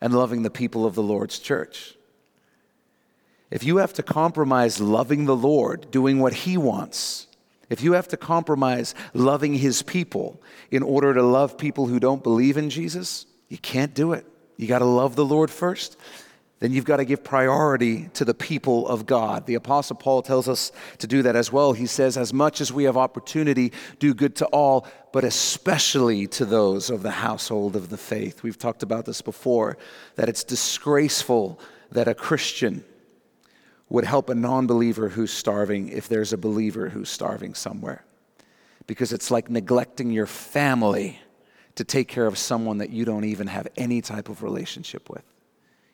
and 0.00 0.14
loving 0.14 0.42
the 0.42 0.50
people 0.50 0.84
of 0.84 0.94
the 0.94 1.02
Lord's 1.02 1.38
church. 1.38 1.94
If 3.50 3.64
you 3.64 3.78
have 3.78 3.94
to 3.94 4.02
compromise 4.02 4.80
loving 4.80 5.24
the 5.24 5.36
Lord, 5.36 5.90
doing 5.90 6.18
what 6.18 6.34
He 6.34 6.58
wants, 6.58 7.27
if 7.68 7.82
you 7.82 7.92
have 7.92 8.08
to 8.08 8.16
compromise 8.16 8.94
loving 9.14 9.54
His 9.54 9.82
people 9.82 10.40
in 10.70 10.82
order 10.82 11.14
to 11.14 11.22
love 11.22 11.58
people 11.58 11.86
who 11.86 12.00
don't 12.00 12.22
believe 12.22 12.56
in 12.56 12.70
Jesus, 12.70 13.26
you 13.48 13.58
can't 13.58 13.94
do 13.94 14.12
it. 14.12 14.26
You 14.56 14.66
got 14.66 14.80
to 14.80 14.84
love 14.84 15.16
the 15.16 15.24
Lord 15.24 15.50
first 15.50 15.96
then 16.60 16.72
you've 16.72 16.84
got 16.84 16.96
to 16.96 17.04
give 17.04 17.22
priority 17.22 18.08
to 18.14 18.24
the 18.24 18.34
people 18.34 18.88
of 18.88 19.06
God. 19.06 19.46
The 19.46 19.54
Apostle 19.54 19.96
Paul 19.96 20.22
tells 20.22 20.48
us 20.48 20.72
to 20.98 21.06
do 21.06 21.22
that 21.22 21.36
as 21.36 21.52
well. 21.52 21.72
He 21.72 21.86
says, 21.86 22.16
As 22.16 22.32
much 22.32 22.60
as 22.60 22.72
we 22.72 22.84
have 22.84 22.96
opportunity, 22.96 23.72
do 24.00 24.12
good 24.12 24.34
to 24.36 24.46
all, 24.46 24.86
but 25.12 25.22
especially 25.22 26.26
to 26.28 26.44
those 26.44 26.90
of 26.90 27.02
the 27.02 27.12
household 27.12 27.76
of 27.76 27.90
the 27.90 27.96
faith. 27.96 28.42
We've 28.42 28.58
talked 28.58 28.82
about 28.82 29.06
this 29.06 29.22
before, 29.22 29.78
that 30.16 30.28
it's 30.28 30.42
disgraceful 30.42 31.60
that 31.92 32.08
a 32.08 32.14
Christian 32.14 32.84
would 33.88 34.04
help 34.04 34.28
a 34.28 34.34
non 34.34 34.66
believer 34.66 35.08
who's 35.08 35.32
starving 35.32 35.88
if 35.88 36.08
there's 36.08 36.32
a 36.32 36.38
believer 36.38 36.88
who's 36.88 37.08
starving 37.08 37.54
somewhere. 37.54 38.04
Because 38.86 39.12
it's 39.12 39.30
like 39.30 39.50
neglecting 39.50 40.10
your 40.10 40.26
family 40.26 41.18
to 41.74 41.84
take 41.84 42.08
care 42.08 42.26
of 42.26 42.36
someone 42.36 42.78
that 42.78 42.90
you 42.90 43.04
don't 43.04 43.24
even 43.24 43.46
have 43.46 43.68
any 43.76 44.00
type 44.00 44.28
of 44.28 44.42
relationship 44.42 45.08
with. 45.08 45.22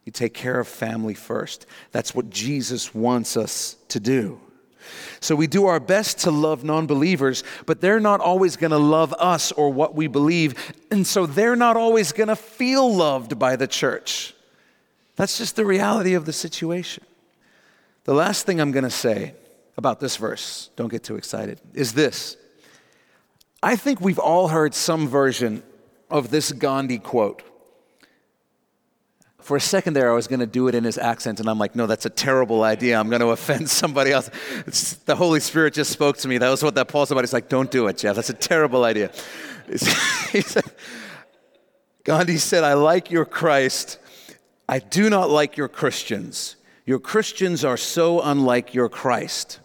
You 0.05 0.13
take 0.13 0.35
care 0.35 0.59
of 0.59 0.69
family 0.69 1.15
first. 1.15 1.67
That's 1.93 2.15
what 2.15 2.31
Jesus 2.31 2.95
wants 2.95 3.37
us 3.37 3.77
to 3.89 4.01
do. 4.01 4.41
So 5.21 5.35
we 5.35 5.47
do 5.47 5.67
our 5.67 5.81
best 5.81 6.19
to 6.21 6.31
love 6.31 6.63
non 6.63 6.87
believers, 6.87 7.43
but 7.65 7.81
they're 7.81 8.01
not 8.01 8.21
always 8.21 8.57
going 8.57 8.73
to 8.73 8.79
love 8.79 9.15
us 9.15 9.51
or 9.53 9.73
what 9.73 9.95
we 9.95 10.07
believe. 10.07 10.55
And 10.91 11.07
so 11.07 11.27
they're 11.27 11.57
not 11.57 11.77
always 11.77 12.13
going 12.13 12.29
to 12.29 12.37
feel 12.37 12.95
loved 12.95 13.39
by 13.39 13.57
the 13.57 13.67
church. 13.67 14.35
That's 15.17 15.39
just 15.39 15.57
the 15.57 15.65
reality 15.65 16.15
of 16.15 16.27
the 16.27 16.33
situation. 16.33 17.05
The 18.05 18.15
last 18.15 18.47
thing 18.47 18.61
I'm 18.61 18.71
going 18.71 18.85
to 18.85 18.91
say 18.91 19.35
about 19.77 19.99
this 19.99 20.17
verse, 20.17 20.71
don't 20.77 20.91
get 20.91 21.03
too 21.03 21.17
excited, 21.17 21.61
is 21.73 21.95
this. 21.95 22.37
I 23.63 23.77
think 23.77 24.01
we've 24.01 24.19
all 24.19 24.49
heard 24.49 24.75
some 24.75 25.09
version 25.09 25.63
of 26.11 26.31
this 26.31 26.53
Gandhi 26.53 26.99
quote. 26.99 27.43
For 29.39 29.57
a 29.57 29.61
second 29.61 29.95
there, 29.95 30.11
I 30.11 30.15
was 30.15 30.27
going 30.27 30.41
to 30.41 30.47
do 30.47 30.69
it 30.69 30.75
in 30.75 30.85
his 30.85 30.97
accent, 30.97 31.41
and 31.41 31.49
I'm 31.49 31.59
like, 31.59 31.75
no, 31.75 31.87
that's 31.87 32.07
a 32.07 32.11
terrible 32.11 32.63
idea. 32.63 32.99
I'm 32.99 33.09
going 33.09 33.21
to 33.21 33.29
offend 33.29 33.69
somebody 33.83 34.13
else. 34.13 34.31
It's, 34.67 34.95
the 34.95 35.17
Holy 35.17 35.41
Spirit 35.41 35.75
just 35.75 35.91
spoke 35.91 36.19
to 36.19 36.29
me. 36.29 36.39
That 36.39 36.51
was 36.51 36.63
what 36.63 36.75
that 36.75 36.89
Paul's 36.89 37.11
about. 37.11 37.25
He's 37.25 37.33
like, 37.33 37.49
don't 37.49 37.71
do 37.71 37.87
it, 37.89 37.99
Jeff. 37.99 38.17
That's 38.17 38.31
a 38.31 38.35
terrible 38.35 38.85
idea. 38.85 39.11
he 39.69 40.43
said, 40.43 40.65
Gandhi 42.05 42.37
said, 42.37 42.65
I 42.65 42.75
like 42.75 43.11
your 43.11 43.25
Christ. 43.25 43.99
I 44.69 44.79
do 44.79 45.09
not 45.09 45.31
like 45.31 45.57
your 45.57 45.69
Christians. 45.69 46.57
Your 46.87 46.99
Christians 46.99 47.64
are 47.64 47.76
so 47.76 48.20
unlike 48.20 48.74
your 48.74 48.89
Christ. 48.89 49.61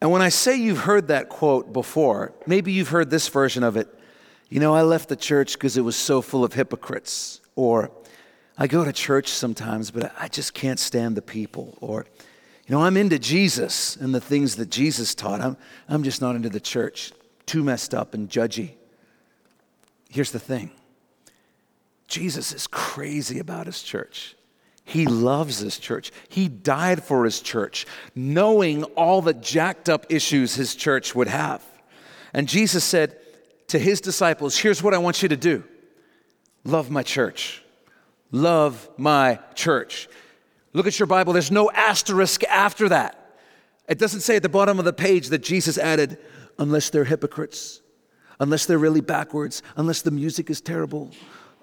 And 0.00 0.10
when 0.10 0.22
I 0.22 0.28
say 0.28 0.56
you've 0.56 0.80
heard 0.80 1.08
that 1.08 1.28
quote 1.28 1.72
before, 1.72 2.32
maybe 2.46 2.72
you've 2.72 2.90
heard 2.90 3.10
this 3.10 3.28
version 3.28 3.64
of 3.64 3.76
it. 3.76 3.88
You 4.48 4.60
know, 4.60 4.74
I 4.74 4.82
left 4.82 5.08
the 5.08 5.16
church 5.16 5.54
because 5.54 5.76
it 5.76 5.82
was 5.82 5.96
so 5.96 6.22
full 6.22 6.44
of 6.44 6.52
hypocrites. 6.52 7.40
Or, 7.56 7.90
I 8.56 8.66
go 8.66 8.84
to 8.84 8.92
church 8.92 9.28
sometimes, 9.28 9.90
but 9.90 10.12
I 10.18 10.28
just 10.28 10.54
can't 10.54 10.78
stand 10.78 11.16
the 11.16 11.22
people. 11.22 11.76
Or, 11.80 12.06
you 12.66 12.74
know, 12.74 12.82
I'm 12.82 12.96
into 12.96 13.18
Jesus 13.18 13.96
and 13.96 14.14
the 14.14 14.20
things 14.20 14.56
that 14.56 14.70
Jesus 14.70 15.14
taught. 15.14 15.40
I'm, 15.40 15.56
I'm 15.88 16.02
just 16.02 16.20
not 16.20 16.36
into 16.36 16.48
the 16.48 16.60
church. 16.60 17.12
Too 17.46 17.62
messed 17.64 17.94
up 17.94 18.14
and 18.14 18.28
judgy. 18.28 18.72
Here's 20.08 20.32
the 20.32 20.38
thing 20.38 20.70
Jesus 22.06 22.52
is 22.52 22.66
crazy 22.66 23.38
about 23.38 23.66
his 23.66 23.82
church. 23.82 24.34
He 24.88 25.04
loves 25.04 25.58
his 25.58 25.78
church. 25.78 26.12
He 26.30 26.48
died 26.48 27.04
for 27.04 27.26
his 27.26 27.42
church, 27.42 27.84
knowing 28.14 28.84
all 28.84 29.20
the 29.20 29.34
jacked 29.34 29.90
up 29.90 30.06
issues 30.08 30.54
his 30.54 30.74
church 30.74 31.14
would 31.14 31.28
have. 31.28 31.62
And 32.32 32.48
Jesus 32.48 32.84
said 32.84 33.18
to 33.66 33.78
his 33.78 34.00
disciples, 34.00 34.56
Here's 34.56 34.82
what 34.82 34.94
I 34.94 34.98
want 34.98 35.22
you 35.22 35.28
to 35.28 35.36
do 35.36 35.62
love 36.64 36.90
my 36.90 37.02
church 37.02 37.62
love 38.30 38.88
my 38.96 39.38
church. 39.54 40.08
Look 40.72 40.86
at 40.86 40.98
your 40.98 41.06
Bible, 41.06 41.34
there's 41.34 41.50
no 41.50 41.70
asterisk 41.70 42.42
after 42.44 42.88
that. 42.88 43.36
It 43.90 43.98
doesn't 43.98 44.20
say 44.20 44.36
at 44.36 44.42
the 44.42 44.48
bottom 44.48 44.78
of 44.78 44.86
the 44.86 44.94
page 44.94 45.28
that 45.28 45.42
Jesus 45.42 45.76
added, 45.76 46.16
unless 46.58 46.88
they're 46.88 47.04
hypocrites, 47.04 47.82
unless 48.40 48.64
they're 48.64 48.78
really 48.78 49.02
backwards, 49.02 49.62
unless 49.76 50.00
the 50.00 50.10
music 50.10 50.48
is 50.48 50.62
terrible, 50.62 51.10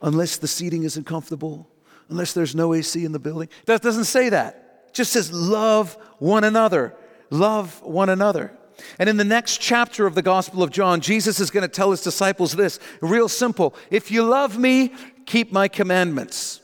unless 0.04 0.38
the 0.38 0.48
seating 0.48 0.84
isn't 0.84 1.06
comfortable, 1.06 1.72
unless 2.10 2.34
there's 2.34 2.56
no 2.56 2.74
AC 2.74 3.04
in 3.04 3.12
the 3.12 3.20
building. 3.20 3.50
That 3.66 3.82
doesn't 3.82 4.06
say 4.06 4.30
that. 4.30 4.84
It 4.88 4.94
just 4.94 5.12
says, 5.12 5.32
love 5.32 5.94
one 6.20 6.44
another. 6.44 6.96
Love 7.30 7.82
one 7.82 8.10
another. 8.10 8.52
And 9.00 9.10
in 9.10 9.18
the 9.18 9.24
next 9.24 9.60
chapter 9.60 10.06
of 10.06 10.16
the 10.16 10.22
Gospel 10.22 10.62
of 10.62 10.70
John, 10.70 11.02
Jesus 11.02 11.40
is 11.40 11.50
going 11.50 11.62
to 11.62 11.68
tell 11.68 11.92
his 11.92 12.02
disciples 12.02 12.54
this 12.54 12.80
real 13.02 13.30
simple 13.30 13.76
If 13.90 14.12
you 14.12 14.24
love 14.24 14.58
me, 14.58 14.94
keep 15.26 15.52
my 15.52 15.68
commandments. 15.68 16.62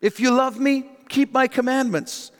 If 0.00 0.20
you 0.20 0.30
love 0.30 0.58
me, 0.58 0.84
keep 1.08 1.32
my 1.32 1.46
commandments. 1.46 2.30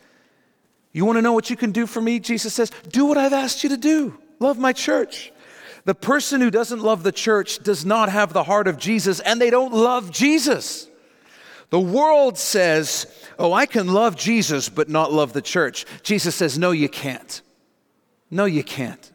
You 0.91 1.05
want 1.05 1.17
to 1.17 1.21
know 1.21 1.33
what 1.33 1.49
you 1.49 1.55
can 1.55 1.71
do 1.71 1.87
for 1.87 2.01
me? 2.01 2.19
Jesus 2.19 2.53
says, 2.53 2.71
Do 2.89 3.05
what 3.05 3.17
I've 3.17 3.33
asked 3.33 3.63
you 3.63 3.69
to 3.69 3.77
do. 3.77 4.17
Love 4.39 4.57
my 4.57 4.73
church. 4.73 5.31
The 5.85 5.95
person 5.95 6.39
who 6.39 6.49
doesn't 6.49 6.79
love 6.81 7.03
the 7.03 7.11
church 7.11 7.59
does 7.59 7.85
not 7.85 8.09
have 8.09 8.31
the 8.31 8.43
heart 8.43 8.67
of 8.67 8.77
Jesus, 8.77 9.19
and 9.19 9.41
they 9.41 9.49
don't 9.49 9.73
love 9.73 10.11
Jesus. 10.11 10.87
The 11.73 11.79
world 11.79 12.37
says, 12.37 13.07
Oh, 13.39 13.51
I 13.51 13.65
can 13.65 13.87
love 13.87 14.15
Jesus, 14.15 14.69
but 14.69 14.89
not 14.89 15.11
love 15.11 15.33
the 15.33 15.41
church. 15.41 15.87
Jesus 16.03 16.35
says, 16.35 16.55
No, 16.55 16.69
you 16.69 16.87
can't. 16.87 17.41
No, 18.29 18.45
you 18.45 18.63
can't. 18.63 19.11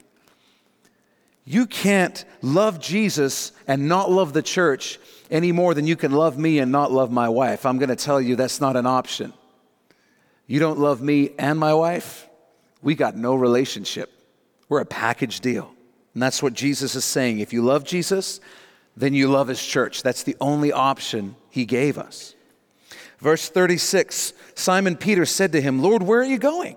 You 1.45 1.67
can't 1.67 2.25
love 2.43 2.81
Jesus 2.81 3.53
and 3.69 3.89
not 3.89 4.11
love 4.11 4.33
the 4.33 4.43
church 4.43 4.99
any 5.31 5.53
more 5.53 5.73
than 5.73 5.87
you 5.87 5.95
can 5.95 6.11
love 6.11 6.37
me 6.37 6.59
and 6.59 6.73
not 6.73 6.91
love 6.91 7.13
my 7.13 7.29
wife. 7.29 7.65
I'm 7.65 7.79
going 7.79 7.91
to 7.91 7.95
tell 7.95 8.21
you 8.21 8.35
that's 8.35 8.61
not 8.61 8.75
an 8.75 8.87
option. 8.87 9.33
You 10.49 10.59
don't 10.59 10.81
love 10.81 11.01
me 11.01 11.31
and 11.39 11.61
my 11.61 11.75
wife, 11.75 12.27
we 12.83 12.97
got 12.97 13.17
no 13.17 13.37
relationship. 13.37 14.11
We're 14.69 14.81
a 14.81 14.85
package 14.85 15.39
deal. 15.39 15.73
And 16.13 16.21
that's 16.21 16.43
what 16.43 16.55
Jesus 16.55 16.97
is 16.97 17.05
saying. 17.05 17.39
If 17.39 17.53
you 17.53 17.63
love 17.63 17.85
Jesus, 17.85 18.41
then 18.97 19.15
you 19.15 19.29
love 19.29 19.47
his 19.47 19.65
church. 19.65 20.03
That's 20.03 20.25
the 20.25 20.37
only 20.41 20.73
option 20.73 21.37
he 21.51 21.65
gave 21.65 21.99
us. 21.99 22.35
Verse 23.21 23.49
36 23.49 24.33
Simon 24.55 24.97
Peter 24.97 25.25
said 25.27 25.53
to 25.53 25.61
him, 25.61 25.81
Lord, 25.81 26.03
where 26.03 26.21
are 26.21 26.25
you 26.25 26.39
going? 26.39 26.77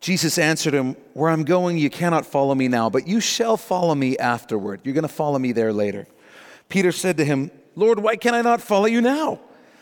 Jesus 0.00 0.38
answered 0.38 0.74
him, 0.74 0.96
Where 1.14 1.30
I'm 1.30 1.44
going, 1.44 1.78
you 1.78 1.90
cannot 1.90 2.26
follow 2.26 2.54
me 2.54 2.68
now, 2.68 2.90
but 2.90 3.06
you 3.06 3.20
shall 3.20 3.56
follow 3.56 3.94
me 3.94 4.16
afterward. 4.18 4.80
You're 4.84 4.94
going 4.94 5.02
to 5.02 5.08
follow 5.08 5.38
me 5.38 5.52
there 5.52 5.72
later. 5.72 6.06
Peter 6.68 6.92
said 6.92 7.16
to 7.16 7.24
him, 7.24 7.50
Lord, 7.74 7.98
why 7.98 8.16
can 8.16 8.34
I 8.34 8.42
not 8.42 8.60
follow 8.60 8.86
you 8.86 9.00
now? 9.00 9.40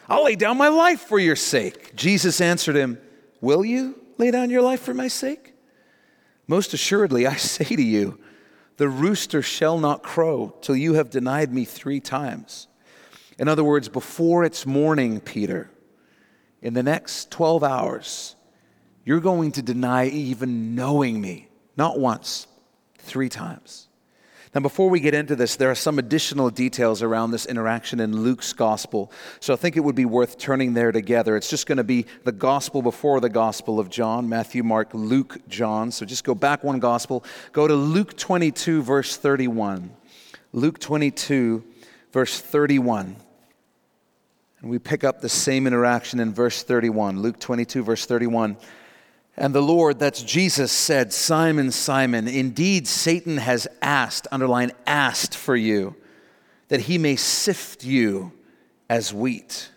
I'll 0.09 0.24
lay 0.24 0.37
down 0.37 0.57
my 0.57 0.68
life 0.68 1.01
for 1.01 1.18
your 1.18 1.37
sake. 1.37 1.97
Jesus 1.97 2.41
answered 2.41 2.76
him, 2.76 2.99
Will 3.41 3.64
you 3.64 4.01
lay 4.18 4.30
down 4.30 4.51
your 4.51 4.62
life 4.62 4.80
for 4.80 4.95
my 4.95 5.09
sake? 5.09 5.55
Most 6.47 6.72
assuredly, 6.74 7.26
I 7.26 7.37
say 7.37 7.64
to 7.64 7.82
you, 7.82 8.18
the 8.76 8.89
rooster 8.89 9.43
shall 9.43 9.78
not 9.78 10.03
crow 10.03 10.55
till 10.61 10.76
you 10.76 10.95
have 10.95 11.11
denied 11.11 11.53
me 11.53 11.64
three 11.64 12.01
times. 12.01 12.68
In 13.39 13.49
other 13.49 13.64
words, 13.64 13.89
before 13.89 14.45
it's 14.45 14.66
morning, 14.66 15.20
Peter, 15.20 15.70
in 16.67 16.75
the 16.75 16.83
next 16.83 17.31
12 17.31 17.62
hours, 17.62 18.35
you're 19.05 19.21
going 19.21 19.53
to 19.53 19.62
deny 19.62 20.09
even 20.09 20.75
knowing 20.75 21.21
me, 21.21 21.47
not 21.77 21.97
once, 21.97 22.49
three 22.99 23.29
times. 23.29 23.87
Now, 24.53 24.62
before 24.62 24.91
we 24.91 24.99
get 24.99 25.14
into 25.14 25.37
this, 25.37 25.55
there 25.55 25.71
are 25.71 25.77
some 25.77 26.01
additional 26.01 26.51
details 26.51 27.05
around 27.05 27.31
this 27.31 27.47
interaction 27.47 28.01
in 28.01 28.17
Luke's 28.17 28.53
gospel. 28.53 29.12
So 29.39 29.53
I 29.53 29.57
think 29.57 29.77
it 29.77 29.81
would 29.81 29.95
be 29.95 30.07
worth 30.07 30.39
turning 30.39 30.75
there 30.75 30.91
together. 30.91 31.37
It's 31.37 31.49
just 31.49 31.69
going 31.69 31.79
to 31.79 31.85
be 31.85 32.05
the 32.25 32.33
gospel 32.33 32.83
before 32.83 33.21
the 33.21 33.29
gospel 33.29 33.79
of 33.79 33.89
John 33.89 34.29
Matthew, 34.29 34.64
Mark, 34.64 34.89
Luke, 34.93 35.39
John. 35.47 35.93
So 35.93 36.05
just 36.05 36.25
go 36.25 36.35
back 36.35 36.64
one 36.64 36.81
gospel. 36.81 37.23
Go 37.53 37.69
to 37.69 37.75
Luke 37.75 38.17
22, 38.17 38.83
verse 38.83 39.17
31. 39.17 39.95
Luke 40.53 40.81
22, 40.81 41.62
verse 42.11 42.41
31. 42.41 43.14
And 44.67 44.71
we 44.73 44.81
pick 44.81 45.05
up 45.05 45.21
the 45.21 45.29
same 45.29 45.69
interaction 45.69 46.19
in 46.19 46.35
verse 46.35 46.64
31. 46.64 47.23
Luke 47.23 47.39
22, 47.39 47.85
verse 47.85 48.05
31. 48.05 48.57
And 49.37 49.55
the 49.55 49.62
Lord, 49.62 50.01
that's 50.01 50.21
Jesus, 50.21 50.73
said, 50.73 51.12
Simon, 51.12 51.71
Simon, 51.71 52.27
indeed 52.27 52.89
Satan 52.89 53.37
has 53.37 53.69
asked, 53.81 54.27
underline 54.33 54.73
asked 54.85 55.37
for 55.37 55.55
you, 55.55 55.95
that 56.67 56.81
he 56.81 56.99
may 56.99 57.14
sift 57.14 57.85
you 57.85 58.33
as 58.91 59.14
wheat. 59.14 59.71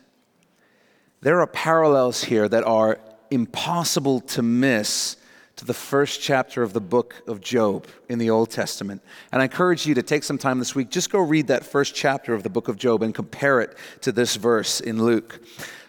There 1.21 1.39
are 1.39 1.45
parallels 1.45 2.23
here 2.23 2.49
that 2.49 2.63
are 2.63 2.99
impossible 3.29 4.21
to 4.21 4.41
miss 4.41 5.17
to 5.59 5.65
the 5.65 5.73
first 5.73 6.21
chapter 6.21 6.63
of 6.63 6.71
the 6.71 6.79
book 6.79 7.21
of 7.27 7.41
Job 7.41 7.85
in 8.07 8.17
the 8.17 8.29
Old 8.29 8.49
Testament. 8.49 9.01
And 9.33 9.41
I 9.41 9.45
encourage 9.45 9.85
you 9.85 9.93
to 9.95 10.01
take 10.01 10.23
some 10.23 10.37
time 10.37 10.57
this 10.57 10.73
week, 10.73 10.89
just 10.89 11.11
go 11.11 11.19
read 11.19 11.47
that 11.47 11.65
first 11.65 11.93
chapter 11.93 12.33
of 12.33 12.43
the 12.43 12.49
book 12.49 12.69
of 12.69 12.77
Job 12.77 13.03
and 13.03 13.13
compare 13.13 13.59
it 13.59 13.77
to 13.99 14.13
this 14.13 14.37
verse 14.37 14.79
in 14.79 15.03
Luke. 15.03 15.41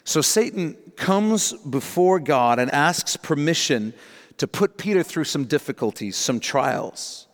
So 0.03 0.23
Satan 0.23 0.77
comes 0.97 1.53
before 1.53 2.18
God 2.18 2.59
and 2.59 2.68
asks 2.73 3.16
permission 3.16 3.95
to 4.39 4.49
put 4.49 4.77
Peter 4.77 5.05
through 5.05 5.23
some 5.23 5.45
difficulties, 5.45 6.16
some 6.16 6.41
trials, 6.41 7.29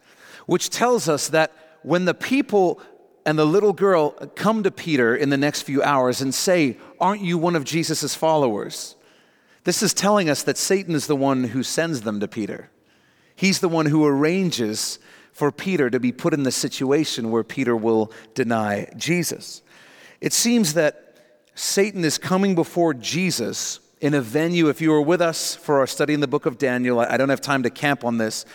which 0.45 0.69
tells 0.69 1.09
us 1.09 1.31
that 1.31 1.79
when 1.85 2.05
the 2.05 2.13
people 2.13 2.83
and 3.25 3.39
the 3.39 3.47
little 3.47 3.73
girl 3.73 4.11
come 4.35 4.63
to 4.63 4.71
Peter 4.71 5.17
in 5.17 5.31
the 5.31 5.39
next 5.39 5.63
few 5.63 5.83
hours 5.83 6.21
and 6.21 6.35
say, 6.35 6.77
Aren't 7.01 7.23
you 7.23 7.39
one 7.39 7.57
of 7.57 7.65
Jesus' 7.65 8.15
followers? 8.15 8.96
This 9.67 9.83
is 9.83 9.93
telling 9.93 10.31
us 10.31 10.45
that 10.45 10.57
Satan 10.57 10.95
is 10.95 11.09
the 11.09 11.17
one 11.17 11.43
who 11.43 11.65
sends 11.65 12.03
them 12.03 12.21
to 12.21 12.29
Peter. 12.29 12.71
He's 13.35 13.59
the 13.59 13.69
one 13.69 13.87
who 13.87 14.07
arranges 14.07 15.01
for 15.33 15.51
Peter 15.51 15.91
to 15.91 15.99
be 15.99 16.13
put 16.13 16.33
in 16.33 16.45
the 16.45 16.53
situation 16.53 17.33
where 17.33 17.43
Peter 17.43 17.77
will 17.77 18.13
deny 18.35 18.89
Jesus. 18.97 19.63
It 20.21 20.33
seems 20.33 20.75
that 20.75 21.17
Satan 21.57 22.05
is 22.05 22.17
coming 22.17 22.55
before 22.55 22.95
Jesus 22.95 23.81
in 24.01 24.15
a 24.15 24.21
venue. 24.21 24.69
If 24.69 24.81
you 24.81 24.93
were 24.93 25.03
with 25.03 25.21
us 25.21 25.57
for 25.57 25.81
our 25.81 25.89
study 25.89 26.15
in 26.15 26.21
the 26.21 26.29
book 26.29 26.47
of 26.47 26.59
Daniel, 26.59 27.01
I 27.01 27.17
don't 27.17 27.29
have 27.29 27.41
time 27.41 27.65
to 27.65 27.71
camp 27.71 28.05
on 28.05 28.19
this, 28.19 28.47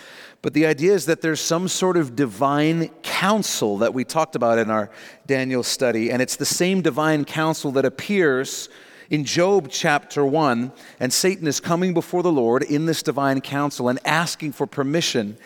but 0.42 0.54
the 0.54 0.66
idea 0.66 0.94
is 0.94 1.08
that 1.08 1.20
there's 1.20 1.42
some 1.42 1.68
sort 1.68 1.98
of 1.98 2.16
divine 2.16 2.88
council 3.04 3.80
that 3.80 3.94
we 3.94 4.06
talked 4.06 4.38
about 4.38 4.60
in 4.60 4.72
our 4.72 4.90
Daniel 5.28 5.62
study, 5.62 6.10
and 6.10 6.22
it's 6.22 6.38
the 6.38 6.46
same 6.46 6.82
divine 6.82 7.26
council 7.26 7.70
that 7.74 7.84
appears 7.84 8.70
in 9.12 9.26
Job 9.26 9.68
chapter 9.70 10.26
1, 10.26 10.72
and 11.02 11.12
Satan 11.12 11.46
is 11.46 11.60
coming 11.60 11.94
before 11.94 12.24
the 12.24 12.32
Lord 12.32 12.64
in 12.64 12.86
this 12.86 13.04
divine 13.04 13.42
council 13.42 13.90
and 13.90 14.00
asking 14.06 14.54
for 14.54 14.66
permission 14.66 15.38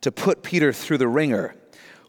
to 0.00 0.10
put 0.10 0.42
Peter 0.42 0.72
through 0.72 0.96
the 0.96 1.06
wringer. 1.06 1.54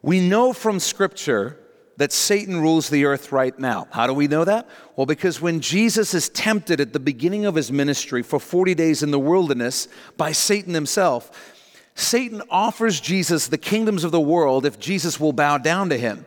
We 0.01 0.25
know 0.25 0.53
from 0.53 0.79
Scripture 0.79 1.59
that 1.97 2.13
Satan 2.13 2.61
rules 2.61 2.89
the 2.89 3.03
earth 3.03 3.33
right 3.33 3.57
now. 3.59 3.89
How 3.91 4.07
do 4.07 4.13
we 4.13 4.29
know 4.29 4.45
that? 4.45 4.67
Well, 4.95 5.05
because 5.05 5.41
when 5.41 5.59
Jesus 5.59 6.13
is 6.13 6.29
tempted 6.29 6.79
at 6.79 6.93
the 6.93 7.01
beginning 7.01 7.45
of 7.45 7.55
his 7.55 7.69
ministry 7.69 8.23
for 8.23 8.39
40 8.39 8.73
days 8.73 9.03
in 9.03 9.11
the 9.11 9.19
wilderness 9.19 9.89
by 10.15 10.31
Satan 10.31 10.73
himself, 10.73 11.59
Satan 11.95 12.41
offers 12.49 13.01
Jesus 13.01 13.49
the 13.49 13.57
kingdoms 13.57 14.05
of 14.05 14.13
the 14.13 14.21
world 14.21 14.65
if 14.65 14.79
Jesus 14.79 15.19
will 15.19 15.33
bow 15.33 15.57
down 15.57 15.89
to 15.89 15.97
him. 15.97 16.25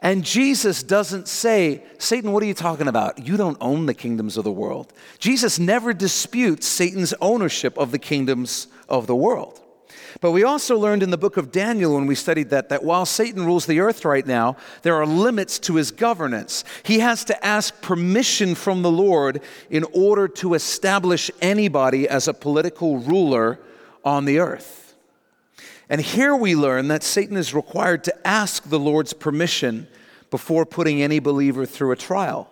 And 0.00 0.24
Jesus 0.24 0.82
doesn't 0.82 1.26
say, 1.26 1.82
Satan, 1.98 2.32
what 2.32 2.42
are 2.42 2.46
you 2.46 2.54
talking 2.54 2.86
about? 2.86 3.26
You 3.26 3.36
don't 3.36 3.56
own 3.60 3.86
the 3.86 3.94
kingdoms 3.94 4.36
of 4.36 4.44
the 4.44 4.52
world. 4.52 4.92
Jesus 5.18 5.58
never 5.58 5.94
disputes 5.94 6.66
Satan's 6.66 7.14
ownership 7.20 7.78
of 7.78 7.92
the 7.92 7.98
kingdoms 7.98 8.68
of 8.88 9.06
the 9.06 9.16
world. 9.16 9.60
But 10.20 10.32
we 10.32 10.44
also 10.44 10.78
learned 10.78 11.02
in 11.02 11.10
the 11.10 11.18
book 11.18 11.36
of 11.36 11.52
Daniel 11.52 11.94
when 11.94 12.06
we 12.06 12.14
studied 12.14 12.50
that, 12.50 12.68
that 12.70 12.84
while 12.84 13.04
Satan 13.06 13.44
rules 13.44 13.66
the 13.66 13.80
earth 13.80 14.04
right 14.04 14.26
now, 14.26 14.56
there 14.82 14.94
are 14.94 15.06
limits 15.06 15.58
to 15.60 15.76
his 15.76 15.90
governance. 15.90 16.64
He 16.82 17.00
has 17.00 17.24
to 17.24 17.44
ask 17.44 17.80
permission 17.82 18.54
from 18.54 18.82
the 18.82 18.90
Lord 18.90 19.40
in 19.68 19.84
order 19.92 20.28
to 20.28 20.54
establish 20.54 21.30
anybody 21.40 22.08
as 22.08 22.28
a 22.28 22.34
political 22.34 22.98
ruler 22.98 23.58
on 24.04 24.24
the 24.24 24.38
earth. 24.38 24.85
And 25.88 26.00
here 26.00 26.34
we 26.34 26.56
learn 26.56 26.88
that 26.88 27.02
Satan 27.02 27.36
is 27.36 27.54
required 27.54 28.04
to 28.04 28.26
ask 28.26 28.64
the 28.64 28.78
Lord's 28.78 29.12
permission 29.12 29.86
before 30.30 30.66
putting 30.66 31.00
any 31.00 31.20
believer 31.20 31.64
through 31.64 31.92
a 31.92 31.96
trial, 31.96 32.50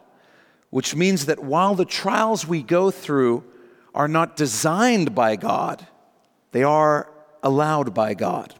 which 0.70 0.94
means 0.94 1.26
that 1.26 1.42
while 1.42 1.74
the 1.74 1.84
trials 1.84 2.46
we 2.46 2.62
go 2.62 2.90
through 2.90 3.44
are 3.94 4.08
not 4.08 4.36
designed 4.36 5.14
by 5.14 5.36
God, 5.36 5.86
they 6.52 6.62
are 6.62 7.10
allowed 7.42 7.92
by 7.94 8.14
God. 8.14 8.54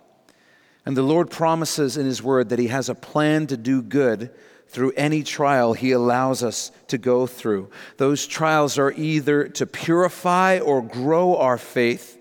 And 0.85 0.97
the 0.97 1.03
Lord 1.03 1.31
promises 1.31 1.97
in 1.97 2.07
His 2.07 2.23
Word 2.23 2.49
that 2.51 2.59
He 2.59 2.69
has 2.69 2.89
a 2.89 2.95
plan 2.95 3.47
to 3.47 3.57
do 3.57 3.81
good 3.81 4.31
through 4.69 4.93
any 4.97 5.23
trial 5.23 5.73
He 5.73 5.93
allows 5.93 6.43
us 6.43 6.73
to 6.89 6.99
go 6.99 7.27
through. 7.27 7.71
Those 7.97 8.27
trials 8.27 8.77
are 8.79 8.93
either 8.93 9.49
to 9.49 9.67
purify 9.67 10.59
or 10.59 10.83
grow 10.83 11.37
our 11.37 11.59
faith, 11.59 12.19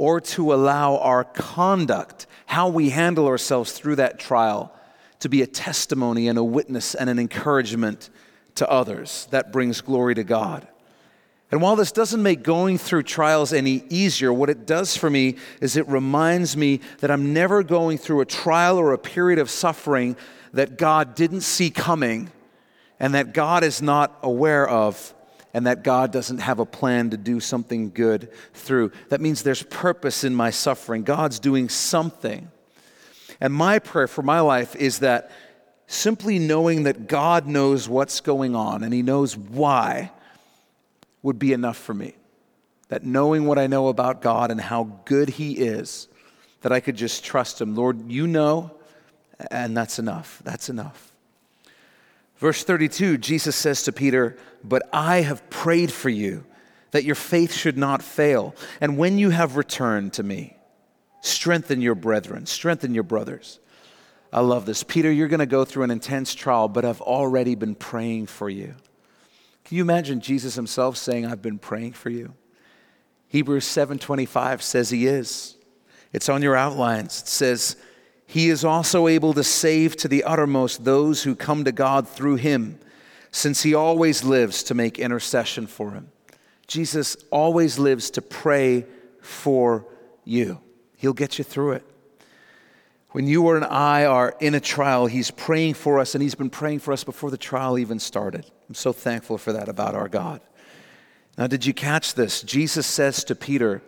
or 0.00 0.18
to 0.18 0.54
allow 0.54 0.96
our 0.96 1.24
conduct, 1.24 2.26
how 2.46 2.70
we 2.70 2.88
handle 2.88 3.26
ourselves 3.26 3.72
through 3.72 3.96
that 3.96 4.18
trial, 4.18 4.74
to 5.18 5.28
be 5.28 5.42
a 5.42 5.46
testimony 5.46 6.26
and 6.26 6.38
a 6.38 6.42
witness 6.42 6.94
and 6.94 7.10
an 7.10 7.18
encouragement 7.18 8.08
to 8.54 8.66
others. 8.70 9.28
That 9.30 9.52
brings 9.52 9.82
glory 9.82 10.14
to 10.14 10.24
God. 10.24 10.66
And 11.50 11.60
while 11.60 11.76
this 11.76 11.92
doesn't 11.92 12.22
make 12.22 12.42
going 12.42 12.78
through 12.78 13.02
trials 13.02 13.52
any 13.52 13.84
easier, 13.90 14.32
what 14.32 14.48
it 14.48 14.66
does 14.66 14.96
for 14.96 15.10
me 15.10 15.36
is 15.60 15.76
it 15.76 15.86
reminds 15.86 16.56
me 16.56 16.80
that 17.00 17.10
I'm 17.10 17.34
never 17.34 17.62
going 17.62 17.98
through 17.98 18.22
a 18.22 18.24
trial 18.26 18.78
or 18.78 18.94
a 18.94 18.98
period 18.98 19.38
of 19.38 19.50
suffering 19.50 20.16
that 20.54 20.78
God 20.78 21.14
didn't 21.14 21.42
see 21.42 21.68
coming 21.68 22.32
and 22.98 23.12
that 23.12 23.34
God 23.34 23.64
is 23.64 23.82
not 23.82 24.18
aware 24.22 24.66
of 24.66 25.12
and 25.52 25.66
that 25.66 25.82
God 25.82 26.12
doesn't 26.12 26.38
have 26.38 26.60
a 26.60 26.66
plan 26.66 27.10
to 27.10 27.16
do 27.16 27.40
something 27.40 27.90
good 27.90 28.30
through. 28.54 28.92
That 29.08 29.20
means 29.20 29.42
there's 29.42 29.62
purpose 29.62 30.24
in 30.24 30.34
my 30.34 30.50
suffering. 30.50 31.02
God's 31.02 31.38
doing 31.38 31.68
something. 31.68 32.50
And 33.40 33.52
my 33.52 33.78
prayer 33.78 34.06
for 34.06 34.22
my 34.22 34.40
life 34.40 34.76
is 34.76 35.00
that 35.00 35.30
simply 35.86 36.38
knowing 36.38 36.84
that 36.84 37.08
God 37.08 37.46
knows 37.46 37.88
what's 37.88 38.20
going 38.20 38.54
on 38.54 38.84
and 38.84 38.94
He 38.94 39.02
knows 39.02 39.36
why 39.36 40.12
would 41.22 41.38
be 41.38 41.52
enough 41.52 41.76
for 41.76 41.94
me. 41.94 42.14
That 42.88 43.04
knowing 43.04 43.46
what 43.46 43.58
I 43.58 43.66
know 43.66 43.88
about 43.88 44.22
God 44.22 44.50
and 44.50 44.60
how 44.60 44.84
good 45.04 45.28
He 45.30 45.52
is, 45.52 46.08
that 46.60 46.72
I 46.72 46.80
could 46.80 46.96
just 46.96 47.24
trust 47.24 47.60
Him. 47.60 47.74
Lord, 47.74 48.10
you 48.10 48.26
know, 48.26 48.70
and 49.50 49.76
that's 49.76 49.98
enough. 49.98 50.40
That's 50.44 50.68
enough. 50.68 51.09
Verse 52.40 52.64
32, 52.64 53.18
Jesus 53.18 53.54
says 53.54 53.82
to 53.82 53.92
Peter, 53.92 54.36
But 54.64 54.88
I 54.94 55.20
have 55.20 55.48
prayed 55.50 55.92
for 55.92 56.08
you 56.08 56.44
that 56.90 57.04
your 57.04 57.14
faith 57.14 57.52
should 57.52 57.76
not 57.76 58.02
fail. 58.02 58.54
And 58.80 58.96
when 58.96 59.18
you 59.18 59.28
have 59.28 59.56
returned 59.56 60.14
to 60.14 60.22
me, 60.22 60.56
strengthen 61.20 61.82
your 61.82 61.94
brethren, 61.94 62.46
strengthen 62.46 62.94
your 62.94 63.02
brothers. 63.02 63.60
I 64.32 64.40
love 64.40 64.64
this. 64.64 64.82
Peter, 64.82 65.12
you're 65.12 65.28
going 65.28 65.40
to 65.40 65.46
go 65.46 65.66
through 65.66 65.84
an 65.84 65.90
intense 65.90 66.34
trial, 66.34 66.66
but 66.68 66.86
I've 66.86 67.02
already 67.02 67.56
been 67.56 67.74
praying 67.74 68.26
for 68.26 68.48
you. 68.48 68.74
Can 69.64 69.76
you 69.76 69.82
imagine 69.82 70.20
Jesus 70.20 70.54
himself 70.54 70.96
saying, 70.96 71.26
I've 71.26 71.42
been 71.42 71.58
praying 71.58 71.92
for 71.92 72.08
you? 72.08 72.32
Hebrews 73.28 73.66
7:25 73.66 74.62
says 74.62 74.90
he 74.90 75.06
is. 75.06 75.56
It's 76.12 76.28
on 76.28 76.42
your 76.42 76.56
outlines. 76.56 77.20
It 77.20 77.28
says, 77.28 77.76
He 78.30 78.48
is 78.48 78.64
also 78.64 79.08
able 79.08 79.32
to 79.34 79.42
save 79.42 79.96
to 79.96 80.06
the 80.06 80.22
uttermost 80.22 80.84
those 80.84 81.24
who 81.24 81.34
come 81.34 81.64
to 81.64 81.72
God 81.72 82.06
through 82.06 82.36
him, 82.36 82.78
since 83.32 83.64
he 83.64 83.74
always 83.74 84.22
lives 84.22 84.62
to 84.62 84.74
make 84.74 85.00
intercession 85.00 85.66
for 85.66 85.90
him. 85.90 86.12
Jesus 86.68 87.16
always 87.32 87.76
lives 87.76 88.08
to 88.10 88.22
pray 88.22 88.86
for 89.20 89.84
you. 90.22 90.60
He'll 90.96 91.12
get 91.12 91.38
you 91.38 91.44
through 91.44 91.72
it. 91.72 91.84
When 93.08 93.26
you 93.26 93.48
or 93.48 93.56
and 93.56 93.64
I 93.64 94.04
are 94.04 94.36
in 94.38 94.54
a 94.54 94.60
trial, 94.60 95.06
He's 95.06 95.32
praying 95.32 95.74
for 95.74 95.98
us, 95.98 96.14
and 96.14 96.22
He's 96.22 96.36
been 96.36 96.50
praying 96.50 96.78
for 96.78 96.92
us 96.92 97.02
before 97.02 97.32
the 97.32 97.36
trial 97.36 97.80
even 97.80 97.98
started. 97.98 98.48
I'm 98.68 98.76
so 98.76 98.92
thankful 98.92 99.38
for 99.38 99.52
that 99.54 99.68
about 99.68 99.96
our 99.96 100.08
God. 100.08 100.40
Now, 101.36 101.48
did 101.48 101.66
you 101.66 101.74
catch 101.74 102.14
this? 102.14 102.42
Jesus 102.42 102.86
says 102.86 103.24
to 103.24 103.34
Peter, 103.34 103.82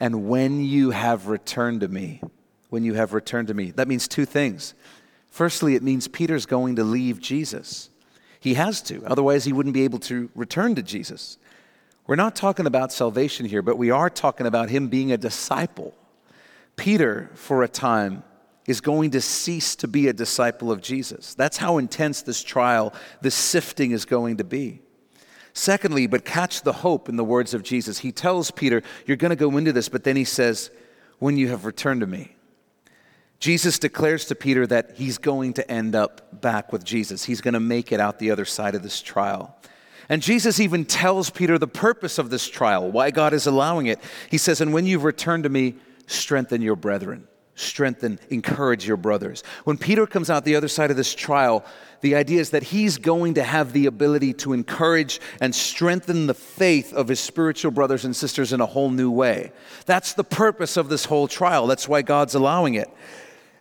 And 0.00 0.30
when 0.30 0.64
you 0.64 0.92
have 0.92 1.26
returned 1.26 1.82
to 1.82 1.88
me, 1.88 2.22
when 2.72 2.84
you 2.84 2.94
have 2.94 3.12
returned 3.12 3.48
to 3.48 3.54
me, 3.54 3.70
that 3.72 3.86
means 3.86 4.08
two 4.08 4.24
things. 4.24 4.72
Firstly, 5.30 5.74
it 5.74 5.82
means 5.82 6.08
Peter's 6.08 6.46
going 6.46 6.76
to 6.76 6.84
leave 6.84 7.20
Jesus. 7.20 7.90
He 8.40 8.54
has 8.54 8.80
to, 8.84 9.04
otherwise, 9.04 9.44
he 9.44 9.52
wouldn't 9.52 9.74
be 9.74 9.84
able 9.84 9.98
to 9.98 10.30
return 10.34 10.74
to 10.76 10.82
Jesus. 10.82 11.36
We're 12.06 12.16
not 12.16 12.34
talking 12.34 12.64
about 12.64 12.90
salvation 12.90 13.44
here, 13.44 13.60
but 13.60 13.76
we 13.76 13.90
are 13.90 14.08
talking 14.08 14.46
about 14.46 14.70
him 14.70 14.88
being 14.88 15.12
a 15.12 15.18
disciple. 15.18 15.92
Peter, 16.74 17.30
for 17.34 17.62
a 17.62 17.68
time, 17.68 18.22
is 18.66 18.80
going 18.80 19.10
to 19.10 19.20
cease 19.20 19.76
to 19.76 19.86
be 19.86 20.08
a 20.08 20.14
disciple 20.14 20.72
of 20.72 20.80
Jesus. 20.80 21.34
That's 21.34 21.58
how 21.58 21.76
intense 21.76 22.22
this 22.22 22.42
trial, 22.42 22.94
this 23.20 23.34
sifting 23.34 23.90
is 23.90 24.06
going 24.06 24.38
to 24.38 24.44
be. 24.44 24.80
Secondly, 25.52 26.06
but 26.06 26.24
catch 26.24 26.62
the 26.62 26.72
hope 26.72 27.10
in 27.10 27.16
the 27.16 27.24
words 27.24 27.52
of 27.52 27.62
Jesus. 27.62 27.98
He 27.98 28.12
tells 28.12 28.50
Peter, 28.50 28.82
You're 29.04 29.18
going 29.18 29.28
to 29.28 29.36
go 29.36 29.54
into 29.58 29.74
this, 29.74 29.90
but 29.90 30.04
then 30.04 30.16
he 30.16 30.24
says, 30.24 30.70
When 31.18 31.36
you 31.36 31.48
have 31.48 31.66
returned 31.66 32.00
to 32.00 32.06
me. 32.06 32.34
Jesus 33.42 33.80
declares 33.80 34.26
to 34.26 34.36
Peter 34.36 34.68
that 34.68 34.92
he's 34.94 35.18
going 35.18 35.54
to 35.54 35.68
end 35.68 35.96
up 35.96 36.40
back 36.40 36.72
with 36.72 36.84
Jesus. 36.84 37.24
He's 37.24 37.40
going 37.40 37.54
to 37.54 37.60
make 37.60 37.90
it 37.90 37.98
out 37.98 38.20
the 38.20 38.30
other 38.30 38.44
side 38.44 38.76
of 38.76 38.84
this 38.84 39.02
trial. 39.02 39.58
And 40.08 40.22
Jesus 40.22 40.60
even 40.60 40.84
tells 40.84 41.28
Peter 41.28 41.58
the 41.58 41.66
purpose 41.66 42.18
of 42.18 42.30
this 42.30 42.48
trial, 42.48 42.88
why 42.88 43.10
God 43.10 43.32
is 43.32 43.48
allowing 43.48 43.86
it. 43.86 43.98
He 44.30 44.38
says, 44.38 44.60
And 44.60 44.72
when 44.72 44.86
you've 44.86 45.02
returned 45.02 45.42
to 45.42 45.48
me, 45.48 45.74
strengthen 46.06 46.62
your 46.62 46.76
brethren 46.76 47.26
strengthen, 47.54 48.18
encourage 48.30 48.86
your 48.86 48.96
brothers. 48.96 49.42
When 49.64 49.76
Peter 49.76 50.06
comes 50.06 50.30
out 50.30 50.44
the 50.44 50.56
other 50.56 50.68
side 50.68 50.90
of 50.90 50.96
this 50.96 51.14
trial, 51.14 51.64
the 52.00 52.14
idea 52.14 52.40
is 52.40 52.50
that 52.50 52.62
he's 52.62 52.98
going 52.98 53.34
to 53.34 53.42
have 53.42 53.72
the 53.72 53.86
ability 53.86 54.32
to 54.34 54.52
encourage 54.52 55.20
and 55.40 55.54
strengthen 55.54 56.26
the 56.26 56.34
faith 56.34 56.92
of 56.92 57.08
his 57.08 57.20
spiritual 57.20 57.70
brothers 57.70 58.04
and 58.04 58.16
sisters 58.16 58.52
in 58.52 58.60
a 58.60 58.66
whole 58.66 58.90
new 58.90 59.10
way. 59.10 59.52
That's 59.86 60.14
the 60.14 60.24
purpose 60.24 60.76
of 60.76 60.88
this 60.88 61.04
whole 61.04 61.28
trial. 61.28 61.66
That's 61.66 61.88
why 61.88 62.02
God's 62.02 62.34
allowing 62.34 62.74
it. 62.74 62.90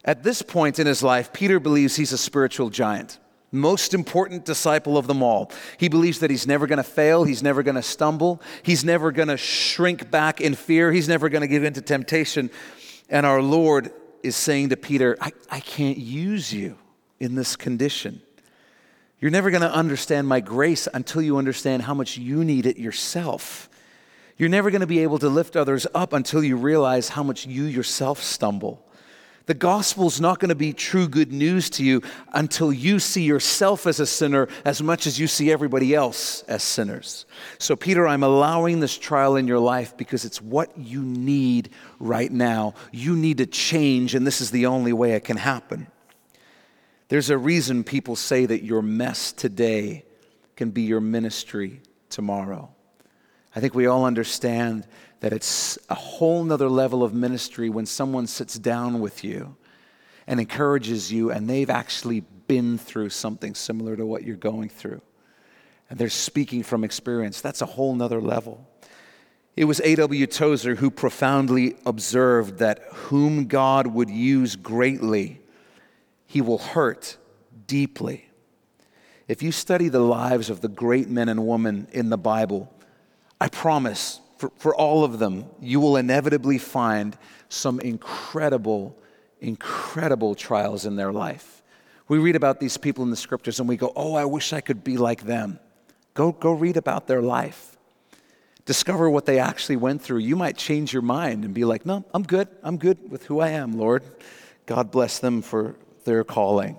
At 0.03 0.23
this 0.23 0.41
point 0.41 0.79
in 0.79 0.87
his 0.87 1.03
life, 1.03 1.31
Peter 1.31 1.59
believes 1.59 1.95
he's 1.95 2.11
a 2.11 2.17
spiritual 2.17 2.69
giant. 2.69 3.19
Most 3.51 3.93
important 3.93 4.45
disciple 4.45 4.97
of 4.97 5.07
them 5.07 5.21
all. 5.21 5.51
He 5.77 5.89
believes 5.89 6.19
that 6.19 6.31
he's 6.31 6.47
never 6.47 6.67
going 6.67 6.77
to 6.77 6.83
fail. 6.83 7.25
He's 7.25 7.43
never 7.43 7.63
going 7.63 7.75
to 7.75 7.83
stumble. 7.83 8.41
He's 8.63 8.85
never 8.85 9.11
going 9.11 9.27
to 9.27 9.37
shrink 9.37 10.09
back 10.09 10.39
in 10.39 10.55
fear. 10.55 10.91
He's 10.91 11.09
never 11.09 11.27
going 11.27 11.41
to 11.41 11.47
give 11.47 11.63
in 11.63 11.73
to 11.73 11.81
temptation. 11.81 12.49
And 13.09 13.25
our 13.25 13.41
Lord 13.41 13.91
is 14.23 14.35
saying 14.35 14.69
to 14.69 14.77
Peter, 14.77 15.17
I, 15.19 15.33
I 15.49 15.59
can't 15.59 15.97
use 15.97 16.53
you 16.53 16.77
in 17.19 17.35
this 17.35 17.55
condition. 17.55 18.21
You're 19.19 19.31
never 19.31 19.51
going 19.51 19.61
to 19.61 19.71
understand 19.71 20.27
my 20.27 20.39
grace 20.39 20.87
until 20.91 21.21
you 21.21 21.37
understand 21.37 21.83
how 21.83 21.93
much 21.93 22.17
you 22.17 22.43
need 22.43 22.65
it 22.65 22.77
yourself. 22.77 23.69
You're 24.37 24.49
never 24.49 24.71
going 24.71 24.81
to 24.81 24.87
be 24.87 24.99
able 24.99 25.19
to 25.19 25.29
lift 25.29 25.55
others 25.55 25.85
up 25.93 26.13
until 26.13 26.43
you 26.43 26.55
realize 26.55 27.09
how 27.09 27.21
much 27.21 27.45
you 27.45 27.65
yourself 27.65 28.23
stumble. 28.23 28.83
The 29.47 29.53
gospel's 29.53 30.21
not 30.21 30.39
going 30.39 30.49
to 30.49 30.55
be 30.55 30.71
true 30.71 31.07
good 31.07 31.31
news 31.31 31.69
to 31.71 31.83
you 31.83 32.01
until 32.33 32.71
you 32.71 32.99
see 32.99 33.23
yourself 33.23 33.87
as 33.87 33.99
a 33.99 34.05
sinner 34.05 34.47
as 34.65 34.81
much 34.81 35.07
as 35.07 35.19
you 35.19 35.27
see 35.27 35.51
everybody 35.51 35.95
else 35.95 36.43
as 36.43 36.63
sinners. 36.63 37.25
So, 37.57 37.75
Peter, 37.75 38.07
I'm 38.07 38.23
allowing 38.23 38.79
this 38.79 38.97
trial 38.97 39.35
in 39.35 39.47
your 39.47 39.59
life 39.59 39.97
because 39.97 40.25
it's 40.25 40.41
what 40.41 40.77
you 40.77 41.01
need 41.01 41.69
right 41.99 42.31
now. 42.31 42.75
You 42.91 43.15
need 43.15 43.39
to 43.39 43.47
change, 43.47 44.13
and 44.13 44.25
this 44.25 44.41
is 44.41 44.51
the 44.51 44.67
only 44.67 44.93
way 44.93 45.13
it 45.13 45.23
can 45.23 45.37
happen. 45.37 45.87
There's 47.09 47.29
a 47.29 47.37
reason 47.37 47.83
people 47.83 48.15
say 48.15 48.45
that 48.45 48.63
your 48.63 48.81
mess 48.81 49.31
today 49.31 50.05
can 50.55 50.69
be 50.69 50.83
your 50.83 51.01
ministry 51.01 51.81
tomorrow. 52.09 52.69
I 53.55 53.59
think 53.59 53.73
we 53.73 53.87
all 53.87 54.05
understand 54.05 54.87
that 55.21 55.31
it's 55.31 55.77
a 55.89 55.95
whole 55.95 56.43
nother 56.43 56.67
level 56.67 57.03
of 57.03 57.13
ministry 57.13 57.69
when 57.69 57.85
someone 57.85 58.27
sits 58.27 58.59
down 58.59 58.99
with 58.99 59.23
you 59.23 59.55
and 60.27 60.39
encourages 60.39 61.11
you 61.11 61.31
and 61.31 61.49
they've 61.49 61.69
actually 61.69 62.21
been 62.47 62.77
through 62.77 63.09
something 63.09 63.55
similar 63.55 63.95
to 63.95 64.05
what 64.05 64.23
you're 64.23 64.35
going 64.35 64.67
through. 64.67 65.01
And 65.89 65.99
they're 65.99 66.09
speaking 66.09 66.63
from 66.63 66.83
experience. 66.83 67.39
That's 67.39 67.61
a 67.61 67.65
whole 67.65 67.93
nother 67.93 68.19
level. 68.19 68.67
It 69.55 69.65
was 69.65 69.79
A.W. 69.81 70.25
Tozer 70.27 70.75
who 70.75 70.89
profoundly 70.89 71.75
observed 71.85 72.57
that 72.59 72.79
whom 72.91 73.45
God 73.45 73.87
would 73.87 74.09
use 74.09 74.55
greatly, 74.55 75.39
he 76.25 76.41
will 76.41 76.57
hurt 76.57 77.17
deeply. 77.67 78.25
If 79.27 79.43
you 79.43 79.51
study 79.51 79.87
the 79.87 79.99
lives 79.99 80.49
of 80.49 80.61
the 80.61 80.67
great 80.67 81.09
men 81.09 81.29
and 81.29 81.45
women 81.45 81.87
in 81.91 82.09
the 82.09 82.17
Bible, 82.17 82.73
I 83.39 83.49
promise 83.49 84.19
for, 84.41 84.51
for 84.57 84.75
all 84.75 85.03
of 85.03 85.19
them, 85.19 85.45
you 85.59 85.79
will 85.79 85.97
inevitably 85.97 86.57
find 86.57 87.15
some 87.47 87.79
incredible, 87.79 88.97
incredible 89.39 90.33
trials 90.33 90.87
in 90.87 90.95
their 90.95 91.11
life. 91.11 91.61
We 92.07 92.17
read 92.17 92.35
about 92.35 92.59
these 92.59 92.75
people 92.75 93.03
in 93.03 93.11
the 93.11 93.15
scriptures 93.15 93.59
and 93.59 93.69
we 93.69 93.77
go, 93.77 93.93
oh, 93.95 94.15
I 94.15 94.25
wish 94.25 94.51
I 94.51 94.59
could 94.59 94.83
be 94.83 94.97
like 94.97 95.25
them. 95.25 95.59
Go, 96.15 96.31
go 96.31 96.53
read 96.53 96.75
about 96.75 97.05
their 97.05 97.21
life. 97.21 97.77
Discover 98.65 99.11
what 99.11 99.27
they 99.27 99.37
actually 99.37 99.75
went 99.75 100.01
through. 100.01 100.19
You 100.19 100.35
might 100.35 100.57
change 100.57 100.91
your 100.91 101.03
mind 101.03 101.45
and 101.45 101.53
be 101.53 101.63
like, 101.63 101.85
no, 101.85 102.03
I'm 102.11 102.23
good. 102.23 102.47
I'm 102.63 102.77
good 102.77 103.11
with 103.11 103.25
who 103.25 103.41
I 103.41 103.49
am, 103.49 103.77
Lord. 103.77 104.03
God 104.65 104.89
bless 104.89 105.19
them 105.19 105.43
for 105.43 105.75
their 106.03 106.23
calling. 106.23 106.77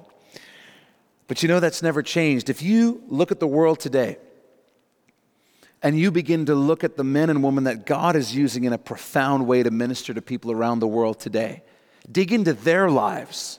But 1.29 1.45
you 1.45 1.49
know 1.49 1.61
that's 1.61 1.81
never 1.81 2.03
changed. 2.03 2.51
If 2.51 2.61
you 2.61 3.05
look 3.07 3.31
at 3.31 3.39
the 3.39 3.47
world 3.47 3.79
today, 3.79 4.19
and 5.83 5.99
you 5.99 6.11
begin 6.11 6.47
to 6.47 6.55
look 6.55 6.85
at 6.85 6.97
the 6.97 7.05
men 7.05 7.29
and 7.29 7.43
women 7.43 7.65
that 7.65 7.87
God 7.87 8.15
is 8.15 8.35
using 8.35 8.65
in 8.65 8.73
a 8.73 8.79
profound 8.79 9.47
way 9.47 9.63
to 9.63 9.71
minister 9.71 10.15
to 10.15 10.23
people 10.23 10.53
around 10.53 10.79
the 10.79 10.87
world 10.87 11.19
today, 11.19 11.63
dig 12.11 12.33
into 12.33 12.53
their 12.53 12.89
lives, 12.89 13.59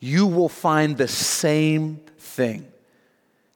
you 0.00 0.26
will 0.26 0.48
find 0.48 0.96
the 0.96 1.08
same 1.08 2.00
thing. 2.18 2.66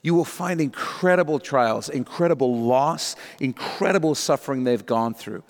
You 0.02 0.14
will 0.14 0.24
find 0.24 0.60
incredible 0.60 1.38
trials, 1.38 1.88
incredible 1.88 2.60
loss, 2.60 3.16
incredible 3.40 4.14
suffering 4.14 4.64
they've 4.64 4.86
gone 4.86 5.14
through. 5.14 5.42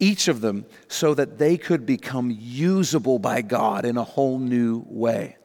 Each 0.00 0.28
of 0.28 0.40
them 0.40 0.66
so 0.88 1.14
that 1.14 1.38
they 1.38 1.56
could 1.56 1.86
become 1.86 2.36
usable 2.36 3.18
by 3.18 3.42
God 3.42 3.84
in 3.84 3.96
a 3.96 4.02
whole 4.02 4.38
new 4.38 4.84
way. 4.88 5.36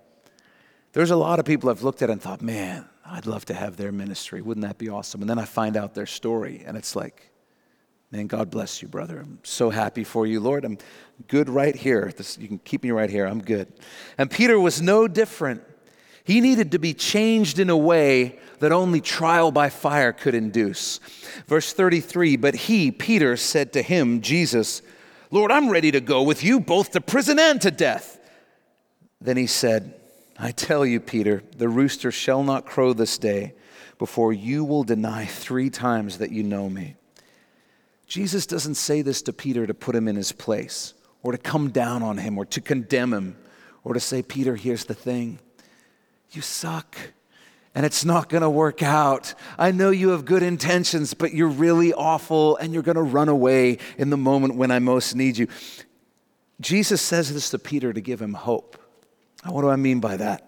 There's 0.94 1.12
a 1.12 1.16
lot 1.16 1.38
of 1.38 1.46
people 1.46 1.70
I've 1.70 1.84
looked 1.84 2.02
at 2.02 2.10
and 2.10 2.20
thought, 2.20 2.42
man, 2.42 2.90
I'd 3.10 3.26
love 3.26 3.46
to 3.46 3.54
have 3.54 3.78
their 3.78 3.92
ministry. 3.92 4.42
Wouldn't 4.42 4.66
that 4.66 4.78
be 4.78 4.90
awesome? 4.90 5.22
And 5.22 5.30
then 5.30 5.40
I 5.40 5.46
find 5.46 5.78
out 5.78 5.94
their 5.94 6.06
story, 6.06 6.64
and 6.66 6.76
it's 6.76 6.96
like, 6.96 7.32
man, 8.12 8.28
God 8.28 8.50
bless 8.50 8.82
you, 8.82 8.88
brother. 8.88 9.20
I'm 9.20 9.40
so 9.44 9.70
happy 9.70 10.04
for 10.04 10.28
you, 10.28 10.40
Lord. 10.40 10.66
I'm 10.66 10.78
good 11.28 11.50
right 11.50 11.76
here. 11.76 12.12
This, 12.16 12.38
you 12.38 12.48
can 12.48 12.60
keep 12.60 12.84
me 12.84 12.92
right 12.92 13.10
here. 13.10 13.26
I'm 13.26 13.42
good. 13.42 13.72
And 14.18 14.30
Peter 14.30 14.60
was 14.60 14.82
no 14.82 15.08
different. 15.08 15.64
He 16.24 16.42
needed 16.42 16.72
to 16.72 16.80
be 16.80 16.94
changed 16.94 17.60
in 17.60 17.70
a 17.70 17.78
way 17.78 18.40
that 18.60 18.74
only 18.74 19.00
trial 19.00 19.52
by 19.52 19.70
fire 19.70 20.12
could 20.12 20.36
induce. 20.36 21.00
Verse 21.48 21.72
33 21.72 22.36
But 22.36 22.56
he, 22.56 22.92
Peter, 22.92 23.38
said 23.38 23.72
to 23.74 23.82
him, 23.82 24.22
Jesus, 24.22 24.82
Lord, 25.32 25.52
I'm 25.52 25.70
ready 25.70 25.92
to 25.92 26.02
go 26.02 26.24
with 26.24 26.44
you 26.44 26.60
both 26.60 26.92
to 26.92 27.02
prison 27.02 27.40
and 27.40 27.62
to 27.62 27.72
death. 27.72 28.20
Then 29.22 29.38
he 29.38 29.48
said, 29.48 29.97
I 30.40 30.52
tell 30.52 30.86
you, 30.86 31.00
Peter, 31.00 31.42
the 31.58 31.70
rooster 31.70 32.12
shall 32.12 32.44
not 32.44 32.66
crow 32.66 32.94
this 32.94 33.18
day 33.18 33.54
before 33.98 34.32
you 34.32 34.64
will 34.64 34.84
deny 34.84 35.26
three 35.26 35.70
times 35.70 36.20
that 36.20 36.32
you 36.32 36.44
know 36.44 36.70
me. 36.70 36.96
Jesus 38.06 38.46
doesn't 38.46 38.76
say 38.76 39.02
this 39.02 39.22
to 39.24 39.34
Peter 39.34 39.66
to 39.66 39.74
put 39.74 39.96
him 39.96 40.08
in 40.08 40.16
his 40.16 40.32
place 40.32 40.94
or 41.24 41.32
to 41.32 41.38
come 41.38 41.72
down 41.72 42.04
on 42.04 42.18
him 42.18 42.38
or 42.38 42.46
to 42.46 42.62
condemn 42.62 43.14
him 43.14 43.36
or 43.84 43.94
to 43.94 44.00
say, 44.00 44.22
Peter, 44.22 44.56
here's 44.56 44.86
the 44.86 44.94
thing 44.94 45.40
you 46.32 46.42
suck 46.42 46.98
and 47.74 47.86
it's 47.86 48.04
not 48.04 48.28
going 48.28 48.42
to 48.42 48.50
work 48.50 48.82
out. 48.82 49.34
I 49.58 49.72
know 49.72 49.92
you 49.92 50.10
have 50.10 50.26
good 50.26 50.44
intentions, 50.44 51.14
but 51.14 51.34
you're 51.34 51.48
really 51.48 51.94
awful 51.94 52.58
and 52.58 52.74
you're 52.74 52.84
going 52.84 52.96
to 52.96 53.04
run 53.04 53.30
away 53.30 53.78
in 53.98 54.10
the 54.10 54.18
moment 54.18 54.56
when 54.56 54.72
I 54.72 54.80
most 54.80 55.16
need 55.16 55.38
you. 55.38 55.48
Jesus 56.60 57.02
says 57.02 57.32
this 57.34 57.52
to 57.52 57.60
Peter 57.60 57.94
to 57.94 58.02
give 58.02 58.22
him 58.22 58.34
hope. 58.34 58.77
What 59.50 59.62
do 59.62 59.70
I 59.70 59.76
mean 59.76 60.00
by 60.00 60.18
that? 60.18 60.44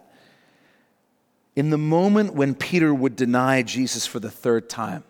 In 1.55 1.69
the 1.69 1.77
moment 1.77 2.35
when 2.35 2.55
Peter 2.55 2.93
would 2.93 3.15
deny 3.15 3.63
Jesus 3.63 4.05
for 4.05 4.19
the 4.19 4.31
third 4.31 4.69
time 4.69 5.03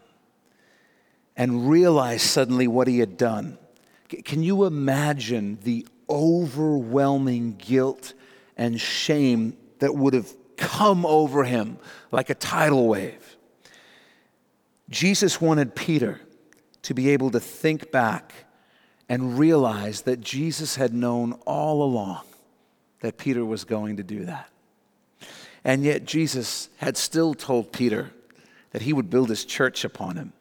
and 1.36 1.70
realize 1.70 2.22
suddenly 2.22 2.68
what 2.68 2.88
he 2.88 3.00
had 3.00 3.18
done, 3.18 3.58
can 4.26 4.42
you 4.42 4.66
imagine 4.66 5.60
the 5.64 5.88
overwhelming 6.10 7.56
guilt 7.56 8.14
and 8.58 8.80
shame 8.82 9.56
that 9.80 9.96
would 9.96 10.14
have 10.14 10.34
come 10.58 11.06
over 11.06 11.44
him 11.44 11.78
like 12.12 12.30
a 12.30 12.36
tidal 12.36 12.88
wave? 12.88 13.38
Jesus 14.90 15.40
wanted 15.40 15.76
Peter 15.76 16.20
to 16.82 16.94
be 16.94 17.10
able 17.10 17.30
to 17.32 17.40
think 17.40 17.92
back 17.92 18.34
and 19.08 19.38
realize 19.38 20.02
that 20.02 20.22
Jesus 20.22 20.76
had 20.76 20.94
known 20.94 21.34
all 21.46 21.84
along 21.84 22.24
that 23.02 23.18
Peter 23.18 23.46
was 23.46 23.64
going 23.64 23.98
to 23.98 24.04
do 24.04 24.26
that. 24.26 24.50
And 25.64 25.84
yet, 25.84 26.06
Jesus 26.06 26.70
had 26.78 26.98
still 26.98 27.34
told 27.34 27.72
Peter 27.72 28.12
that 28.72 28.84
he 28.84 28.94
would 28.94 29.10
build 29.10 29.30
his 29.30 29.46
church 29.46 29.84
upon 29.84 30.16
him. 30.16 30.34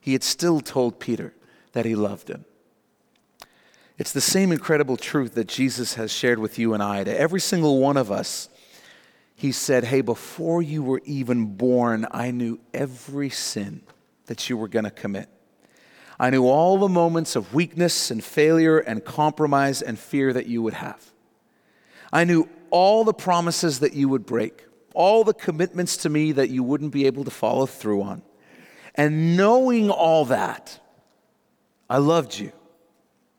He 0.00 0.12
had 0.12 0.22
still 0.22 0.60
told 0.60 1.00
Peter 1.00 1.34
that 1.72 1.84
he 1.84 1.94
loved 1.94 2.28
him. 2.28 2.44
It's 3.98 4.12
the 4.12 4.20
same 4.20 4.50
incredible 4.50 4.96
truth 4.96 5.34
that 5.34 5.48
Jesus 5.48 5.94
has 5.94 6.10
shared 6.10 6.38
with 6.38 6.58
you 6.58 6.72
and 6.72 6.82
I. 6.82 7.04
To 7.04 7.20
every 7.20 7.40
single 7.40 7.80
one 7.80 7.96
of 7.96 8.10
us, 8.10 8.48
he 9.34 9.52
said, 9.52 9.84
Hey, 9.84 10.00
before 10.00 10.62
you 10.62 10.82
were 10.82 11.02
even 11.04 11.56
born, 11.56 12.06
I 12.10 12.30
knew 12.30 12.60
every 12.72 13.28
sin 13.28 13.82
that 14.26 14.48
you 14.48 14.56
were 14.56 14.68
going 14.68 14.84
to 14.84 14.90
commit. 14.90 15.28
I 16.18 16.30
knew 16.30 16.46
all 16.46 16.78
the 16.78 16.88
moments 16.88 17.36
of 17.36 17.54
weakness 17.54 18.10
and 18.10 18.22
failure 18.22 18.78
and 18.78 19.04
compromise 19.04 19.82
and 19.82 19.98
fear 19.98 20.32
that 20.32 20.46
you 20.46 20.62
would 20.62 20.74
have. 20.74 21.10
I 22.12 22.24
knew 22.24 22.48
all 22.70 23.04
the 23.04 23.14
promises 23.14 23.80
that 23.80 23.92
you 23.92 24.08
would 24.08 24.26
break, 24.26 24.64
all 24.94 25.24
the 25.24 25.34
commitments 25.34 25.96
to 25.98 26.08
me 26.08 26.32
that 26.32 26.50
you 26.50 26.62
wouldn't 26.62 26.92
be 26.92 27.06
able 27.06 27.24
to 27.24 27.30
follow 27.30 27.66
through 27.66 28.02
on. 28.02 28.22
And 28.94 29.36
knowing 29.36 29.90
all 29.90 30.24
that, 30.26 30.80
I 31.88 31.98
loved 31.98 32.38
you. 32.38 32.52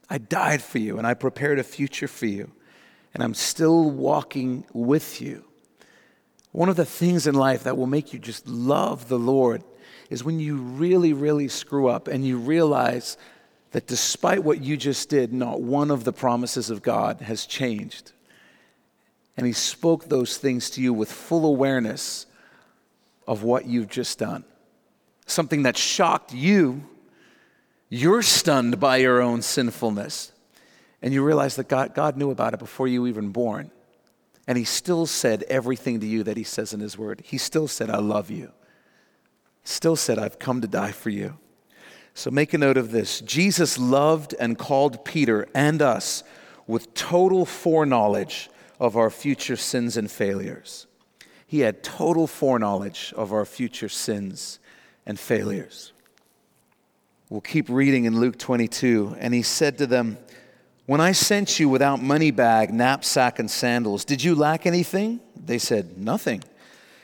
I 0.09 0.17
died 0.17 0.61
for 0.61 0.79
you 0.79 0.97
and 0.97 1.05
I 1.05 1.13
prepared 1.13 1.59
a 1.59 1.63
future 1.63 2.07
for 2.07 2.25
you. 2.25 2.51
And 3.13 3.23
I'm 3.23 3.33
still 3.33 3.89
walking 3.89 4.65
with 4.73 5.21
you. 5.21 5.45
One 6.51 6.69
of 6.69 6.75
the 6.75 6.85
things 6.85 7.27
in 7.27 7.35
life 7.35 7.63
that 7.63 7.77
will 7.77 7.87
make 7.87 8.13
you 8.13 8.19
just 8.19 8.47
love 8.47 9.07
the 9.07 9.19
Lord 9.19 9.63
is 10.09 10.23
when 10.23 10.39
you 10.39 10.57
really, 10.57 11.13
really 11.13 11.47
screw 11.47 11.87
up 11.87 12.07
and 12.07 12.25
you 12.25 12.37
realize 12.37 13.17
that 13.71 13.87
despite 13.87 14.43
what 14.43 14.61
you 14.61 14.75
just 14.75 15.09
did, 15.09 15.31
not 15.31 15.61
one 15.61 15.91
of 15.91 16.03
the 16.03 16.11
promises 16.11 16.69
of 16.69 16.81
God 16.81 17.21
has 17.21 17.45
changed 17.45 18.11
and 19.37 19.45
he 19.45 19.53
spoke 19.53 20.05
those 20.05 20.37
things 20.37 20.69
to 20.71 20.81
you 20.81 20.93
with 20.93 21.11
full 21.11 21.45
awareness 21.45 22.25
of 23.27 23.43
what 23.43 23.65
you've 23.65 23.89
just 23.89 24.19
done. 24.19 24.43
Something 25.25 25.63
that 25.63 25.77
shocked 25.77 26.33
you, 26.33 26.83
you're 27.89 28.21
stunned 28.21 28.79
by 28.79 28.97
your 28.97 29.21
own 29.21 29.41
sinfulness. 29.41 30.31
And 31.01 31.13
you 31.13 31.23
realize 31.23 31.55
that 31.55 31.67
God, 31.67 31.95
God 31.95 32.17
knew 32.17 32.29
about 32.29 32.53
it 32.53 32.59
before 32.59 32.87
you 32.87 33.01
were 33.01 33.07
even 33.07 33.29
born. 33.29 33.71
And 34.47 34.57
he 34.57 34.63
still 34.63 35.05
said 35.05 35.43
everything 35.43 35.99
to 36.01 36.05
you 36.05 36.23
that 36.23 36.37
he 36.37 36.43
says 36.43 36.73
in 36.73 36.79
his 36.79 36.97
word. 36.97 37.21
He 37.25 37.37
still 37.37 37.67
said, 37.67 37.89
I 37.89 37.97
love 37.97 38.29
you. 38.29 38.51
Still 39.63 39.95
said, 39.95 40.19
I've 40.19 40.39
come 40.39 40.61
to 40.61 40.67
die 40.67 40.91
for 40.91 41.09
you. 41.09 41.37
So 42.13 42.29
make 42.29 42.53
a 42.53 42.57
note 42.57 42.77
of 42.77 42.91
this 42.91 43.21
Jesus 43.21 43.77
loved 43.77 44.35
and 44.39 44.57
called 44.57 45.05
Peter 45.05 45.47
and 45.55 45.81
us 45.81 46.23
with 46.67 46.93
total 46.93 47.45
foreknowledge 47.45 48.49
of 48.81 48.97
our 48.97 49.11
future 49.11 49.55
sins 49.55 49.95
and 49.95 50.09
failures. 50.09 50.87
He 51.45 51.59
had 51.59 51.83
total 51.83 52.25
foreknowledge 52.25 53.13
of 53.15 53.31
our 53.31 53.45
future 53.45 53.89
sins 53.89 54.57
and 55.05 55.19
failures. 55.19 55.93
We'll 57.29 57.41
keep 57.41 57.69
reading 57.69 58.05
in 58.05 58.19
Luke 58.19 58.39
22. 58.39 59.17
And 59.19 59.35
he 59.35 59.43
said 59.43 59.77
to 59.77 59.85
them, 59.85 60.17
When 60.87 60.99
I 60.99 61.11
sent 61.11 61.59
you 61.59 61.69
without 61.69 62.01
money 62.01 62.31
bag, 62.31 62.73
knapsack, 62.73 63.37
and 63.37 63.51
sandals, 63.51 64.03
did 64.03 64.23
you 64.23 64.33
lack 64.33 64.65
anything? 64.65 65.19
They 65.35 65.59
said, 65.59 65.99
Nothing. 65.99 66.43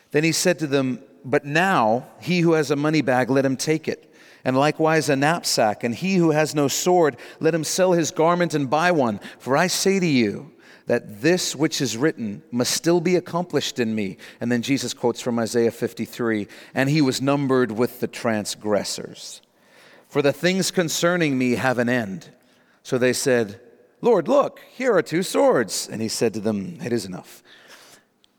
Then 0.10 0.24
he 0.24 0.32
said 0.32 0.58
to 0.60 0.68
them, 0.68 1.00
But 1.24 1.46
now 1.46 2.08
he 2.20 2.40
who 2.40 2.54
has 2.54 2.72
a 2.72 2.76
money 2.76 3.04
bag, 3.04 3.30
let 3.30 3.46
him 3.46 3.56
take 3.56 3.88
it. 3.88 4.12
And 4.44 4.58
likewise 4.58 5.10
a 5.10 5.16
knapsack. 5.16 5.84
And 5.84 5.94
he 5.94 6.16
who 6.16 6.32
has 6.32 6.56
no 6.56 6.70
sword, 6.70 7.18
let 7.40 7.54
him 7.54 7.64
sell 7.64 7.92
his 7.92 8.10
garment 8.10 8.56
and 8.56 8.68
buy 8.68 8.92
one. 8.92 9.20
For 9.38 9.56
I 9.56 9.68
say 9.68 10.00
to 10.00 10.08
you, 10.08 10.54
that 10.88 11.22
this 11.22 11.56
which 11.56 11.82
is 11.82 11.96
written 11.96 12.42
must 12.50 12.72
still 12.72 13.00
be 13.00 13.16
accomplished 13.16 13.78
in 13.78 13.94
me. 13.94 14.18
And 14.42 14.52
then 14.52 14.62
Jesus 14.62 14.94
quotes 14.94 15.22
from 15.22 15.38
Isaiah 15.38 15.72
53 15.72 16.48
and 16.74 16.90
he 16.90 17.02
was 17.02 17.22
numbered 17.22 17.72
with 17.72 18.00
the 18.00 18.08
transgressors. 18.08 19.42
For 20.08 20.22
the 20.22 20.34
things 20.34 20.72
concerning 20.72 21.38
me 21.38 21.52
have 21.52 21.78
an 21.78 21.90
end. 21.90 22.30
So 22.84 22.98
they 22.98 23.14
said, 23.14 23.60
Lord, 24.02 24.30
look, 24.30 24.62
here 24.74 24.96
are 24.96 25.02
two 25.02 25.24
swords. 25.24 25.90
And 25.92 26.02
he 26.02 26.08
said 26.08 26.34
to 26.36 26.40
them, 26.40 26.78
It 26.82 26.94
is 26.94 27.06
enough. 27.06 27.44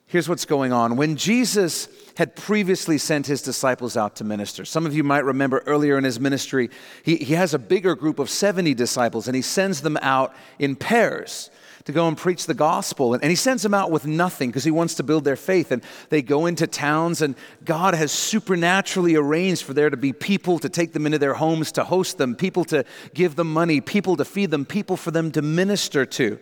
Here's 0.07 0.27
what's 0.27 0.47
going 0.47 0.73
on. 0.73 0.97
When 0.97 1.17
Jesus 1.17 1.87
had 2.17 2.35
previously 2.35 2.97
sent 2.97 3.27
his 3.27 3.43
disciples 3.43 3.95
out 3.95 4.17
to 4.17 4.25
minister, 4.25 4.65
some 4.65 4.87
of 4.87 4.97
you 4.97 5.05
might 5.05 5.27
remember 5.27 5.63
earlier 5.67 5.99
in 5.99 6.05
his 6.05 6.19
ministry, 6.19 6.71
he, 7.03 7.17
he 7.17 7.35
has 7.35 7.53
a 7.53 7.59
bigger 7.59 7.95
group 7.95 8.19
of 8.19 8.31
70 8.31 8.73
disciples 8.73 9.29
and 9.29 9.37
he 9.37 9.43
sends 9.43 9.83
them 9.83 9.99
out 10.01 10.35
in 10.59 10.77
pairs 10.77 11.51
to 11.89 11.93
go 11.93 12.07
and 12.07 12.19
preach 12.19 12.45
the 12.45 12.53
gospel. 12.53 13.15
And, 13.15 13.25
he 13.25 13.35
sends 13.35 13.63
them 13.63 13.73
out 13.73 13.91
with 13.91 14.07
nothing 14.07 14.51
because 14.51 14.63
he 14.63 14.71
wants 14.71 14.97
to 14.97 15.03
build 15.03 15.25
their 15.25 15.37
faith. 15.37 15.73
And 15.73 15.83
they 16.11 16.21
go 16.21 16.45
into 16.45 16.67
towns, 16.67 17.23
and 17.23 17.35
God 17.65 17.95
has 17.95 18.13
supernaturally 18.13 19.17
arranged 19.17 19.63
for 19.63 19.73
there 19.73 19.89
to 19.89 19.97
be 19.97 20.13
people 20.13 20.59
to 20.59 20.69
take 20.69 20.93
them 20.93 21.07
into 21.07 21.19
their 21.19 21.33
homes 21.33 21.73
to 21.73 21.85
host 21.85 22.19
them, 22.19 22.37
people 22.37 22.67
to 22.67 22.85
give 23.15 23.37
them 23.37 23.51
money, 23.51 23.81
people 23.81 24.17
to 24.17 24.27
feed 24.27 24.51
them, 24.51 24.67
people 24.67 24.99
for 24.99 25.11
them 25.13 25.33
to 25.33 25.41
minister 25.41 26.05
to. 26.05 26.39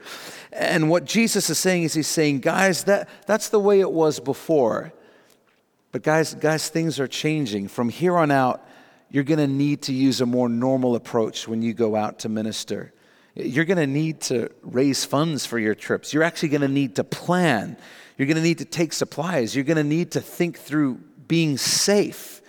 And 0.50 0.90
what 0.90 1.04
Jesus 1.04 1.48
is 1.48 1.60
saying 1.60 1.84
is, 1.84 1.94
He's 1.94 2.08
saying, 2.08 2.40
guys, 2.40 2.82
that, 2.84 3.08
that's 3.26 3.48
the 3.48 3.60
way 3.60 3.78
it 3.78 3.92
was 3.92 4.18
before. 4.18 4.92
But 5.92 6.02
guys, 6.02 6.34
guys, 6.34 6.68
things 6.68 6.98
are 6.98 7.06
changing. 7.06 7.68
From 7.68 7.88
here 7.88 8.16
on 8.16 8.32
out, 8.32 8.66
you're 9.10 9.22
going 9.22 9.38
to 9.38 9.46
need 9.46 9.82
to 9.82 9.92
use 9.92 10.20
a 10.20 10.26
more 10.26 10.48
normal 10.48 10.96
approach 10.96 11.46
when 11.46 11.62
you 11.62 11.72
go 11.72 11.94
out 11.94 12.18
to 12.18 12.28
minister. 12.28 12.92
You're 13.36 13.66
going 13.66 13.76
to 13.76 13.86
need 13.86 14.22
to 14.22 14.50
raise 14.62 15.04
funds 15.04 15.44
for 15.44 15.58
your 15.58 15.74
trips. 15.74 16.14
You're 16.14 16.22
actually 16.22 16.48
going 16.48 16.62
to 16.62 16.68
need 16.68 16.96
to 16.96 17.04
plan. 17.04 17.76
You're 18.16 18.26
going 18.26 18.36
to 18.36 18.42
need 18.42 18.58
to 18.58 18.64
take 18.64 18.94
supplies. 18.94 19.54
You're 19.54 19.64
going 19.64 19.76
to 19.76 19.84
need 19.84 20.12
to 20.12 20.22
think 20.22 20.58
through 20.58 21.00
being 21.28 21.58
safe. 21.58 22.40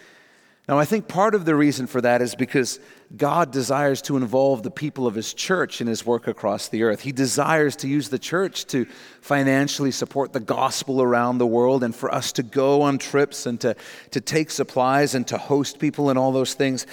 Now, 0.67 0.77
I 0.77 0.83
think 0.83 1.07
part 1.07 1.33
of 1.33 1.45
the 1.45 1.55
reason 1.55 1.87
for 1.87 2.01
that 2.01 2.21
is 2.21 2.35
because 2.35 2.81
God 3.15 3.51
desires 3.51 4.01
to 4.01 4.17
involve 4.17 4.63
the 4.63 4.71
people 4.71 5.07
of 5.07 5.15
His 5.15 5.33
church 5.33 5.79
in 5.79 5.87
His 5.87 6.05
work 6.05 6.27
across 6.27 6.67
the 6.67 6.83
earth. 6.83 6.99
He 6.99 7.13
desires 7.13 7.77
to 7.77 7.87
use 7.87 8.09
the 8.09 8.19
church 8.19 8.65
to 8.67 8.85
financially 9.21 9.91
support 9.91 10.33
the 10.33 10.41
gospel 10.41 11.01
around 11.01 11.37
the 11.37 11.47
world 11.47 11.85
and 11.85 11.95
for 11.95 12.13
us 12.13 12.33
to 12.33 12.43
go 12.43 12.81
on 12.81 12.97
trips 12.97 13.45
and 13.45 13.61
to, 13.61 13.77
to 14.11 14.19
take 14.19 14.51
supplies 14.51 15.15
and 15.15 15.25
to 15.27 15.37
host 15.37 15.79
people 15.79 16.09
and 16.09 16.19
all 16.19 16.33
those 16.33 16.53
things. 16.53 16.85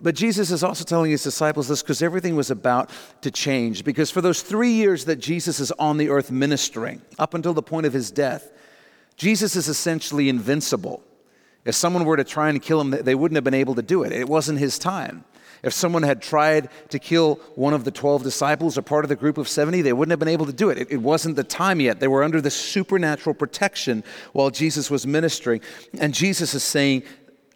But 0.00 0.14
Jesus 0.14 0.52
is 0.52 0.62
also 0.62 0.84
telling 0.84 1.10
His 1.10 1.24
disciples 1.24 1.66
this 1.66 1.82
because 1.82 2.02
everything 2.02 2.36
was 2.36 2.52
about 2.52 2.90
to 3.22 3.32
change. 3.32 3.82
Because 3.82 4.08
for 4.08 4.20
those 4.20 4.40
three 4.40 4.72
years 4.72 5.06
that 5.06 5.16
Jesus 5.16 5.58
is 5.58 5.72
on 5.72 5.96
the 5.96 6.10
earth 6.10 6.30
ministering, 6.30 7.02
up 7.18 7.34
until 7.34 7.54
the 7.54 7.62
point 7.62 7.86
of 7.86 7.92
His 7.92 8.12
death, 8.12 8.52
Jesus 9.16 9.56
is 9.56 9.66
essentially 9.66 10.28
invincible. 10.28 11.02
If 11.66 11.74
someone 11.74 12.04
were 12.04 12.16
to 12.16 12.24
try 12.24 12.48
and 12.48 12.62
kill 12.62 12.80
him, 12.80 12.90
they 12.90 13.14
wouldn't 13.14 13.36
have 13.36 13.44
been 13.44 13.54
able 13.54 13.74
to 13.74 13.82
do 13.82 14.04
it. 14.04 14.12
It 14.12 14.28
wasn't 14.28 14.58
his 14.58 14.78
time. 14.78 15.24
If 15.62 15.72
someone 15.72 16.04
had 16.04 16.22
tried 16.22 16.68
to 16.90 16.98
kill 16.98 17.36
one 17.56 17.74
of 17.74 17.84
the 17.84 17.90
12 17.90 18.22
disciples 18.22 18.78
or 18.78 18.82
part 18.82 19.04
of 19.04 19.08
the 19.08 19.16
group 19.16 19.36
of 19.36 19.48
70, 19.48 19.82
they 19.82 19.92
wouldn't 19.92 20.12
have 20.12 20.20
been 20.20 20.28
able 20.28 20.46
to 20.46 20.52
do 20.52 20.70
it. 20.70 20.78
it. 20.78 20.92
It 20.92 21.02
wasn't 21.02 21.34
the 21.34 21.44
time 21.44 21.80
yet. 21.80 21.98
They 21.98 22.08
were 22.08 22.22
under 22.22 22.40
the 22.40 22.50
supernatural 22.50 23.34
protection 23.34 24.04
while 24.32 24.50
Jesus 24.50 24.90
was 24.90 25.06
ministering. 25.06 25.60
And 25.98 26.14
Jesus 26.14 26.54
is 26.54 26.62
saying, 26.62 27.02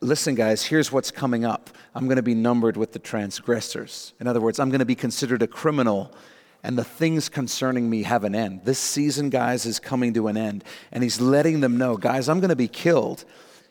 Listen, 0.03 0.35
guys, 0.35 0.65
here's 0.65 0.91
what's 0.91 1.11
coming 1.11 1.45
up. 1.45 1.69
I'm 1.95 2.07
going 2.07 2.17
to 2.17 2.23
be 2.23 2.35
numbered 2.35 2.79
with 2.79 2.93
the 2.93 2.99
transgressors. 2.99 4.15
In 4.19 4.27
other 4.27 4.41
words, 4.41 4.59
I'm 4.59 4.71
going 4.71 4.79
to 4.79 4.87
be 4.87 4.95
considered 4.95 5.43
a 5.43 5.47
criminal 5.47 6.15
and 6.63 6.77
the 6.77 6.85
things 6.85 7.29
concerning 7.29 7.89
me 7.89 8.03
have 8.05 8.25
an 8.25 8.35
end. 8.35 8.63
This 8.65 8.79
season, 8.79 9.29
guys, 9.29 9.67
is 9.67 9.79
coming 9.79 10.15
to 10.15 10.29
an 10.29 10.39
end. 10.39 10.65
And 10.91 11.03
he's 11.03 11.21
letting 11.21 11.61
them 11.61 11.77
know, 11.77 11.97
guys, 11.99 12.29
I'm 12.29 12.41
going 12.41 12.51
to 12.51 12.57
be 12.57 12.69
killed. 12.69 13.25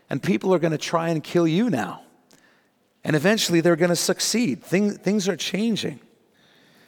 And 0.09 0.21
people 0.21 0.53
are 0.53 0.59
going 0.59 0.71
to 0.71 0.77
try 0.77 1.09
and 1.09 1.23
kill 1.23 1.47
you 1.47 1.69
now. 1.69 2.01
And 3.03 3.15
eventually 3.15 3.61
they're 3.61 3.75
going 3.75 3.89
to 3.89 3.95
succeed. 3.95 4.63
Things, 4.63 4.97
things 4.97 5.27
are 5.27 5.35
changing. 5.35 5.99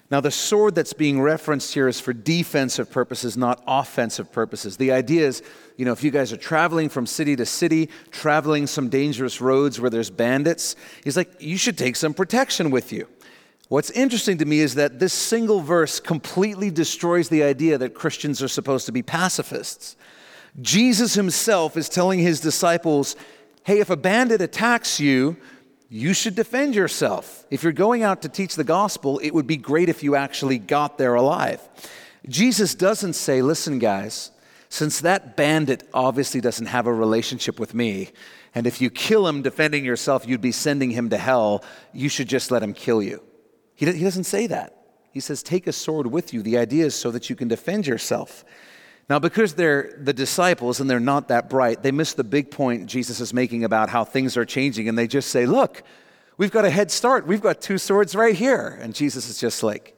Now, 0.10 0.20
the 0.20 0.30
sword 0.30 0.76
that's 0.76 0.92
being 0.92 1.22
referenced 1.22 1.74
here 1.74 1.88
is 1.88 2.02
for 2.02 2.12
defensive 2.12 2.92
purposes, 2.92 3.38
not 3.38 3.64
offensive 3.66 4.30
purposes. 4.30 4.76
The 4.76 4.92
idea 4.92 5.26
is, 5.26 5.42
you 5.78 5.86
know, 5.86 5.94
if 5.94 6.04
you 6.04 6.12
guys 6.12 6.34
are 6.34 6.38
traveling 6.38 6.90
from 6.90 7.06
city 7.06 7.38
to 7.38 7.46
city, 7.46 7.90
traveling 8.12 8.68
some 8.68 8.90
dangerous 8.90 9.40
roads 9.40 9.80
where 9.80 9.90
there's 9.90 10.10
bandits, 10.10 10.76
he's 11.06 11.16
like, 11.16 11.42
you 11.42 11.56
should 11.56 11.78
take 11.78 11.96
some 11.96 12.14
protection 12.14 12.72
with 12.72 12.92
you. 12.92 13.08
What's 13.70 13.90
interesting 13.92 14.38
to 14.40 14.46
me 14.46 14.60
is 14.60 14.76
that 14.76 15.00
this 15.00 15.14
single 15.14 15.62
verse 15.62 16.02
completely 16.02 16.70
destroys 16.72 17.30
the 17.30 17.44
idea 17.44 17.78
that 17.78 17.94
Christians 17.94 18.44
are 18.44 18.50
supposed 18.50 18.86
to 18.88 18.92
be 18.92 19.02
pacifists. 19.02 19.96
Jesus 20.60 21.14
himself 21.14 21.78
is 21.78 21.88
telling 21.88 22.20
his 22.20 22.40
disciples, 22.40 23.16
hey, 23.64 23.80
if 23.80 23.90
a 23.90 23.96
bandit 23.96 24.42
attacks 24.42 25.00
you, 25.00 25.38
you 25.90 26.14
should 26.14 26.36
defend 26.36 26.76
yourself. 26.76 27.46
If 27.50 27.64
you're 27.64 27.72
going 27.72 28.04
out 28.04 28.22
to 28.22 28.30
teach 28.30 28.56
the 28.56 28.64
gospel, 28.64 29.20
it 29.20 29.32
would 29.34 29.48
be 29.48 29.58
great 29.58 29.90
if 29.90 30.04
you 30.04 30.16
actually 30.16 30.58
got 30.58 30.98
there 30.98 31.16
alive. 31.16 31.62
Jesus 32.28 32.76
doesn't 32.76 33.14
say, 33.14 33.42
listen, 33.42 33.80
guys, 33.80 34.32
since 34.70 35.02
that 35.02 35.36
bandit 35.36 35.88
obviously 35.94 36.40
doesn't 36.40 36.68
have 36.68 36.88
a 36.88 36.94
relationship 36.94 37.60
with 37.60 37.74
me, 37.74 38.10
and 38.54 38.68
if 38.68 38.82
you 38.82 38.90
kill 38.90 39.28
him 39.28 39.42
defending 39.42 39.86
yourself, 39.86 40.28
you'd 40.28 40.42
be 40.42 40.52
sending 40.52 40.92
him 40.92 41.10
to 41.10 41.18
hell, 41.18 41.64
you 41.94 42.10
should 42.10 42.28
just 42.28 42.52
let 42.52 42.64
him 42.64 42.74
kill 42.74 43.02
you. 43.02 43.22
He, 43.76 43.86
doesn't 43.86 44.26
say 44.26 44.48
that. 44.48 44.76
He 45.12 45.20
says, 45.20 45.42
Take 45.42 45.68
a 45.68 45.74
sword 45.74 46.08
with 46.08 46.34
you. 46.34 46.42
The 46.42 46.58
idea 46.58 46.86
is 46.86 46.96
so 46.96 47.12
that 47.12 47.30
you 47.30 47.36
can 47.36 47.48
defend 47.48 47.88
yourself. 47.88 48.46
Now, 49.12 49.20
because 49.20 49.56
they're 49.56 49.94
the 49.98 50.14
disciples 50.14 50.80
and 50.80 50.90
they're 50.90 50.98
not 50.98 51.28
that 51.28 51.50
bright, 51.50 51.84
they 51.84 51.92
miss 51.92 52.14
the 52.14 52.24
big 52.24 52.50
point 52.50 52.86
Jesus 52.86 53.20
is 53.20 53.34
making 53.34 53.66
about 53.66 53.90
how 53.90 54.06
things 54.06 54.38
are 54.38 54.46
changing. 54.46 54.88
And 54.88 54.98
they 54.98 55.06
just 55.06 55.32
say, 55.32 55.46
Look, 55.46 55.84
we've 56.38 56.50
got 56.50 56.64
a 56.64 56.70
head 56.70 56.92
start. 56.92 57.28
We've 57.28 57.42
got 57.42 57.60
two 57.60 57.78
swords 57.78 58.16
right 58.16 58.34
here. 58.34 58.80
And 58.80 58.96
Jesus 58.96 59.30
is 59.30 59.38
just 59.38 59.64
like, 59.64 59.98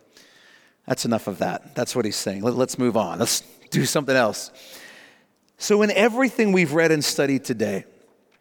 That's 0.88 1.06
enough 1.06 1.28
of 1.28 1.38
that. 1.38 1.76
That's 1.76 1.96
what 1.96 2.06
he's 2.06 2.16
saying. 2.16 2.42
Let, 2.42 2.58
us 2.58 2.80
move 2.80 2.98
on. 2.98 3.20
Let's 3.20 3.42
do 3.70 3.86
something 3.86 4.16
else. 4.16 4.50
So, 5.60 5.84
in 5.84 5.92
everything 5.92 6.52
we've 6.52 6.74
read 6.74 6.92
and 6.92 7.06
studied 7.06 7.46
today, 7.46 7.86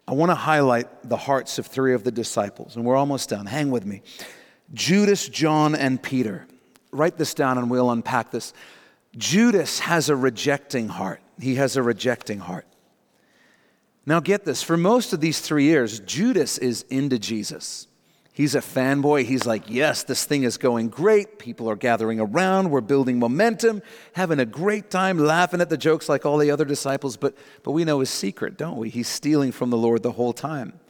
I 0.09 0.13
want 0.13 0.31
to 0.31 0.37
highlight 0.37 1.07
the 1.07 1.19
hearts 1.19 1.59
of 1.59 1.67
three 1.67 1.93
of 1.93 2.03
the 2.03 2.11
disciples. 2.11 2.77
And 2.77 2.87
we're 2.87 2.97
almost 2.97 3.29
done. 3.29 3.45
Hang 3.45 3.71
with 3.71 3.85
me. 3.85 4.01
Judas, 4.73 5.29
John, 5.29 5.75
and 5.75 6.03
Peter. 6.03 6.47
Write 6.93 7.19
this 7.19 7.35
down 7.35 7.59
and 7.59 7.71
we'll 7.71 7.91
unpack 7.91 8.31
this. 8.31 8.55
Judas 9.17 9.81
has 9.81 10.09
a 10.09 10.17
rejecting 10.17 10.89
heart. 10.89 11.21
He 11.39 11.57
has 11.57 11.77
a 11.77 11.83
rejecting 11.83 12.39
heart. 12.39 12.67
Now, 14.05 14.21
get 14.21 14.45
this 14.45 14.63
for 14.63 14.77
most 14.77 15.13
of 15.13 15.21
these 15.21 15.41
three 15.41 15.65
years, 15.65 16.01
Judas 16.01 16.59
is 16.59 16.83
into 16.91 17.19
Jesus. 17.19 17.87
He's 18.35 18.55
a 18.55 18.61
fanboy. 18.61 19.27
He's 19.27 19.45
like, 19.45 19.69
yes, 19.69 20.05
this 20.05 20.25
thing 20.25 20.43
is 20.45 20.57
going 20.57 20.89
great. 20.89 21.39
People 21.39 21.69
are 21.69 21.77
gathering 21.77 22.19
around. 22.19 22.71
We're 22.71 22.81
building 22.81 23.19
momentum, 23.19 23.83
having 24.15 24.41
a 24.41 24.47
great 24.47 24.91
time, 24.91 25.19
laughing 25.19 25.61
at 25.61 25.69
the 25.69 25.77
jokes 25.77 26.09
like 26.09 26.25
all 26.25 26.39
the 26.39 26.51
other 26.51 26.65
disciples. 26.65 27.19
But, 27.19 27.37
but 27.63 27.73
we 27.73 27.85
know 27.85 28.01
his 28.01 28.09
secret, 28.09 28.57
don't 28.57 28.79
we? 28.79 28.89
He's 28.89 29.09
stealing 29.09 29.53
from 29.53 29.69
the 29.69 29.77
Lord 29.77 30.03
the 30.03 30.13
whole 30.13 30.33
time. 30.33 30.81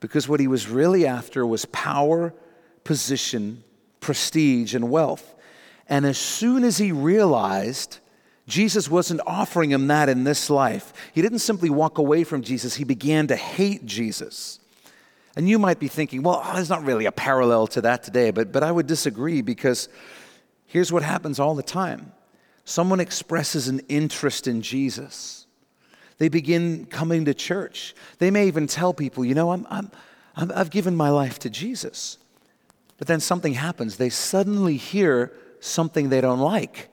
Because 0.00 0.28
what 0.28 0.40
he 0.40 0.48
was 0.48 0.68
really 0.68 1.06
after 1.06 1.46
was 1.46 1.64
power 1.66 2.34
position, 2.82 3.62
prestige, 4.00 4.74
and 4.74 4.90
wealth. 4.90 5.36
And 5.88 6.04
as 6.04 6.18
soon 6.18 6.64
as 6.64 6.78
he 6.78 6.92
realized 6.92 7.98
Jesus 8.46 8.90
wasn't 8.90 9.20
offering 9.26 9.70
him 9.70 9.88
that 9.88 10.08
in 10.08 10.24
this 10.24 10.48
life, 10.48 10.92
he 11.12 11.22
didn't 11.22 11.40
simply 11.40 11.70
walk 11.70 11.98
away 11.98 12.24
from 12.24 12.42
Jesus, 12.42 12.74
he 12.74 12.84
began 12.84 13.26
to 13.28 13.36
hate 13.36 13.84
Jesus. 13.84 14.58
And 15.36 15.48
you 15.48 15.58
might 15.58 15.78
be 15.78 15.86
thinking, 15.86 16.22
well, 16.22 16.42
oh, 16.44 16.54
there's 16.54 16.70
not 16.70 16.84
really 16.84 17.06
a 17.06 17.12
parallel 17.12 17.68
to 17.68 17.82
that 17.82 18.02
today, 18.02 18.30
but, 18.30 18.50
but 18.50 18.64
I 18.64 18.72
would 18.72 18.86
disagree 18.86 19.42
because 19.42 19.88
here's 20.66 20.90
what 20.90 21.02
happens 21.02 21.38
all 21.38 21.54
the 21.54 21.62
time 21.62 22.12
someone 22.64 23.00
expresses 23.00 23.68
an 23.68 23.80
interest 23.88 24.46
in 24.46 24.60
Jesus. 24.60 25.46
They 26.18 26.28
begin 26.28 26.84
coming 26.86 27.24
to 27.26 27.34
church. 27.34 27.94
They 28.18 28.30
may 28.30 28.46
even 28.48 28.66
tell 28.66 28.92
people, 28.92 29.24
you 29.24 29.34
know, 29.34 29.52
I'm, 29.52 29.66
I'm, 29.70 29.90
i 30.36 30.58
have 30.58 30.70
given 30.70 30.96
my 30.96 31.08
life 31.10 31.38
to 31.40 31.50
Jesus. 31.50 32.18
But 32.98 33.06
then 33.06 33.20
something 33.20 33.54
happens. 33.54 33.96
They 33.96 34.10
suddenly 34.10 34.76
hear 34.76 35.32
something 35.60 36.08
they 36.08 36.20
don't 36.20 36.40
like. 36.40 36.88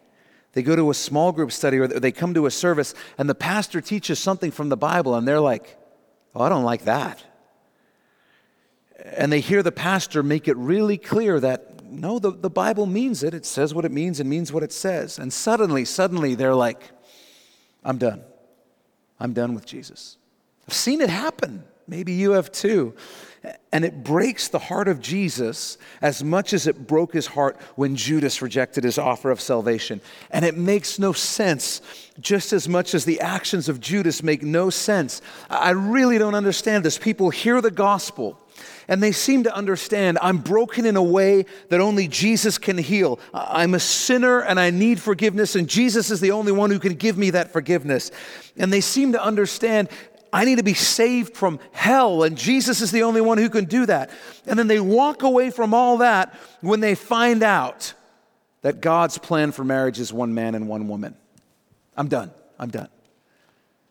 They 0.53 0.63
go 0.63 0.75
to 0.75 0.89
a 0.89 0.93
small 0.93 1.31
group 1.31 1.51
study 1.51 1.79
or 1.79 1.87
they 1.87 2.11
come 2.11 2.33
to 2.33 2.45
a 2.45 2.51
service 2.51 2.93
and 3.17 3.29
the 3.29 3.35
pastor 3.35 3.81
teaches 3.81 4.19
something 4.19 4.51
from 4.51 4.69
the 4.69 4.77
Bible 4.77 5.15
and 5.15 5.27
they're 5.27 5.41
like, 5.41 5.77
oh, 6.33 6.41
I 6.41 6.49
don't 6.49 6.63
like 6.63 6.85
that. 6.85 7.21
And 9.03 9.31
they 9.31 9.41
hear 9.41 9.61
the 9.61 9.71
pastor 9.71 10.23
make 10.23 10.47
it 10.47 10.55
really 10.55 10.97
clear 10.97 11.39
that 11.39 11.83
no, 11.85 12.19
the, 12.19 12.31
the 12.31 12.49
Bible 12.49 12.85
means 12.85 13.21
it. 13.23 13.33
It 13.33 13.45
says 13.45 13.73
what 13.73 13.85
it 13.85 13.91
means 13.91 14.19
and 14.19 14.29
means 14.29 14.51
what 14.51 14.63
it 14.63 14.71
says. 14.71 15.19
And 15.19 15.31
suddenly, 15.31 15.85
suddenly 15.85 16.35
they're 16.35 16.55
like, 16.55 16.81
I'm 17.83 17.97
done. 17.97 18.23
I'm 19.19 19.33
done 19.33 19.53
with 19.53 19.65
Jesus. 19.65 20.17
I've 20.67 20.73
seen 20.73 21.01
it 21.01 21.09
happen. 21.09 21.63
Maybe 21.87 22.13
you 22.13 22.31
have 22.31 22.51
too. 22.51 22.95
And 23.71 23.83
it 23.83 24.03
breaks 24.03 24.47
the 24.47 24.59
heart 24.59 24.87
of 24.87 25.01
Jesus 25.01 25.77
as 26.01 26.23
much 26.23 26.53
as 26.53 26.67
it 26.67 26.87
broke 26.87 27.13
his 27.13 27.27
heart 27.27 27.57
when 27.75 27.95
Judas 27.95 28.41
rejected 28.41 28.83
his 28.83 28.97
offer 28.97 29.31
of 29.31 29.41
salvation. 29.41 30.01
And 30.31 30.45
it 30.45 30.57
makes 30.57 30.97
no 30.97 31.11
sense, 31.13 31.81
just 32.19 32.53
as 32.53 32.69
much 32.69 32.93
as 32.93 33.05
the 33.05 33.19
actions 33.19 33.67
of 33.67 33.79
Judas 33.79 34.23
make 34.23 34.43
no 34.43 34.69
sense. 34.69 35.21
I 35.49 35.71
really 35.71 36.17
don't 36.17 36.35
understand 36.35 36.85
this. 36.85 36.97
People 36.97 37.29
hear 37.29 37.61
the 37.61 37.71
gospel 37.71 38.39
and 38.87 39.01
they 39.01 39.11
seem 39.11 39.43
to 39.43 39.55
understand 39.55 40.17
I'm 40.21 40.37
broken 40.37 40.85
in 40.85 40.95
a 40.95 41.03
way 41.03 41.45
that 41.69 41.79
only 41.79 42.07
Jesus 42.07 42.57
can 42.57 42.77
heal. 42.77 43.19
I'm 43.33 43.73
a 43.73 43.79
sinner 43.79 44.41
and 44.41 44.59
I 44.59 44.69
need 44.69 44.99
forgiveness, 44.99 45.55
and 45.55 45.67
Jesus 45.67 46.11
is 46.11 46.19
the 46.19 46.31
only 46.31 46.51
one 46.51 46.69
who 46.69 46.79
can 46.79 46.93
give 46.93 47.17
me 47.17 47.31
that 47.31 47.51
forgiveness. 47.51 48.11
And 48.57 48.71
they 48.71 48.81
seem 48.81 49.13
to 49.13 49.23
understand 49.23 49.89
I 50.35 50.43
need 50.43 50.57
to 50.57 50.63
be 50.63 50.73
saved 50.73 51.37
from 51.37 51.61
hell, 51.71 52.23
and 52.23 52.37
Jesus 52.37 52.81
is 52.81 52.91
the 52.91 53.03
only 53.03 53.21
one 53.21 53.37
who 53.37 53.49
can 53.49 53.63
do 53.63 53.85
that. 53.85 54.09
And 54.45 54.59
then 54.59 54.67
they 54.67 54.81
walk 54.81 55.23
away 55.23 55.49
from 55.49 55.73
all 55.73 55.99
that 55.99 56.37
when 56.59 56.81
they 56.81 56.93
find 56.93 57.41
out 57.41 57.93
that 58.61 58.81
God's 58.81 59.17
plan 59.17 59.53
for 59.53 59.63
marriage 59.63 59.97
is 59.97 60.11
one 60.11 60.33
man 60.33 60.53
and 60.53 60.67
one 60.67 60.89
woman. 60.89 61.15
I'm 61.95 62.09
done. 62.09 62.31
I'm 62.59 62.69
done. 62.69 62.89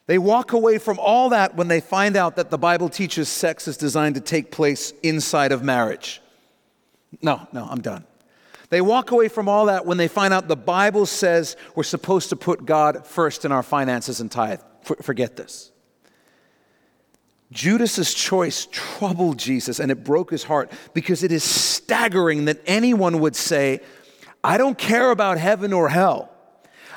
They 0.05 0.19
walk 0.19 0.53
away 0.53 0.77
from 0.77 0.99
all 0.99 1.31
that 1.31 1.57
when 1.57 1.69
they 1.69 1.81
find 1.81 2.15
out 2.15 2.37
that 2.37 2.51
the 2.51 2.59
Bible 2.59 2.91
teaches 2.91 3.31
sex 3.31 3.67
is 3.67 3.79
designed 3.79 4.17
to 4.17 4.21
take 4.21 4.51
place 4.51 4.93
inside 5.03 5.51
of 5.51 5.63
marriage. 5.63 6.21
No, 7.23 7.49
no, 7.55 7.67
I'm 7.71 7.81
done. 7.81 8.05
They 8.69 8.83
walk 8.83 9.13
away 9.13 9.29
from 9.29 9.49
all 9.49 9.65
that 9.67 9.87
when 9.87 9.97
they 9.97 10.09
find 10.09 10.35
out 10.35 10.47
the 10.47 10.57
Bible 10.57 11.07
says 11.07 11.57
we're 11.75 11.85
supposed 11.85 12.29
to 12.29 12.37
put 12.37 12.67
God 12.67 13.07
first 13.07 13.47
in 13.47 13.53
our 13.53 13.63
finances 13.63 14.21
and 14.21 14.31
tithe. 14.31 14.61
forget 15.01 15.37
this. 15.37 15.71
Judas's 17.55 18.13
choice 18.13 18.67
troubled 18.73 19.39
Jesus 19.39 19.79
and 19.79 19.93
it 19.93 20.03
broke 20.03 20.31
his 20.31 20.43
heart 20.43 20.73
because 20.93 21.23
it 21.23 21.31
is 21.31 21.45
staggering 21.45 22.47
that 22.47 22.61
anyone 22.67 23.21
would 23.21 23.37
say, 23.37 23.81
I 24.43 24.59
don't 24.59 24.77
care 24.77 25.13
about 25.13 25.39
heaven 25.39 25.73
or 25.73 25.89
hell. 25.89 26.31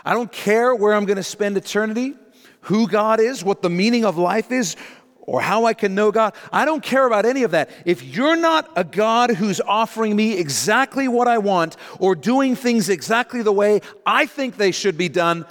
I 0.03 0.15
don't 0.15 0.31
care 0.31 0.73
where 0.73 0.93
I'm 0.93 1.05
going 1.05 1.17
to 1.17 1.23
spend 1.23 1.57
eternity, 1.57 2.15
who 2.61 2.87
God 2.87 3.19
is, 3.19 3.43
what 3.43 3.61
the 3.61 3.69
meaning 3.69 4.03
of 4.03 4.17
life 4.17 4.51
is, 4.51 4.75
or 5.19 5.41
how 5.41 5.65
I 5.65 5.75
can 5.75 5.93
know 5.93 6.11
God. 6.11 6.33
I 6.51 6.65
don't 6.65 6.81
care 6.81 7.05
about 7.05 7.25
any 7.25 7.43
of 7.43 7.51
that. 7.51 7.69
If 7.85 8.03
you're 8.03 8.35
not 8.35 8.71
a 8.75 8.83
God 8.83 9.29
who's 9.31 9.61
offering 9.61 10.15
me 10.15 10.39
exactly 10.39 11.07
what 11.07 11.27
I 11.27 11.37
want 11.37 11.77
or 11.99 12.15
doing 12.15 12.55
things 12.55 12.89
exactly 12.89 13.43
the 13.43 13.51
way 13.51 13.81
I 14.05 14.25
think 14.25 14.57
they 14.57 14.71
should 14.71 14.97
be 14.97 15.09
done, 15.09 15.45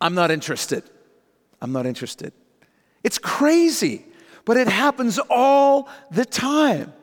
I'm 0.00 0.14
not 0.14 0.32
interested. 0.32 0.82
I'm 1.62 1.70
not 1.70 1.86
interested. 1.86 2.32
It's 3.04 3.18
crazy 3.18 4.05
but 4.46 4.56
it 4.56 4.68
happens 4.68 5.18
all 5.28 5.90
the 6.10 6.24
time. 6.24 6.94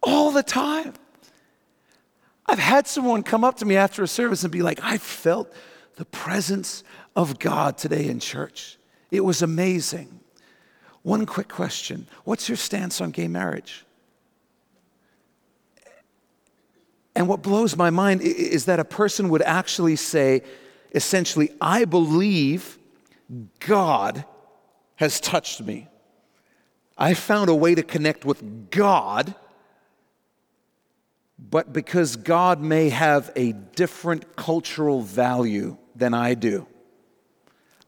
All 0.00 0.30
the 0.30 0.44
time. 0.44 0.94
I've 2.46 2.60
had 2.60 2.86
someone 2.86 3.24
come 3.24 3.42
up 3.42 3.56
to 3.56 3.64
me 3.64 3.76
after 3.76 4.04
a 4.04 4.06
service 4.06 4.44
and 4.44 4.52
be 4.52 4.62
like, 4.62 4.78
I 4.82 4.98
felt 4.98 5.52
the 5.96 6.04
presence 6.04 6.84
of 7.16 7.40
God 7.40 7.76
today 7.76 8.06
in 8.06 8.20
church. 8.20 8.78
It 9.10 9.24
was 9.24 9.42
amazing. 9.42 10.20
One 11.02 11.26
quick 11.26 11.48
question 11.48 12.06
What's 12.24 12.48
your 12.48 12.56
stance 12.56 13.00
on 13.00 13.10
gay 13.10 13.28
marriage? 13.28 13.84
And 17.16 17.26
what 17.26 17.42
blows 17.42 17.76
my 17.76 17.90
mind 17.90 18.20
is 18.20 18.66
that 18.66 18.78
a 18.78 18.84
person 18.84 19.30
would 19.30 19.42
actually 19.42 19.96
say, 19.96 20.42
essentially, 20.94 21.50
I 21.60 21.84
believe 21.84 22.78
God 23.58 24.24
has 24.96 25.18
touched 25.18 25.62
me. 25.62 25.87
I 26.98 27.14
found 27.14 27.48
a 27.48 27.54
way 27.54 27.74
to 27.76 27.82
connect 27.82 28.24
with 28.24 28.70
God, 28.70 29.34
but 31.38 31.72
because 31.72 32.16
God 32.16 32.60
may 32.60 32.88
have 32.88 33.30
a 33.36 33.52
different 33.52 34.34
cultural 34.34 35.02
value 35.02 35.76
than 35.94 36.12
I 36.12 36.34
do, 36.34 36.66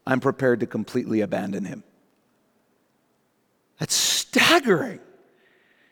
I'm 0.07 0.21
prepared 0.21 0.61
to 0.61 0.65
completely 0.65 1.19
abandon 1.19 1.65
him. 1.65 1.83
That's 3.79 3.95
staggering. 3.95 5.01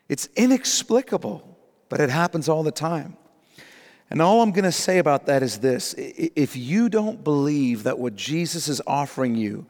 It's 0.08 0.28
inexplicable, 0.34 1.58
but 1.88 2.00
it 2.00 2.08
happens 2.08 2.48
all 2.48 2.62
the 2.62 2.72
time. 2.72 3.16
And 4.08 4.22
all 4.22 4.42
I'm 4.42 4.50
going 4.50 4.64
to 4.64 4.72
say 4.72 4.98
about 4.98 5.26
that 5.26 5.42
is 5.42 5.58
this 5.58 5.94
if 5.96 6.56
you 6.56 6.88
don't 6.88 7.22
believe 7.22 7.82
that 7.84 7.98
what 7.98 8.16
Jesus 8.16 8.66
is 8.66 8.80
offering 8.86 9.36
you 9.36 9.66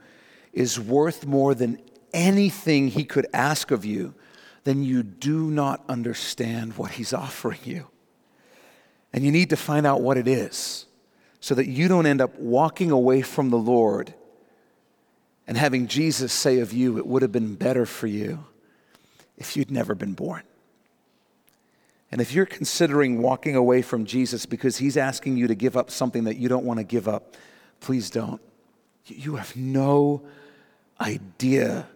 is 0.52 0.80
worth 0.80 1.26
more 1.26 1.54
than 1.54 1.78
anything 2.12 2.88
he 2.88 3.04
could 3.04 3.26
ask 3.32 3.70
of 3.70 3.84
you, 3.84 4.14
then 4.64 4.82
you 4.82 5.02
do 5.02 5.50
not 5.50 5.82
understand 5.88 6.76
what 6.76 6.92
he's 6.92 7.12
offering 7.24 7.60
you. 7.64 7.86
And 9.12 9.24
you 9.24 9.32
need 9.32 9.50
to 9.50 9.56
find 9.56 9.86
out 9.86 10.02
what 10.02 10.16
it 10.16 10.28
is 10.28 10.86
so 11.40 11.54
that 11.54 11.66
you 11.66 11.88
don't 11.88 12.06
end 12.06 12.20
up 12.20 12.38
walking 12.38 12.90
away 12.90 13.22
from 13.22 13.50
the 13.50 13.58
Lord 13.58 14.14
and 15.50 15.56
having 15.56 15.88
Jesus 15.88 16.32
say 16.32 16.60
of 16.60 16.72
you, 16.72 16.96
it 16.96 17.06
would 17.06 17.22
have 17.22 17.32
been 17.32 17.56
better 17.56 17.84
for 17.84 18.06
you 18.06 18.44
if 19.36 19.56
you'd 19.56 19.70
never 19.70 19.96
been 19.96 20.12
born. 20.12 20.42
And 22.12 22.20
if 22.20 22.32
you're 22.32 22.46
considering 22.46 23.20
walking 23.20 23.56
away 23.56 23.82
from 23.82 24.04
Jesus 24.04 24.46
because 24.46 24.76
he's 24.76 24.96
asking 24.96 25.36
you 25.36 25.48
to 25.48 25.56
give 25.56 25.76
up 25.76 25.90
something 25.90 26.24
that 26.24 26.36
you 26.36 26.48
don't 26.48 26.64
want 26.64 26.78
to 26.78 26.84
give 26.84 27.08
up, 27.08 27.34
please 27.80 28.10
don't. 28.10 28.40
You 29.06 29.36
have 29.36 29.56
no 29.56 30.22
idea 31.00 31.88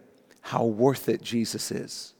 how 0.45 0.63
worth 0.63 1.09
it 1.09 1.23
Jesus 1.23 1.71
is. 1.71 2.13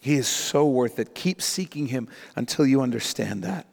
He 0.00 0.16
is 0.16 0.28
so 0.28 0.66
worth 0.66 0.98
it. 0.98 1.14
Keep 1.14 1.40
seeking 1.40 1.86
him 1.86 2.08
until 2.36 2.66
you 2.66 2.82
understand 2.82 3.42
that. 3.42 3.66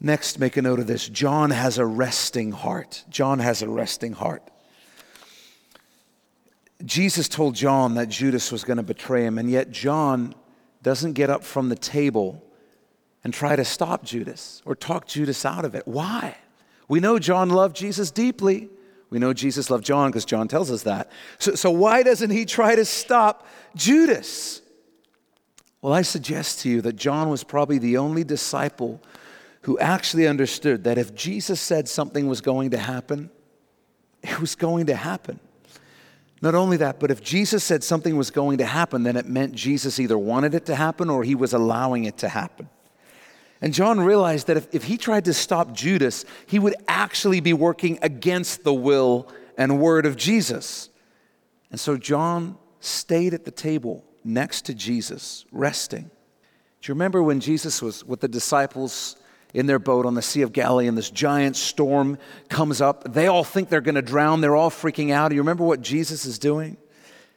Next, 0.00 0.38
make 0.38 0.58
a 0.58 0.62
note 0.62 0.78
of 0.78 0.86
this 0.86 1.08
John 1.08 1.48
has 1.48 1.78
a 1.78 1.86
resting 1.86 2.52
heart. 2.52 3.04
John 3.08 3.38
has 3.38 3.62
a 3.62 3.68
resting 3.70 4.12
heart. 4.12 4.42
Jesus 6.84 7.26
told 7.26 7.54
John 7.54 7.94
that 7.94 8.10
Judas 8.10 8.52
was 8.52 8.64
going 8.64 8.76
to 8.76 8.82
betray 8.82 9.24
him, 9.24 9.38
and 9.38 9.50
yet 9.50 9.70
John 9.70 10.34
doesn't 10.82 11.14
get 11.14 11.30
up 11.30 11.42
from 11.42 11.70
the 11.70 11.74
table 11.74 12.44
and 13.24 13.32
try 13.32 13.56
to 13.56 13.64
stop 13.64 14.04
Judas 14.04 14.60
or 14.66 14.76
talk 14.76 15.06
Judas 15.06 15.46
out 15.46 15.64
of 15.64 15.74
it. 15.74 15.88
Why? 15.88 16.36
We 16.86 17.00
know 17.00 17.18
John 17.18 17.48
loved 17.48 17.76
Jesus 17.76 18.10
deeply. 18.10 18.68
We 19.10 19.18
know 19.18 19.32
Jesus 19.32 19.70
loved 19.70 19.84
John 19.84 20.10
because 20.10 20.24
John 20.24 20.48
tells 20.48 20.70
us 20.70 20.82
that. 20.82 21.10
So, 21.38 21.54
so, 21.54 21.70
why 21.70 22.02
doesn't 22.02 22.30
he 22.30 22.44
try 22.44 22.74
to 22.74 22.84
stop 22.84 23.46
Judas? 23.74 24.62
Well, 25.80 25.92
I 25.92 26.02
suggest 26.02 26.60
to 26.60 26.68
you 26.68 26.80
that 26.82 26.96
John 26.96 27.28
was 27.28 27.44
probably 27.44 27.78
the 27.78 27.98
only 27.98 28.24
disciple 28.24 29.00
who 29.62 29.78
actually 29.78 30.26
understood 30.26 30.84
that 30.84 30.98
if 30.98 31.14
Jesus 31.14 31.60
said 31.60 31.88
something 31.88 32.26
was 32.26 32.40
going 32.40 32.70
to 32.70 32.78
happen, 32.78 33.30
it 34.22 34.40
was 34.40 34.54
going 34.54 34.86
to 34.86 34.96
happen. 34.96 35.38
Not 36.42 36.54
only 36.54 36.76
that, 36.78 37.00
but 37.00 37.10
if 37.10 37.22
Jesus 37.22 37.64
said 37.64 37.82
something 37.82 38.16
was 38.16 38.30
going 38.30 38.58
to 38.58 38.66
happen, 38.66 39.04
then 39.04 39.16
it 39.16 39.26
meant 39.26 39.54
Jesus 39.54 39.98
either 39.98 40.18
wanted 40.18 40.54
it 40.54 40.66
to 40.66 40.74
happen 40.74 41.08
or 41.08 41.24
he 41.24 41.34
was 41.34 41.52
allowing 41.52 42.04
it 42.04 42.18
to 42.18 42.28
happen. 42.28 42.68
And 43.60 43.72
John 43.72 44.00
realized 44.00 44.48
that 44.48 44.56
if, 44.56 44.74
if 44.74 44.84
he 44.84 44.98
tried 44.98 45.24
to 45.26 45.34
stop 45.34 45.72
Judas, 45.72 46.24
he 46.46 46.58
would 46.58 46.74
actually 46.88 47.40
be 47.40 47.52
working 47.52 47.98
against 48.02 48.64
the 48.64 48.74
will 48.74 49.28
and 49.56 49.80
word 49.80 50.06
of 50.06 50.16
Jesus. 50.16 50.90
And 51.70 51.80
so 51.80 51.96
John 51.96 52.58
stayed 52.80 53.34
at 53.34 53.44
the 53.44 53.50
table 53.50 54.04
next 54.24 54.66
to 54.66 54.74
Jesus, 54.74 55.46
resting. 55.50 56.10
Do 56.82 56.90
you 56.90 56.94
remember 56.94 57.22
when 57.22 57.40
Jesus 57.40 57.80
was 57.80 58.04
with 58.04 58.20
the 58.20 58.28
disciples 58.28 59.16
in 59.56 59.64
their 59.64 59.78
boat 59.78 60.04
on 60.04 60.14
the 60.14 60.22
Sea 60.22 60.42
of 60.42 60.52
Galilee, 60.52 60.86
and 60.86 60.98
this 60.98 61.08
giant 61.08 61.56
storm 61.56 62.18
comes 62.50 62.82
up. 62.82 63.14
They 63.14 63.26
all 63.26 63.42
think 63.42 63.70
they're 63.70 63.80
going 63.80 63.94
to 63.94 64.02
drown. 64.02 64.42
They're 64.42 64.54
all 64.54 64.70
freaking 64.70 65.12
out. 65.12 65.28
Do 65.28 65.34
you 65.34 65.40
remember 65.40 65.64
what 65.64 65.80
Jesus 65.80 66.26
is 66.26 66.38
doing? 66.38 66.76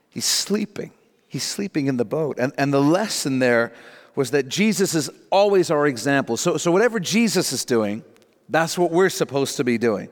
He's 0.10 0.26
sleeping. 0.26 0.92
He's 1.30 1.44
sleeping 1.44 1.88
in 1.88 1.96
the 1.96 2.04
boat. 2.04 2.38
And, 2.38 2.52
and 2.58 2.74
the 2.74 2.82
lesson 2.82 3.40
there 3.40 3.72
was 4.16 4.32
that 4.32 4.49
Jesus 4.49 4.95
is 4.95 5.10
always 5.32 5.72
our 5.72 5.88
example. 5.88 6.38
So, 6.38 6.57
so 6.57 6.72
whatever 6.72 6.99
Jesus 6.99 7.51
is 7.51 7.66
doing, 7.66 8.03
that's 8.49 8.78
what 8.78 8.91
we're 8.91 9.10
supposed 9.10 9.57
to 9.57 9.64
be 9.64 9.78
doing. 9.78 10.10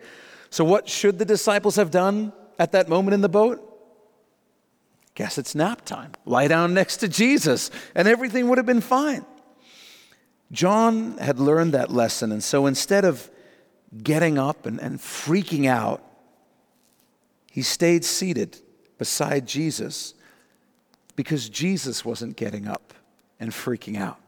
So, 0.50 0.64
what 0.64 0.88
should 0.88 1.20
the 1.20 1.26
disciples 1.26 1.76
have 1.76 1.92
done 1.92 2.32
at 2.60 2.72
that 2.72 2.88
moment 2.88 3.14
in 3.14 3.22
the 3.22 3.30
boat? 3.30 3.64
Guess 5.16 5.38
it's 5.38 5.56
nap 5.56 5.84
time. 5.84 6.12
Lie 6.26 6.48
down 6.48 6.74
next 6.74 6.98
to 6.98 7.08
Jesus, 7.08 7.72
and 7.96 8.08
everything 8.08 8.48
would 8.50 8.58
have 8.58 8.68
been 8.68 8.82
fine. 8.82 9.26
John 10.52 11.18
had 11.18 11.40
learned 11.40 11.74
that 11.74 11.92
lesson, 11.92 12.32
and 12.32 12.44
so 12.44 12.68
instead 12.68 13.04
of 13.04 13.30
getting 14.04 14.38
up 14.38 14.66
and, 14.66 14.80
and 14.80 15.00
freaking 15.00 15.66
out, 15.66 16.04
he 17.52 17.62
stayed 17.64 18.06
seated 18.06 18.58
beside 18.98 19.48
Jesus 19.48 20.14
because 21.16 21.50
Jesus 21.50 22.06
wasn't 22.06 22.38
getting 22.38 22.68
up 22.68 22.94
and 23.40 23.52
freaking 23.52 23.98
out. 23.98 24.20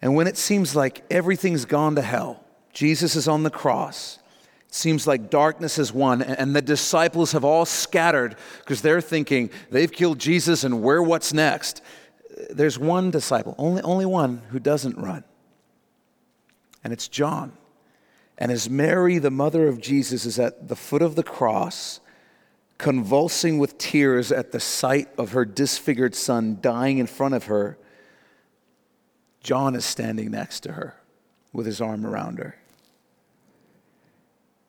And 0.00 0.14
when 0.14 0.26
it 0.26 0.36
seems 0.36 0.76
like 0.76 1.04
everything's 1.10 1.64
gone 1.64 1.96
to 1.96 2.02
hell, 2.02 2.44
Jesus 2.72 3.16
is 3.16 3.26
on 3.26 3.42
the 3.42 3.50
cross. 3.50 4.18
It 4.68 4.74
seems 4.74 5.06
like 5.06 5.30
darkness 5.30 5.76
has 5.76 5.92
won, 5.92 6.22
and 6.22 6.54
the 6.54 6.62
disciples 6.62 7.32
have 7.32 7.44
all 7.44 7.64
scattered 7.64 8.36
because 8.58 8.82
they're 8.82 9.00
thinking 9.00 9.50
they've 9.70 9.90
killed 9.90 10.18
Jesus 10.18 10.62
and 10.62 10.82
we're 10.82 11.02
what's 11.02 11.32
next 11.32 11.82
there's 12.50 12.78
one 12.78 13.10
disciple, 13.10 13.54
only, 13.58 13.82
only 13.82 14.06
one, 14.06 14.42
who 14.50 14.58
doesn't 14.58 14.96
run, 14.96 15.24
and 16.84 16.92
it's 16.92 17.08
John. 17.08 17.52
And 18.36 18.52
as 18.52 18.70
Mary, 18.70 19.18
the 19.18 19.30
mother 19.30 19.66
of 19.66 19.80
Jesus, 19.80 20.24
is 20.24 20.38
at 20.38 20.68
the 20.68 20.76
foot 20.76 21.02
of 21.02 21.16
the 21.16 21.24
cross, 21.24 22.00
convulsing 22.78 23.58
with 23.58 23.76
tears 23.76 24.30
at 24.30 24.52
the 24.52 24.60
sight 24.60 25.08
of 25.18 25.32
her 25.32 25.44
disfigured 25.44 26.14
son 26.14 26.58
dying 26.60 26.98
in 26.98 27.06
front 27.06 27.34
of 27.34 27.44
her, 27.44 27.76
John 29.42 29.74
is 29.74 29.84
standing 29.84 30.30
next 30.30 30.60
to 30.60 30.72
her 30.72 30.94
with 31.52 31.66
his 31.66 31.80
arm 31.80 32.06
around 32.06 32.38
her. 32.38 32.56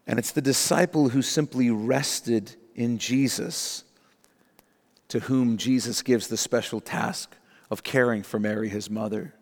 And 0.07 0.17
it's 0.17 0.31
the 0.31 0.41
disciple 0.41 1.09
who 1.09 1.21
simply 1.21 1.69
rested 1.69 2.55
in 2.73 2.97
Jesus 2.97 3.83
to 5.09 5.19
whom 5.19 5.57
Jesus 5.57 6.01
gives 6.01 6.27
the 6.27 6.37
special 6.37 6.81
task 6.81 7.35
of 7.69 7.83
caring 7.83 8.23
for 8.23 8.39
Mary, 8.39 8.69
his 8.69 8.89
mother. 8.89 9.35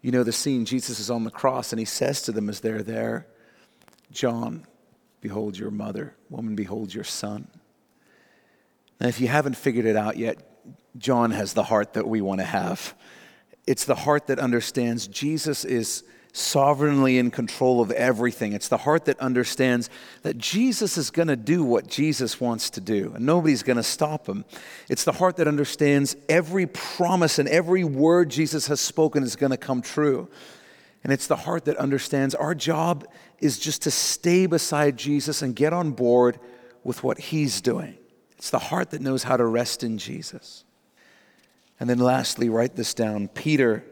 You 0.00 0.10
know 0.10 0.24
the 0.24 0.32
scene, 0.32 0.64
Jesus 0.64 0.98
is 0.98 1.10
on 1.10 1.22
the 1.22 1.30
cross 1.30 1.72
and 1.72 1.78
he 1.78 1.84
says 1.84 2.22
to 2.22 2.32
them 2.32 2.48
as 2.48 2.60
they're 2.60 2.82
there, 2.82 3.26
John, 4.10 4.66
behold 5.20 5.56
your 5.56 5.70
mother. 5.70 6.16
Woman, 6.30 6.56
behold 6.56 6.92
your 6.92 7.04
son. 7.04 7.46
And 9.00 9.08
if 9.08 9.20
you 9.20 9.28
haven't 9.28 9.56
figured 9.56 9.86
it 9.86 9.96
out 9.96 10.16
yet, 10.16 10.38
John 10.98 11.30
has 11.30 11.54
the 11.54 11.64
heart 11.64 11.94
that 11.94 12.06
we 12.06 12.20
want 12.20 12.40
to 12.40 12.46
have. 12.46 12.94
It's 13.66 13.84
the 13.84 13.94
heart 13.94 14.26
that 14.26 14.38
understands 14.38 15.06
Jesus 15.08 15.64
is 15.64 16.04
sovereignly 16.32 17.18
in 17.18 17.30
control 17.30 17.80
of 17.80 17.90
everything. 17.90 18.52
It's 18.52 18.68
the 18.68 18.78
heart 18.78 19.06
that 19.06 19.18
understands 19.18 19.90
that 20.22 20.38
Jesus 20.38 20.96
is 20.96 21.10
going 21.10 21.28
to 21.28 21.36
do 21.36 21.64
what 21.64 21.88
Jesus 21.88 22.40
wants 22.40 22.70
to 22.70 22.80
do, 22.80 23.12
and 23.14 23.26
nobody's 23.26 23.62
going 23.62 23.78
to 23.78 23.82
stop 23.82 24.28
him. 24.28 24.44
It's 24.88 25.04
the 25.04 25.12
heart 25.12 25.36
that 25.36 25.48
understands 25.48 26.16
every 26.28 26.66
promise 26.66 27.38
and 27.38 27.48
every 27.48 27.84
word 27.84 28.30
Jesus 28.30 28.68
has 28.68 28.80
spoken 28.80 29.22
is 29.22 29.34
going 29.34 29.50
to 29.50 29.56
come 29.56 29.82
true. 29.82 30.28
And 31.02 31.12
it's 31.12 31.26
the 31.26 31.36
heart 31.36 31.64
that 31.64 31.78
understands 31.78 32.34
our 32.34 32.54
job 32.54 33.06
is 33.38 33.58
just 33.58 33.82
to 33.82 33.90
stay 33.90 34.46
beside 34.46 34.98
Jesus 34.98 35.42
and 35.42 35.56
get 35.56 35.72
on 35.72 35.92
board 35.92 36.38
with 36.84 37.02
what 37.02 37.18
he's 37.18 37.60
doing. 37.60 37.96
It's 38.40 38.48
the 38.48 38.58
heart 38.58 38.92
that 38.92 39.02
knows 39.02 39.24
how 39.24 39.36
to 39.36 39.44
rest 39.44 39.84
in 39.84 39.98
Jesus. 39.98 40.64
And 41.78 41.90
then 41.90 41.98
lastly, 41.98 42.48
write 42.48 42.74
this 42.74 42.94
down 42.94 43.28
Peter 43.28 43.84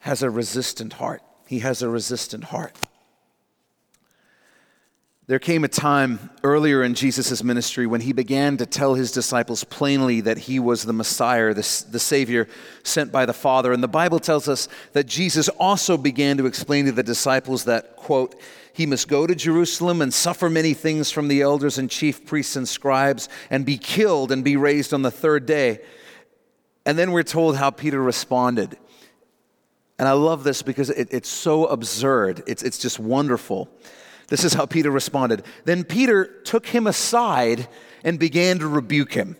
has 0.00 0.20
a 0.20 0.30
resistant 0.30 0.94
heart. 0.94 1.22
He 1.46 1.60
has 1.60 1.80
a 1.80 1.88
resistant 1.88 2.42
heart. 2.42 2.74
There 5.26 5.38
came 5.38 5.64
a 5.64 5.68
time 5.68 6.28
earlier 6.42 6.82
in 6.82 6.92
Jesus' 6.92 7.42
ministry 7.42 7.86
when 7.86 8.02
he 8.02 8.12
began 8.12 8.58
to 8.58 8.66
tell 8.66 8.92
his 8.92 9.10
disciples 9.10 9.64
plainly 9.64 10.20
that 10.20 10.36
he 10.36 10.60
was 10.60 10.82
the 10.82 10.92
Messiah, 10.92 11.54
the, 11.54 11.84
the 11.90 11.98
Savior 11.98 12.46
sent 12.82 13.10
by 13.10 13.24
the 13.24 13.32
Father. 13.32 13.72
And 13.72 13.82
the 13.82 13.88
Bible 13.88 14.18
tells 14.18 14.50
us 14.50 14.68
that 14.92 15.06
Jesus 15.06 15.48
also 15.48 15.96
began 15.96 16.36
to 16.36 16.44
explain 16.44 16.84
to 16.84 16.92
the 16.92 17.02
disciples 17.02 17.64
that, 17.64 17.96
quote, 17.96 18.38
he 18.74 18.84
must 18.84 19.08
go 19.08 19.26
to 19.26 19.34
Jerusalem 19.34 20.02
and 20.02 20.12
suffer 20.12 20.50
many 20.50 20.74
things 20.74 21.10
from 21.10 21.28
the 21.28 21.40
elders 21.40 21.78
and 21.78 21.90
chief 21.90 22.26
priests 22.26 22.56
and 22.56 22.68
scribes 22.68 23.30
and 23.48 23.64
be 23.64 23.78
killed 23.78 24.30
and 24.30 24.44
be 24.44 24.56
raised 24.58 24.92
on 24.92 25.00
the 25.00 25.10
third 25.10 25.46
day. 25.46 25.80
And 26.84 26.98
then 26.98 27.12
we're 27.12 27.22
told 27.22 27.56
how 27.56 27.70
Peter 27.70 28.02
responded. 28.02 28.76
And 29.98 30.06
I 30.06 30.12
love 30.12 30.44
this 30.44 30.60
because 30.60 30.90
it, 30.90 31.08
it's 31.12 31.30
so 31.30 31.64
absurd, 31.64 32.42
it's, 32.46 32.62
it's 32.62 32.78
just 32.78 32.98
wonderful. 32.98 33.70
This 34.34 34.42
is 34.42 34.54
how 34.54 34.66
Peter 34.66 34.90
responded. 34.90 35.44
Then 35.64 35.84
Peter 35.84 36.24
took 36.24 36.66
him 36.66 36.88
aside 36.88 37.68
and 38.02 38.18
began 38.18 38.58
to 38.58 38.66
rebuke 38.66 39.12
him, 39.12 39.36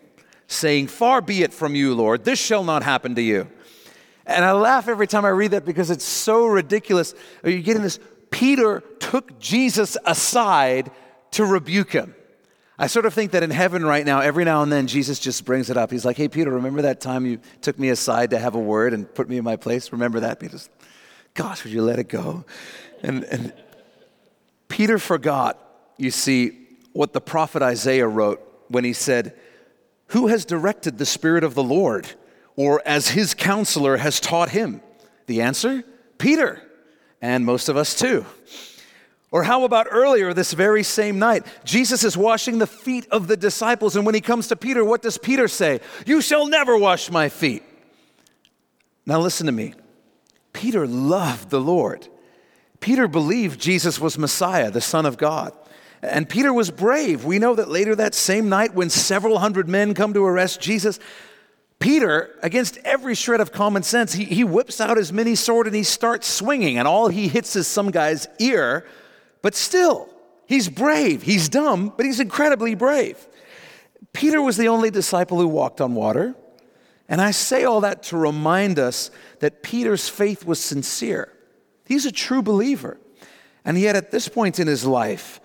saying, 0.47 0.86
Far 0.86 1.20
be 1.20 1.42
it 1.42 1.53
from 1.53 1.74
you, 1.74 1.97
Lord, 1.97 2.22
this 2.22 2.38
shall 2.38 2.62
not 2.62 2.84
happen 2.84 3.16
to 3.16 3.20
you. 3.20 3.49
And 4.24 4.45
I 4.45 4.53
laugh 4.53 4.86
every 4.86 5.09
time 5.09 5.24
I 5.24 5.30
read 5.30 5.51
that 5.51 5.64
because 5.64 5.90
it's 5.90 6.05
so 6.05 6.47
ridiculous. 6.47 7.12
Are 7.42 7.51
you 7.51 7.61
getting 7.61 7.82
this? 7.82 7.99
Peter 8.30 8.84
took 9.01 9.40
Jesus 9.40 9.97
aside 10.07 10.92
to 11.32 11.45
rebuke 11.45 11.90
him. 11.90 12.14
I 12.78 12.86
sort 12.86 13.05
of 13.05 13.14
think 13.14 13.32
that 13.32 13.42
in 13.42 13.51
heaven 13.51 13.84
right 13.84 14.07
now, 14.07 14.20
every 14.20 14.45
now 14.45 14.62
and 14.62 14.70
then, 14.70 14.86
Jesus 14.86 15.18
just 15.18 15.45
brings 15.45 15.70
it 15.70 15.76
up. 15.76 15.90
He's 15.90 16.05
like, 16.05 16.16
Hey, 16.16 16.28
Peter, 16.28 16.53
remember 16.53 16.82
that 16.82 17.01
time 17.01 17.26
you 17.26 17.40
took 17.62 17.80
me 17.80 17.88
aside 17.88 18.30
to 18.30 18.38
have 18.38 18.55
a 18.55 18.61
word 18.61 18.95
and 18.95 19.12
put 19.12 19.28
me 19.28 19.38
in 19.38 19.45
my 19.45 19.57
place? 19.57 19.90
Remember 19.90 20.20
that? 20.20 20.38
Peter, 20.38 20.59
gosh, 21.34 21.64
would 21.64 21.72
you 21.72 21.82
let 21.82 21.99
it 21.99 22.09
go? 22.09 22.45
And, 23.03 23.24
and 23.24 23.53
Peter 24.69 24.99
forgot, 24.99 25.59
you 25.97 26.11
see, 26.11 26.65
what 26.93 27.12
the 27.12 27.21
prophet 27.21 27.62
Isaiah 27.62 28.07
wrote 28.07 28.41
when 28.69 28.85
he 28.85 28.93
said, 28.93 29.35
Who 30.09 30.29
has 30.29 30.45
directed 30.45 30.99
the 30.99 31.07
Spirit 31.07 31.45
of 31.45 31.55
the 31.55 31.62
Lord, 31.62 32.09
or 32.57 32.83
as 32.87 33.09
his 33.09 33.35
counselor 33.35 33.99
has 33.99 34.21
taught 34.21 34.51
him? 34.51 34.81
The 35.27 35.43
answer? 35.43 35.85
Peter, 36.19 36.62
and 37.21 37.45
most 37.45 37.69
of 37.69 37.77
us 37.77 37.95
too. 37.95 38.25
Or 39.31 39.43
how 39.43 39.65
about 39.65 39.89
earlier 39.91 40.33
this 40.33 40.53
very 40.53 40.85
same 40.85 41.19
night? 41.19 41.45
Jesus 41.65 42.05
is 42.05 42.17
washing 42.17 42.59
the 42.59 42.69
feet 42.69 43.07
of 43.11 43.27
the 43.27 43.37
disciples, 43.37 43.97
and 43.97 44.07
when 44.07 44.15
he 44.15 44.21
comes 44.21 44.47
to 44.49 44.57
Peter, 44.57 44.85
what 44.85 45.03
does 45.03 45.19
Peter 45.19 45.49
say? 45.49 45.81
You 46.07 46.21
shall 46.21 46.47
never 46.47 46.77
wash 46.79 47.11
my 47.11 47.29
feet. 47.29 47.65
Now 49.05 49.19
listen 49.19 49.47
to 49.47 49.53
me. 49.53 49.75
Peter 50.53 50.87
loved 50.87 51.51
the 51.51 51.61
Lord. 51.61 52.09
Peter 52.85 53.09
believed 53.09 53.59
Jesus 53.59 53.99
was 53.99 54.18
Messiah, 54.18 54.70
the 54.70 54.78
Son 54.78 55.07
of 55.07 55.16
God. 55.16 55.55
And 56.03 56.28
Peter 56.28 56.53
was 56.53 56.70
brave. 56.70 57.24
We 57.24 57.39
know 57.39 57.55
that 57.55 57.70
later 57.70 57.95
that 57.97 58.14
same 58.14 58.51
night, 58.51 58.74
when 58.74 58.91
several 58.91 59.39
hundred 59.39 59.70
men 59.70 59.95
come 59.95 60.12
to 60.12 60.22
arrest 60.22 60.61
Jesus, 60.61 61.01
Peter, 61.78 62.39
against 62.43 62.76
every 62.85 63.14
shred 63.14 63.41
of 63.41 63.53
common 63.53 63.85
sense, 63.85 64.12
he, 64.12 64.24
he 64.24 64.45
whips 64.45 64.82
out 64.82 64.99
his 64.99 65.14
mini 65.14 65.35
sword 65.35 65.66
and 65.66 65.74
he 65.74 65.82
starts 65.82 66.26
swinging, 66.26 66.76
and 66.76 66.87
all 66.87 67.09
he 67.09 67.26
hits 67.26 67.57
is 67.57 67.66
some 67.66 67.91
guy's 67.91 68.26
ear. 68.39 68.87
But 69.41 69.55
still, 69.55 70.11
he's 70.45 70.68
brave. 70.68 71.22
He's 71.22 71.49
dumb, 71.49 71.91
but 71.97 72.05
he's 72.05 72.20
incredibly 72.20 72.74
brave. 72.74 73.16
Peter 74.12 74.43
was 74.43 74.59
the 74.59 74.68
only 74.68 74.91
disciple 74.91 75.41
who 75.41 75.49
walked 75.49 75.80
on 75.80 75.95
water. 75.95 76.35
And 77.09 77.22
I 77.22 77.30
say 77.30 77.64
all 77.64 77.80
that 77.80 78.03
to 78.03 78.18
remind 78.18 78.78
us 78.78 79.11
that 79.41 79.62
Peter's 79.62 80.11
faith 80.11 80.45
was 80.45 80.61
sincere. 80.61 81.34
He's 81.85 82.07
a 82.07 82.12
true 82.12 82.43
believer. 82.43 82.99
And 83.64 83.78
yet, 83.78 83.97
at 83.97 84.11
this 84.11 84.28
point 84.28 84.59
in 84.59 84.66
his 84.66 84.85
life, 84.85 85.41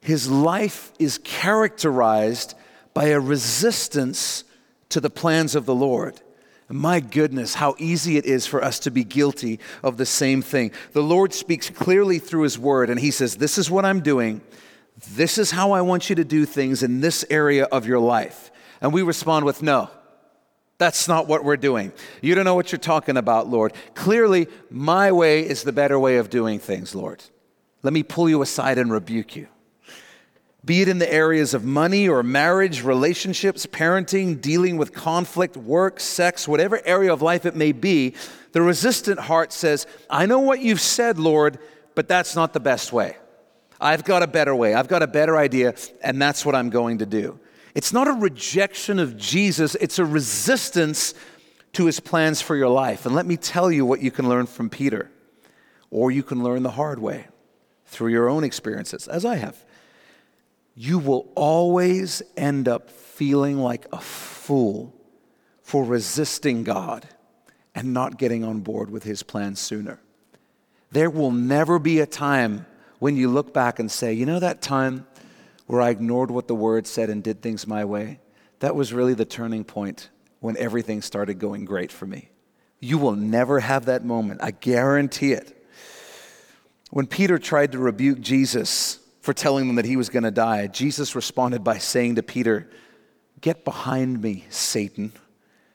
his 0.00 0.30
life 0.30 0.92
is 0.98 1.18
characterized 1.18 2.54
by 2.94 3.06
a 3.06 3.20
resistance 3.20 4.44
to 4.90 5.00
the 5.00 5.10
plans 5.10 5.54
of 5.54 5.66
the 5.66 5.74
Lord. 5.74 6.20
My 6.70 7.00
goodness, 7.00 7.54
how 7.54 7.74
easy 7.78 8.18
it 8.18 8.26
is 8.26 8.46
for 8.46 8.62
us 8.62 8.78
to 8.80 8.90
be 8.90 9.02
guilty 9.02 9.58
of 9.82 9.96
the 9.96 10.04
same 10.04 10.42
thing. 10.42 10.70
The 10.92 11.02
Lord 11.02 11.32
speaks 11.32 11.70
clearly 11.70 12.18
through 12.18 12.42
His 12.42 12.58
Word, 12.58 12.90
and 12.90 13.00
He 13.00 13.10
says, 13.10 13.36
This 13.36 13.56
is 13.56 13.70
what 13.70 13.86
I'm 13.86 14.00
doing. 14.00 14.42
This 15.12 15.38
is 15.38 15.50
how 15.50 15.72
I 15.72 15.80
want 15.80 16.10
you 16.10 16.16
to 16.16 16.24
do 16.24 16.44
things 16.44 16.82
in 16.82 17.00
this 17.00 17.24
area 17.30 17.64
of 17.64 17.86
your 17.86 18.00
life. 18.00 18.50
And 18.80 18.92
we 18.92 19.02
respond 19.02 19.46
with, 19.46 19.62
No, 19.62 19.90
that's 20.78 21.08
not 21.08 21.26
what 21.26 21.44
we're 21.44 21.56
doing. 21.56 21.92
You 22.22 22.34
don't 22.34 22.44
know 22.44 22.54
what 22.54 22.70
you're 22.72 22.78
talking 22.78 23.16
about, 23.16 23.48
Lord. 23.48 23.72
Clearly, 23.94 24.46
my 24.70 25.10
way 25.12 25.46
is 25.46 25.64
the 25.64 25.72
better 25.72 25.98
way 25.98 26.16
of 26.16 26.30
doing 26.30 26.60
things, 26.60 26.94
Lord. 26.94 27.22
Let 27.82 27.92
me 27.92 28.02
pull 28.02 28.28
you 28.28 28.42
aside 28.42 28.78
and 28.78 28.90
rebuke 28.90 29.36
you. 29.36 29.48
Be 30.64 30.82
it 30.82 30.88
in 30.88 30.98
the 30.98 31.12
areas 31.12 31.54
of 31.54 31.64
money 31.64 32.08
or 32.08 32.22
marriage, 32.22 32.82
relationships, 32.82 33.66
parenting, 33.66 34.40
dealing 34.40 34.76
with 34.76 34.92
conflict, 34.92 35.56
work, 35.56 35.98
sex, 35.98 36.46
whatever 36.46 36.80
area 36.84 37.12
of 37.12 37.22
life 37.22 37.46
it 37.46 37.56
may 37.56 37.72
be, 37.72 38.14
the 38.52 38.62
resistant 38.62 39.18
heart 39.20 39.52
says, 39.52 39.86
I 40.10 40.26
know 40.26 40.40
what 40.40 40.60
you've 40.60 40.80
said, 40.80 41.18
Lord, 41.18 41.58
but 41.94 42.08
that's 42.08 42.36
not 42.36 42.52
the 42.52 42.60
best 42.60 42.92
way. 42.92 43.16
I've 43.80 44.04
got 44.04 44.22
a 44.22 44.26
better 44.26 44.54
way. 44.54 44.74
I've 44.74 44.88
got 44.88 45.02
a 45.02 45.06
better 45.06 45.36
idea, 45.36 45.74
and 46.02 46.20
that's 46.20 46.44
what 46.44 46.54
I'm 46.54 46.70
going 46.70 46.98
to 46.98 47.06
do. 47.06 47.38
It's 47.78 47.92
not 47.92 48.08
a 48.08 48.12
rejection 48.12 48.98
of 48.98 49.16
Jesus, 49.16 49.76
it's 49.76 50.00
a 50.00 50.04
resistance 50.04 51.14
to 51.74 51.86
his 51.86 52.00
plans 52.00 52.42
for 52.42 52.56
your 52.56 52.70
life. 52.70 53.06
And 53.06 53.14
let 53.14 53.24
me 53.24 53.36
tell 53.36 53.70
you 53.70 53.86
what 53.86 54.02
you 54.02 54.10
can 54.10 54.28
learn 54.28 54.46
from 54.46 54.68
Peter, 54.68 55.12
or 55.88 56.10
you 56.10 56.24
can 56.24 56.42
learn 56.42 56.64
the 56.64 56.72
hard 56.72 56.98
way 56.98 57.28
through 57.86 58.10
your 58.10 58.28
own 58.28 58.42
experiences, 58.42 59.06
as 59.06 59.24
I 59.24 59.36
have. 59.36 59.64
You 60.74 60.98
will 60.98 61.30
always 61.36 62.20
end 62.36 62.66
up 62.66 62.90
feeling 62.90 63.58
like 63.60 63.86
a 63.92 64.00
fool 64.00 64.92
for 65.62 65.84
resisting 65.84 66.64
God 66.64 67.06
and 67.76 67.94
not 67.94 68.18
getting 68.18 68.42
on 68.42 68.58
board 68.58 68.90
with 68.90 69.04
his 69.04 69.22
plans 69.22 69.60
sooner. 69.60 70.00
There 70.90 71.10
will 71.10 71.30
never 71.30 71.78
be 71.78 72.00
a 72.00 72.06
time 72.06 72.66
when 72.98 73.16
you 73.16 73.28
look 73.28 73.54
back 73.54 73.78
and 73.78 73.88
say, 73.88 74.14
you 74.14 74.26
know, 74.26 74.40
that 74.40 74.62
time 74.62 75.06
where 75.68 75.82
I 75.82 75.90
ignored 75.90 76.30
what 76.30 76.48
the 76.48 76.54
word 76.54 76.86
said 76.86 77.10
and 77.10 77.22
did 77.22 77.42
things 77.42 77.66
my 77.66 77.84
way, 77.84 78.20
that 78.58 78.74
was 78.74 78.92
really 78.92 79.14
the 79.14 79.26
turning 79.26 79.64
point 79.64 80.08
when 80.40 80.56
everything 80.56 81.02
started 81.02 81.38
going 81.38 81.66
great 81.66 81.92
for 81.92 82.06
me. 82.06 82.30
You 82.80 82.96
will 82.96 83.14
never 83.14 83.60
have 83.60 83.84
that 83.84 84.04
moment. 84.04 84.40
I 84.42 84.50
guarantee 84.50 85.32
it. 85.32 85.54
When 86.90 87.06
Peter 87.06 87.38
tried 87.38 87.72
to 87.72 87.78
rebuke 87.78 88.18
Jesus 88.20 88.98
for 89.20 89.34
telling 89.34 89.66
them 89.66 89.76
that 89.76 89.84
he 89.84 89.96
was 89.96 90.08
going 90.08 90.22
to 90.22 90.30
die, 90.30 90.68
Jesus 90.68 91.14
responded 91.14 91.62
by 91.62 91.78
saying 91.78 92.14
to 92.14 92.22
Peter, 92.22 92.68
Get 93.40 93.64
behind 93.64 94.22
me, 94.22 94.46
Satan. 94.48 95.12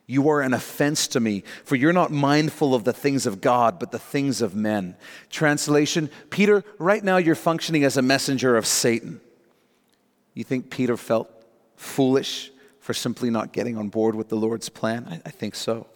You 0.08 0.28
are 0.30 0.41
an 0.41 0.54
offense 0.54 1.08
to 1.10 1.20
me, 1.20 1.44
for 1.64 1.76
you're 1.76 1.94
not 1.94 2.12
mindful 2.12 2.74
of 2.74 2.84
the 2.84 2.94
things 2.94 3.26
of 3.26 3.41
God, 3.41 3.80
but 3.80 3.91
the 3.91 4.00
things 4.00 4.41
of 4.41 4.56
men. 4.56 4.98
Translation 5.30 6.10
Peter, 6.32 6.64
right 6.80 7.04
now 7.04 7.18
you're 7.18 7.36
functioning 7.36 7.84
as 7.84 7.96
a 7.96 8.02
messenger 8.02 8.58
of 8.58 8.66
Satan. 8.66 9.22
You 10.34 10.44
think 10.44 10.70
Peter 10.70 10.98
felt 10.98 11.30
foolish 11.76 12.52
for 12.80 12.94
simply 12.94 13.30
not 13.30 13.54
getting 13.54 13.78
on 13.78 13.90
board 13.90 14.16
with 14.16 14.30
the 14.30 14.36
Lord's 14.36 14.70
plan? 14.70 15.08
I, 15.10 15.22
I 15.28 15.32
think 15.32 15.56
so. 15.56 15.88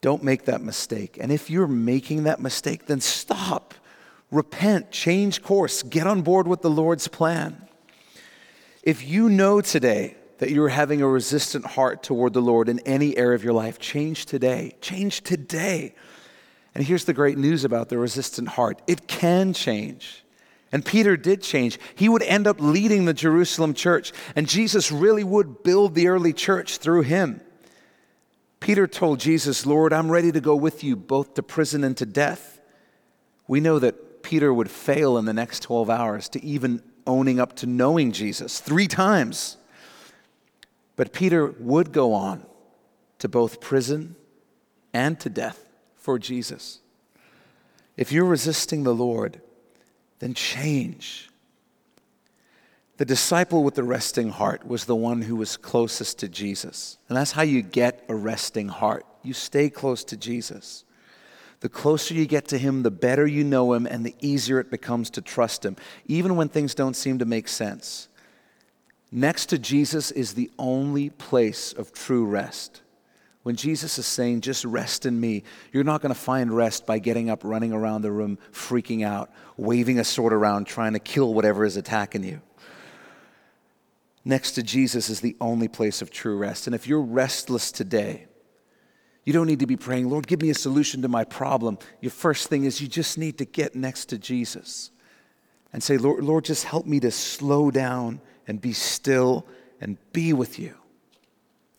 Don't 0.00 0.22
make 0.22 0.46
that 0.46 0.62
mistake. 0.62 1.18
And 1.20 1.30
if 1.30 1.50
you're 1.50 1.66
making 1.66 2.24
that 2.24 2.40
mistake, 2.40 2.86
then 2.86 3.00
stop. 3.00 3.74
Repent, 4.30 4.90
change 4.90 5.42
course, 5.42 5.82
get 5.82 6.06
on 6.06 6.22
board 6.22 6.46
with 6.46 6.62
the 6.62 6.70
Lord's 6.70 7.08
plan. 7.08 7.66
If 8.82 9.06
you 9.06 9.28
know 9.28 9.60
today 9.60 10.16
that 10.38 10.50
you're 10.50 10.68
having 10.68 11.02
a 11.02 11.08
resistant 11.08 11.66
heart 11.66 12.02
toward 12.02 12.32
the 12.32 12.40
Lord 12.40 12.68
in 12.68 12.78
any 12.80 13.16
area 13.16 13.34
of 13.34 13.44
your 13.44 13.52
life, 13.52 13.78
change 13.78 14.24
today. 14.24 14.74
Change 14.80 15.22
today. 15.22 15.94
And 16.74 16.84
here's 16.84 17.04
the 17.04 17.12
great 17.12 17.36
news 17.36 17.64
about 17.64 17.88
the 17.88 17.98
resistant 17.98 18.48
heart 18.48 18.80
it 18.86 19.06
can 19.06 19.52
change. 19.52 20.24
And 20.72 20.84
Peter 20.84 21.16
did 21.16 21.42
change. 21.42 21.78
He 21.94 22.08
would 22.08 22.22
end 22.22 22.46
up 22.46 22.60
leading 22.60 23.04
the 23.04 23.14
Jerusalem 23.14 23.74
church, 23.74 24.12
and 24.36 24.48
Jesus 24.48 24.92
really 24.92 25.24
would 25.24 25.62
build 25.62 25.94
the 25.94 26.08
early 26.08 26.32
church 26.32 26.78
through 26.78 27.02
him. 27.02 27.40
Peter 28.60 28.86
told 28.86 29.18
Jesus, 29.18 29.66
Lord, 29.66 29.92
I'm 29.92 30.10
ready 30.10 30.30
to 30.30 30.40
go 30.40 30.54
with 30.54 30.84
you 30.84 30.94
both 30.94 31.34
to 31.34 31.42
prison 31.42 31.82
and 31.82 31.96
to 31.96 32.06
death. 32.06 32.60
We 33.48 33.58
know 33.58 33.78
that 33.78 34.22
Peter 34.22 34.52
would 34.52 34.70
fail 34.70 35.16
in 35.18 35.24
the 35.24 35.32
next 35.32 35.62
12 35.62 35.90
hours 35.90 36.28
to 36.30 36.44
even 36.44 36.82
owning 37.06 37.40
up 37.40 37.56
to 37.56 37.66
knowing 37.66 38.12
Jesus 38.12 38.60
three 38.60 38.86
times. 38.86 39.56
But 40.94 41.12
Peter 41.12 41.46
would 41.58 41.92
go 41.92 42.12
on 42.12 42.44
to 43.18 43.28
both 43.28 43.60
prison 43.60 44.14
and 44.92 45.18
to 45.20 45.30
death 45.30 45.64
for 45.96 46.18
Jesus. 46.18 46.80
If 47.96 48.12
you're 48.12 48.24
resisting 48.24 48.84
the 48.84 48.94
Lord, 48.94 49.40
then 50.20 50.34
change. 50.34 51.28
The 52.98 53.04
disciple 53.06 53.64
with 53.64 53.74
the 53.74 53.82
resting 53.82 54.28
heart 54.28 54.66
was 54.66 54.84
the 54.84 54.94
one 54.94 55.22
who 55.22 55.34
was 55.34 55.56
closest 55.56 56.18
to 56.18 56.28
Jesus. 56.28 56.98
And 57.08 57.16
that's 57.16 57.32
how 57.32 57.42
you 57.42 57.62
get 57.62 58.04
a 58.08 58.14
resting 58.14 58.68
heart. 58.68 59.06
You 59.22 59.32
stay 59.32 59.70
close 59.70 60.04
to 60.04 60.16
Jesus. 60.16 60.84
The 61.60 61.70
closer 61.70 62.14
you 62.14 62.26
get 62.26 62.48
to 62.48 62.58
Him, 62.58 62.82
the 62.82 62.90
better 62.90 63.26
you 63.26 63.42
know 63.42 63.72
Him, 63.72 63.86
and 63.86 64.04
the 64.04 64.14
easier 64.20 64.60
it 64.60 64.70
becomes 64.70 65.10
to 65.10 65.22
trust 65.22 65.64
Him, 65.64 65.76
even 66.06 66.36
when 66.36 66.48
things 66.48 66.74
don't 66.74 66.94
seem 66.94 67.18
to 67.18 67.24
make 67.24 67.48
sense. 67.48 68.08
Next 69.10 69.46
to 69.46 69.58
Jesus 69.58 70.10
is 70.10 70.34
the 70.34 70.50
only 70.58 71.10
place 71.10 71.72
of 71.72 71.92
true 71.92 72.24
rest. 72.24 72.82
When 73.42 73.56
Jesus 73.56 73.98
is 73.98 74.06
saying, 74.06 74.42
just 74.42 74.64
rest 74.66 75.06
in 75.06 75.18
me, 75.18 75.44
you're 75.72 75.84
not 75.84 76.02
going 76.02 76.12
to 76.12 76.20
find 76.20 76.54
rest 76.54 76.86
by 76.86 76.98
getting 76.98 77.30
up, 77.30 77.42
running 77.42 77.72
around 77.72 78.02
the 78.02 78.12
room, 78.12 78.38
freaking 78.52 79.04
out, 79.04 79.30
waving 79.56 79.98
a 79.98 80.04
sword 80.04 80.34
around, 80.34 80.66
trying 80.66 80.92
to 80.92 80.98
kill 80.98 81.32
whatever 81.32 81.64
is 81.64 81.76
attacking 81.76 82.22
you. 82.22 82.42
Next 84.24 84.52
to 84.52 84.62
Jesus 84.62 85.08
is 85.08 85.20
the 85.20 85.36
only 85.40 85.68
place 85.68 86.02
of 86.02 86.10
true 86.10 86.36
rest. 86.36 86.66
And 86.66 86.74
if 86.74 86.86
you're 86.86 87.00
restless 87.00 87.72
today, 87.72 88.26
you 89.24 89.32
don't 89.32 89.46
need 89.46 89.60
to 89.60 89.66
be 89.66 89.76
praying, 89.76 90.10
Lord, 90.10 90.26
give 90.26 90.42
me 90.42 90.50
a 90.50 90.54
solution 90.54 91.00
to 91.02 91.08
my 91.08 91.24
problem. 91.24 91.78
Your 92.02 92.10
first 92.10 92.48
thing 92.48 92.64
is 92.64 92.82
you 92.82 92.88
just 92.88 93.16
need 93.16 93.38
to 93.38 93.46
get 93.46 93.74
next 93.74 94.06
to 94.06 94.18
Jesus 94.18 94.90
and 95.72 95.82
say, 95.82 95.96
Lord, 95.96 96.22
Lord 96.24 96.44
just 96.44 96.64
help 96.64 96.84
me 96.84 97.00
to 97.00 97.10
slow 97.10 97.70
down 97.70 98.20
and 98.46 98.60
be 98.60 98.74
still 98.74 99.46
and 99.80 99.96
be 100.12 100.34
with 100.34 100.58
you. 100.58 100.74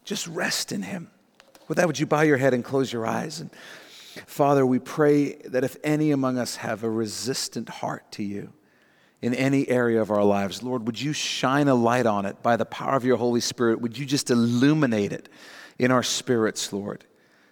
Just 0.05 0.25
rest 0.27 0.71
in 0.71 0.81
Him. 0.81 1.11
With 1.67 1.77
that, 1.77 1.88
would 1.88 1.99
you 1.99 2.05
bow 2.05 2.21
your 2.21 2.38
head 2.38 2.53
and 2.53 2.63
close 2.63 2.91
your 2.91 3.05
eyes? 3.05 3.39
And 3.39 3.49
Father, 4.25 4.65
we 4.65 4.79
pray 4.79 5.35
that 5.45 5.63
if 5.63 5.77
any 5.83 6.11
among 6.11 6.38
us 6.38 6.57
have 6.57 6.83
a 6.83 6.89
resistant 6.89 7.69
heart 7.69 8.11
to 8.13 8.23
you 8.23 8.51
in 9.21 9.33
any 9.33 9.69
area 9.69 10.01
of 10.01 10.11
our 10.11 10.23
lives, 10.23 10.63
Lord, 10.63 10.85
would 10.85 10.99
you 10.99 11.13
shine 11.13 11.67
a 11.67 11.75
light 11.75 12.05
on 12.05 12.25
it 12.25 12.41
by 12.43 12.57
the 12.57 12.65
power 12.65 12.95
of 12.95 13.05
your 13.05 13.17
Holy 13.17 13.39
Spirit? 13.39 13.79
Would 13.79 13.97
you 13.97 14.05
just 14.05 14.29
illuminate 14.29 15.13
it 15.13 15.29
in 15.79 15.91
our 15.91 16.03
spirits, 16.03 16.73
Lord, 16.73 17.05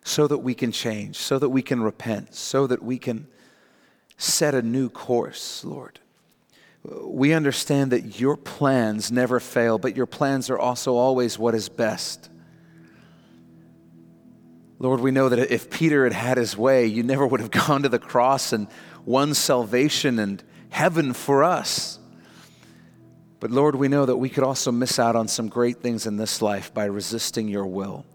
so 0.04 0.28
that 0.28 0.40
we 0.40 0.54
can 0.54 0.72
change, 0.72 1.16
so 1.16 1.40
that 1.40 1.50
we 1.50 1.62
can 1.62 1.82
repent, 1.82 2.36
so 2.36 2.68
that 2.68 2.84
we 2.84 2.98
can 2.98 3.28
set 4.18 4.54
a 4.54 4.62
new 4.62 4.90
course, 4.90 5.64
Lord? 5.64 6.00
We 6.84 7.34
understand 7.34 7.92
that 7.92 8.20
your 8.20 8.38
plans 8.38 9.12
never 9.12 9.40
fail, 9.40 9.78
but 9.78 9.96
your 9.96 10.06
plans 10.06 10.50
are 10.50 10.60
also 10.60 10.96
always 10.96 11.38
what 11.38 11.54
is 11.54 11.70
best. 11.70 12.30
Lord, 14.80 15.02
we 15.02 15.12
know 15.12 15.28
that 15.28 15.52
if 15.52 15.70
Peter 15.70 16.06
had 16.06 16.14
had 16.14 16.38
his 16.38 16.56
way, 16.58 16.86
you 16.86 17.04
never 17.04 17.28
would 17.28 17.42
have 17.42 17.52
gone 17.68 17.84
to 17.84 17.90
the 17.90 18.00
cross 18.00 18.54
and 18.54 18.68
won 19.06 19.34
salvation 19.34 20.20
and 20.20 20.42
heaven 20.70 21.14
for 21.14 21.44
us. 21.44 22.00
But 23.40 23.52
Lord, 23.52 23.76
we 23.76 23.88
know 23.88 24.06
that 24.06 24.18
we 24.18 24.30
could 24.30 24.44
also 24.44 24.72
miss 24.72 25.00
out 25.00 25.16
on 25.16 25.28
some 25.28 25.48
great 25.48 25.82
things 25.82 26.06
in 26.06 26.18
this 26.18 26.42
life 26.42 26.74
by 26.74 26.86
resisting 26.86 27.48
your 27.48 27.66
will. 27.66 28.06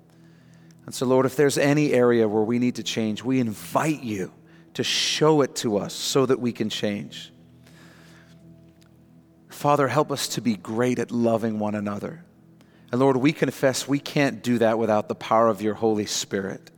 And 0.86 0.94
so, 0.94 1.06
Lord, 1.06 1.24
if 1.24 1.36
there's 1.36 1.56
any 1.56 1.92
area 1.92 2.28
where 2.28 2.42
we 2.42 2.58
need 2.58 2.74
to 2.74 2.82
change, 2.82 3.22
we 3.22 3.40
invite 3.40 4.02
you 4.02 4.32
to 4.74 4.84
show 4.84 5.40
it 5.40 5.54
to 5.56 5.78
us 5.78 5.94
so 5.94 6.26
that 6.26 6.40
we 6.40 6.52
can 6.52 6.68
change. 6.68 7.32
Father, 9.48 9.88
help 9.88 10.12
us 10.12 10.28
to 10.28 10.42
be 10.42 10.56
great 10.56 10.98
at 10.98 11.10
loving 11.10 11.58
one 11.58 11.74
another. 11.74 12.24
And 12.94 13.00
Lord, 13.00 13.16
we 13.16 13.32
confess 13.32 13.88
we 13.88 13.98
can't 13.98 14.40
do 14.40 14.58
that 14.58 14.78
without 14.78 15.08
the 15.08 15.16
power 15.16 15.48
of 15.48 15.60
your 15.60 15.74
Holy 15.74 16.06
Spirit. 16.06 16.70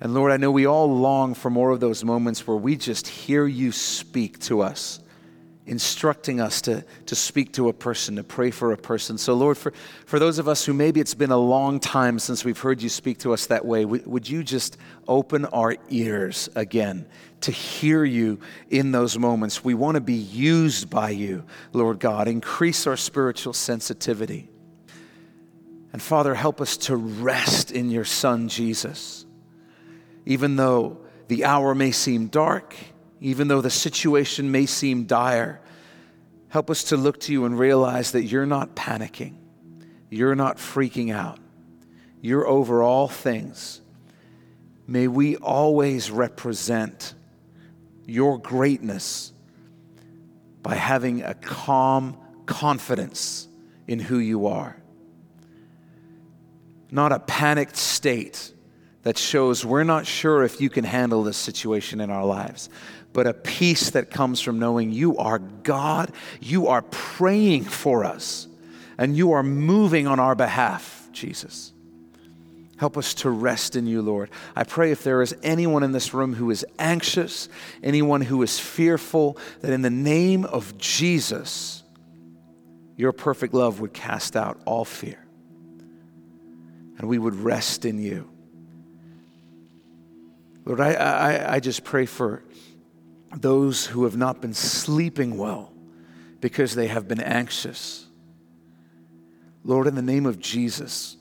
And 0.00 0.14
Lord, 0.14 0.32
I 0.32 0.38
know 0.38 0.50
we 0.50 0.64
all 0.64 0.90
long 0.90 1.34
for 1.34 1.50
more 1.50 1.70
of 1.70 1.80
those 1.80 2.02
moments 2.02 2.46
where 2.46 2.56
we 2.56 2.76
just 2.76 3.06
hear 3.06 3.46
you 3.46 3.72
speak 3.72 4.38
to 4.44 4.62
us, 4.62 5.00
instructing 5.66 6.40
us 6.40 6.62
to, 6.62 6.82
to 7.04 7.14
speak 7.14 7.52
to 7.52 7.68
a 7.68 7.74
person, 7.74 8.16
to 8.16 8.24
pray 8.24 8.50
for 8.50 8.72
a 8.72 8.78
person. 8.78 9.18
So, 9.18 9.34
Lord, 9.34 9.58
for, 9.58 9.74
for 10.06 10.18
those 10.18 10.38
of 10.38 10.48
us 10.48 10.64
who 10.64 10.72
maybe 10.72 10.98
it's 10.98 11.12
been 11.12 11.30
a 11.30 11.36
long 11.36 11.78
time 11.78 12.18
since 12.18 12.42
we've 12.42 12.58
heard 12.58 12.80
you 12.80 12.88
speak 12.88 13.18
to 13.18 13.34
us 13.34 13.44
that 13.48 13.66
way, 13.66 13.84
would 13.84 14.26
you 14.26 14.42
just 14.42 14.78
open 15.06 15.44
our 15.44 15.76
ears 15.90 16.48
again 16.54 17.04
to 17.42 17.52
hear 17.52 18.02
you 18.02 18.40
in 18.70 18.92
those 18.92 19.18
moments? 19.18 19.62
We 19.62 19.74
want 19.74 19.96
to 19.96 20.00
be 20.00 20.14
used 20.14 20.88
by 20.88 21.10
you, 21.10 21.44
Lord 21.74 21.98
God. 21.98 22.28
Increase 22.28 22.86
our 22.86 22.96
spiritual 22.96 23.52
sensitivity. 23.52 24.48
And 25.92 26.00
Father, 26.00 26.34
help 26.34 26.60
us 26.60 26.76
to 26.78 26.96
rest 26.96 27.70
in 27.70 27.90
your 27.90 28.04
Son, 28.04 28.48
Jesus. 28.48 29.26
Even 30.24 30.56
though 30.56 30.98
the 31.28 31.44
hour 31.44 31.74
may 31.74 31.90
seem 31.90 32.28
dark, 32.28 32.74
even 33.20 33.48
though 33.48 33.60
the 33.60 33.70
situation 33.70 34.50
may 34.50 34.66
seem 34.66 35.04
dire, 35.04 35.60
help 36.48 36.70
us 36.70 36.84
to 36.84 36.96
look 36.96 37.20
to 37.20 37.32
you 37.32 37.44
and 37.44 37.58
realize 37.58 38.12
that 38.12 38.24
you're 38.24 38.46
not 38.46 38.74
panicking, 38.74 39.34
you're 40.10 40.34
not 40.34 40.56
freaking 40.56 41.12
out, 41.12 41.38
you're 42.22 42.46
over 42.46 42.82
all 42.82 43.08
things. 43.08 43.80
May 44.86 45.08
we 45.08 45.36
always 45.36 46.10
represent 46.10 47.14
your 48.06 48.38
greatness 48.38 49.32
by 50.62 50.74
having 50.74 51.22
a 51.22 51.34
calm 51.34 52.16
confidence 52.46 53.46
in 53.86 53.98
who 53.98 54.18
you 54.18 54.46
are 54.46 54.81
not 56.92 57.10
a 57.10 57.18
panicked 57.18 57.76
state 57.76 58.52
that 59.02 59.18
shows 59.18 59.64
we're 59.64 59.82
not 59.82 60.06
sure 60.06 60.44
if 60.44 60.60
you 60.60 60.70
can 60.70 60.84
handle 60.84 61.24
this 61.24 61.38
situation 61.38 62.00
in 62.00 62.10
our 62.10 62.24
lives, 62.24 62.68
but 63.12 63.26
a 63.26 63.34
peace 63.34 63.90
that 63.90 64.10
comes 64.10 64.40
from 64.40 64.58
knowing 64.58 64.92
you 64.92 65.16
are 65.16 65.38
God, 65.38 66.12
you 66.40 66.68
are 66.68 66.82
praying 66.82 67.64
for 67.64 68.04
us, 68.04 68.46
and 68.98 69.16
you 69.16 69.32
are 69.32 69.42
moving 69.42 70.06
on 70.06 70.20
our 70.20 70.34
behalf, 70.34 71.08
Jesus. 71.12 71.72
Help 72.76 72.98
us 72.98 73.14
to 73.14 73.30
rest 73.30 73.74
in 73.74 73.86
you, 73.86 74.02
Lord. 74.02 74.28
I 74.54 74.64
pray 74.64 74.90
if 74.90 75.02
there 75.02 75.22
is 75.22 75.34
anyone 75.42 75.82
in 75.82 75.92
this 75.92 76.12
room 76.12 76.34
who 76.34 76.50
is 76.50 76.64
anxious, 76.78 77.48
anyone 77.82 78.20
who 78.20 78.42
is 78.42 78.58
fearful, 78.58 79.38
that 79.60 79.72
in 79.72 79.82
the 79.82 79.90
name 79.90 80.44
of 80.44 80.76
Jesus, 80.78 81.82
your 82.96 83.12
perfect 83.12 83.54
love 83.54 83.80
would 83.80 83.94
cast 83.94 84.36
out 84.36 84.60
all 84.66 84.84
fear 84.84 85.21
and 86.98 87.08
we 87.08 87.18
would 87.18 87.34
rest 87.34 87.84
in 87.84 87.98
you. 87.98 88.28
Lord, 90.64 90.80
I, 90.80 90.92
I, 90.92 91.54
I 91.54 91.60
just 91.60 91.82
pray 91.82 92.06
for 92.06 92.44
those 93.34 93.86
who 93.86 94.04
have 94.04 94.16
not 94.16 94.40
been 94.40 94.54
sleeping 94.54 95.36
well 95.36 95.72
because 96.40 96.74
they 96.74 96.86
have 96.86 97.08
been 97.08 97.20
anxious. 97.20 98.06
Lord, 99.64 99.86
in 99.86 99.94
the 99.94 100.02
name 100.02 100.26
of 100.26 100.38
Jesus, 100.38 101.16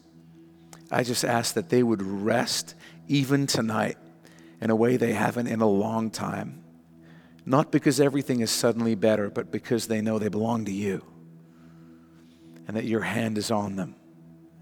I 0.91 1.03
just 1.03 1.23
ask 1.23 1.55
that 1.55 1.69
they 1.69 1.81
would 1.81 2.01
rest 2.01 2.75
even 3.07 3.47
tonight 3.47 3.97
in 4.59 4.69
a 4.69 4.75
way 4.75 4.97
they 4.97 5.13
haven't 5.13 5.47
in 5.47 5.61
a 5.61 5.67
long 5.67 6.11
time. 6.11 6.63
Not 7.45 7.71
because 7.71 7.99
everything 7.99 8.41
is 8.41 8.51
suddenly 8.51 8.93
better, 8.93 9.29
but 9.29 9.51
because 9.51 9.87
they 9.87 10.01
know 10.01 10.19
they 10.19 10.27
belong 10.27 10.65
to 10.65 10.71
you 10.71 11.03
and 12.67 12.77
that 12.77 12.85
your 12.85 13.01
hand 13.01 13.37
is 13.39 13.49
on 13.49 13.75
them 13.75 13.95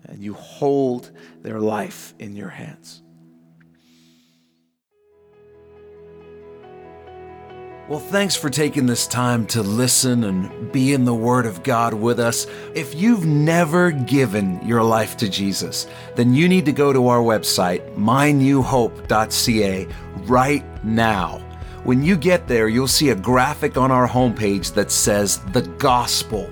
and 0.06 0.24
you 0.24 0.34
hold 0.34 1.12
their 1.42 1.60
life 1.60 2.14
in 2.20 2.36
your 2.36 2.50
hands. 2.50 3.02
Well, 7.90 8.00
thanks 8.00 8.36
for 8.36 8.52
taking 8.52 8.86
this 8.86 9.08
time 9.08 9.48
to 9.48 9.64
listen 9.64 10.26
and 10.26 10.72
be 10.72 10.94
in 10.94 11.06
the 11.06 11.16
Word 11.16 11.48
of 11.48 11.64
God 11.64 11.96
with 11.96 12.20
us. 12.20 12.46
If 12.76 12.94
you've 12.94 13.26
never 13.26 13.90
given 13.90 14.64
your 14.64 14.84
life 14.84 15.18
to 15.18 15.28
Jesus, 15.28 15.88
then 16.16 16.36
you 16.36 16.48
need 16.48 16.66
to 16.66 16.72
go 16.72 16.94
to 16.94 17.08
our 17.08 17.18
website, 17.18 17.96
mynewhope.ca, 17.96 19.88
right 20.26 20.86
now. 20.86 21.40
When 21.84 22.04
you 22.04 22.16
get 22.16 22.48
there, 22.48 22.68
you'll 22.68 22.88
see 22.88 23.10
a 23.10 23.16
graphic 23.16 23.76
on 23.76 23.90
our 23.90 24.08
homepage 24.08 24.76
that 24.76 24.92
says 24.92 25.40
the 25.54 25.64
gospel. 25.64 26.48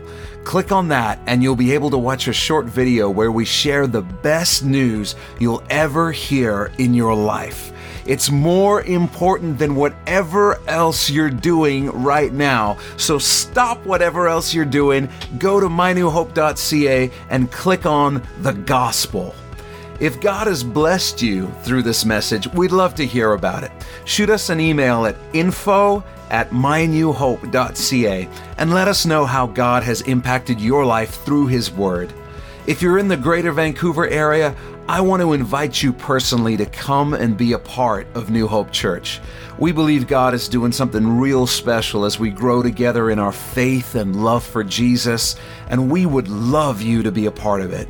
Click 0.47 0.71
on 0.71 0.87
that 0.87 1.19
and 1.27 1.43
you'll 1.43 1.57
be 1.57 1.73
able 1.73 1.89
to 1.89 1.97
watch 1.97 2.29
a 2.29 2.33
short 2.33 2.67
video 2.67 3.09
where 3.09 3.33
we 3.33 3.43
share 3.43 3.85
the 3.85 4.01
best 4.01 4.63
news 4.63 5.13
you'll 5.41 5.61
ever 5.69 6.13
hear 6.13 6.71
in 6.77 6.93
your 6.93 7.13
life. 7.13 7.73
It's 8.05 8.31
more 8.31 8.81
important 8.83 9.59
than 9.59 9.75
whatever 9.75 10.57
else 10.69 11.09
you're 11.09 11.29
doing 11.29 11.91
right 11.91 12.31
now. 12.31 12.77
So 12.95 13.19
stop 13.19 13.85
whatever 13.85 14.29
else 14.29 14.53
you're 14.53 14.63
doing, 14.63 15.09
go 15.37 15.59
to 15.59 15.67
mynewhope.ca 15.67 17.11
and 17.29 17.51
click 17.51 17.85
on 17.85 18.25
the 18.39 18.53
gospel. 18.53 19.35
If 19.99 20.21
God 20.21 20.47
has 20.47 20.63
blessed 20.63 21.21
you 21.21 21.47
through 21.63 21.81
this 21.81 22.05
message, 22.05 22.47
we'd 22.53 22.71
love 22.71 22.95
to 22.95 23.05
hear 23.05 23.33
about 23.33 23.65
it. 23.65 23.71
Shoot 24.05 24.29
us 24.29 24.49
an 24.49 24.61
email 24.61 25.07
at 25.07 25.17
info 25.33 26.05
at 26.29 26.51
mynewhope.ca 26.51 28.29
and 28.57 28.73
let 28.73 28.87
us 28.87 29.05
know 29.05 29.25
how 29.25 29.47
God 29.47 29.83
has 29.83 30.01
impacted 30.01 30.59
your 30.59 30.85
life 30.85 31.23
through 31.23 31.47
His 31.47 31.71
Word. 31.71 32.13
If 32.65 32.81
you're 32.81 32.97
in 32.97 33.07
the 33.07 33.17
greater 33.17 33.51
Vancouver 33.51 34.07
area, 34.07 34.55
I 34.89 35.01
want 35.01 35.21
to 35.21 35.33
invite 35.33 35.83
you 35.83 35.91
personally 35.91 36.55
to 36.57 36.65
come 36.65 37.13
and 37.13 37.37
be 37.37 37.51
a 37.53 37.59
part 37.59 38.07
of 38.15 38.29
New 38.29 38.47
Hope 38.47 38.71
Church. 38.71 39.19
We 39.59 39.71
believe 39.71 40.07
God 40.07 40.33
is 40.33 40.47
doing 40.47 40.71
something 40.71 41.17
real 41.17 41.45
special 41.45 42.05
as 42.05 42.19
we 42.19 42.29
grow 42.29 42.63
together 42.63 43.09
in 43.09 43.19
our 43.19 43.33
faith 43.33 43.95
and 43.95 44.23
love 44.23 44.45
for 44.45 44.63
Jesus, 44.63 45.35
and 45.69 45.91
we 45.91 46.05
would 46.05 46.27
love 46.27 46.81
you 46.81 47.03
to 47.03 47.11
be 47.11 47.25
a 47.25 47.31
part 47.31 47.61
of 47.61 47.73
it. 47.73 47.89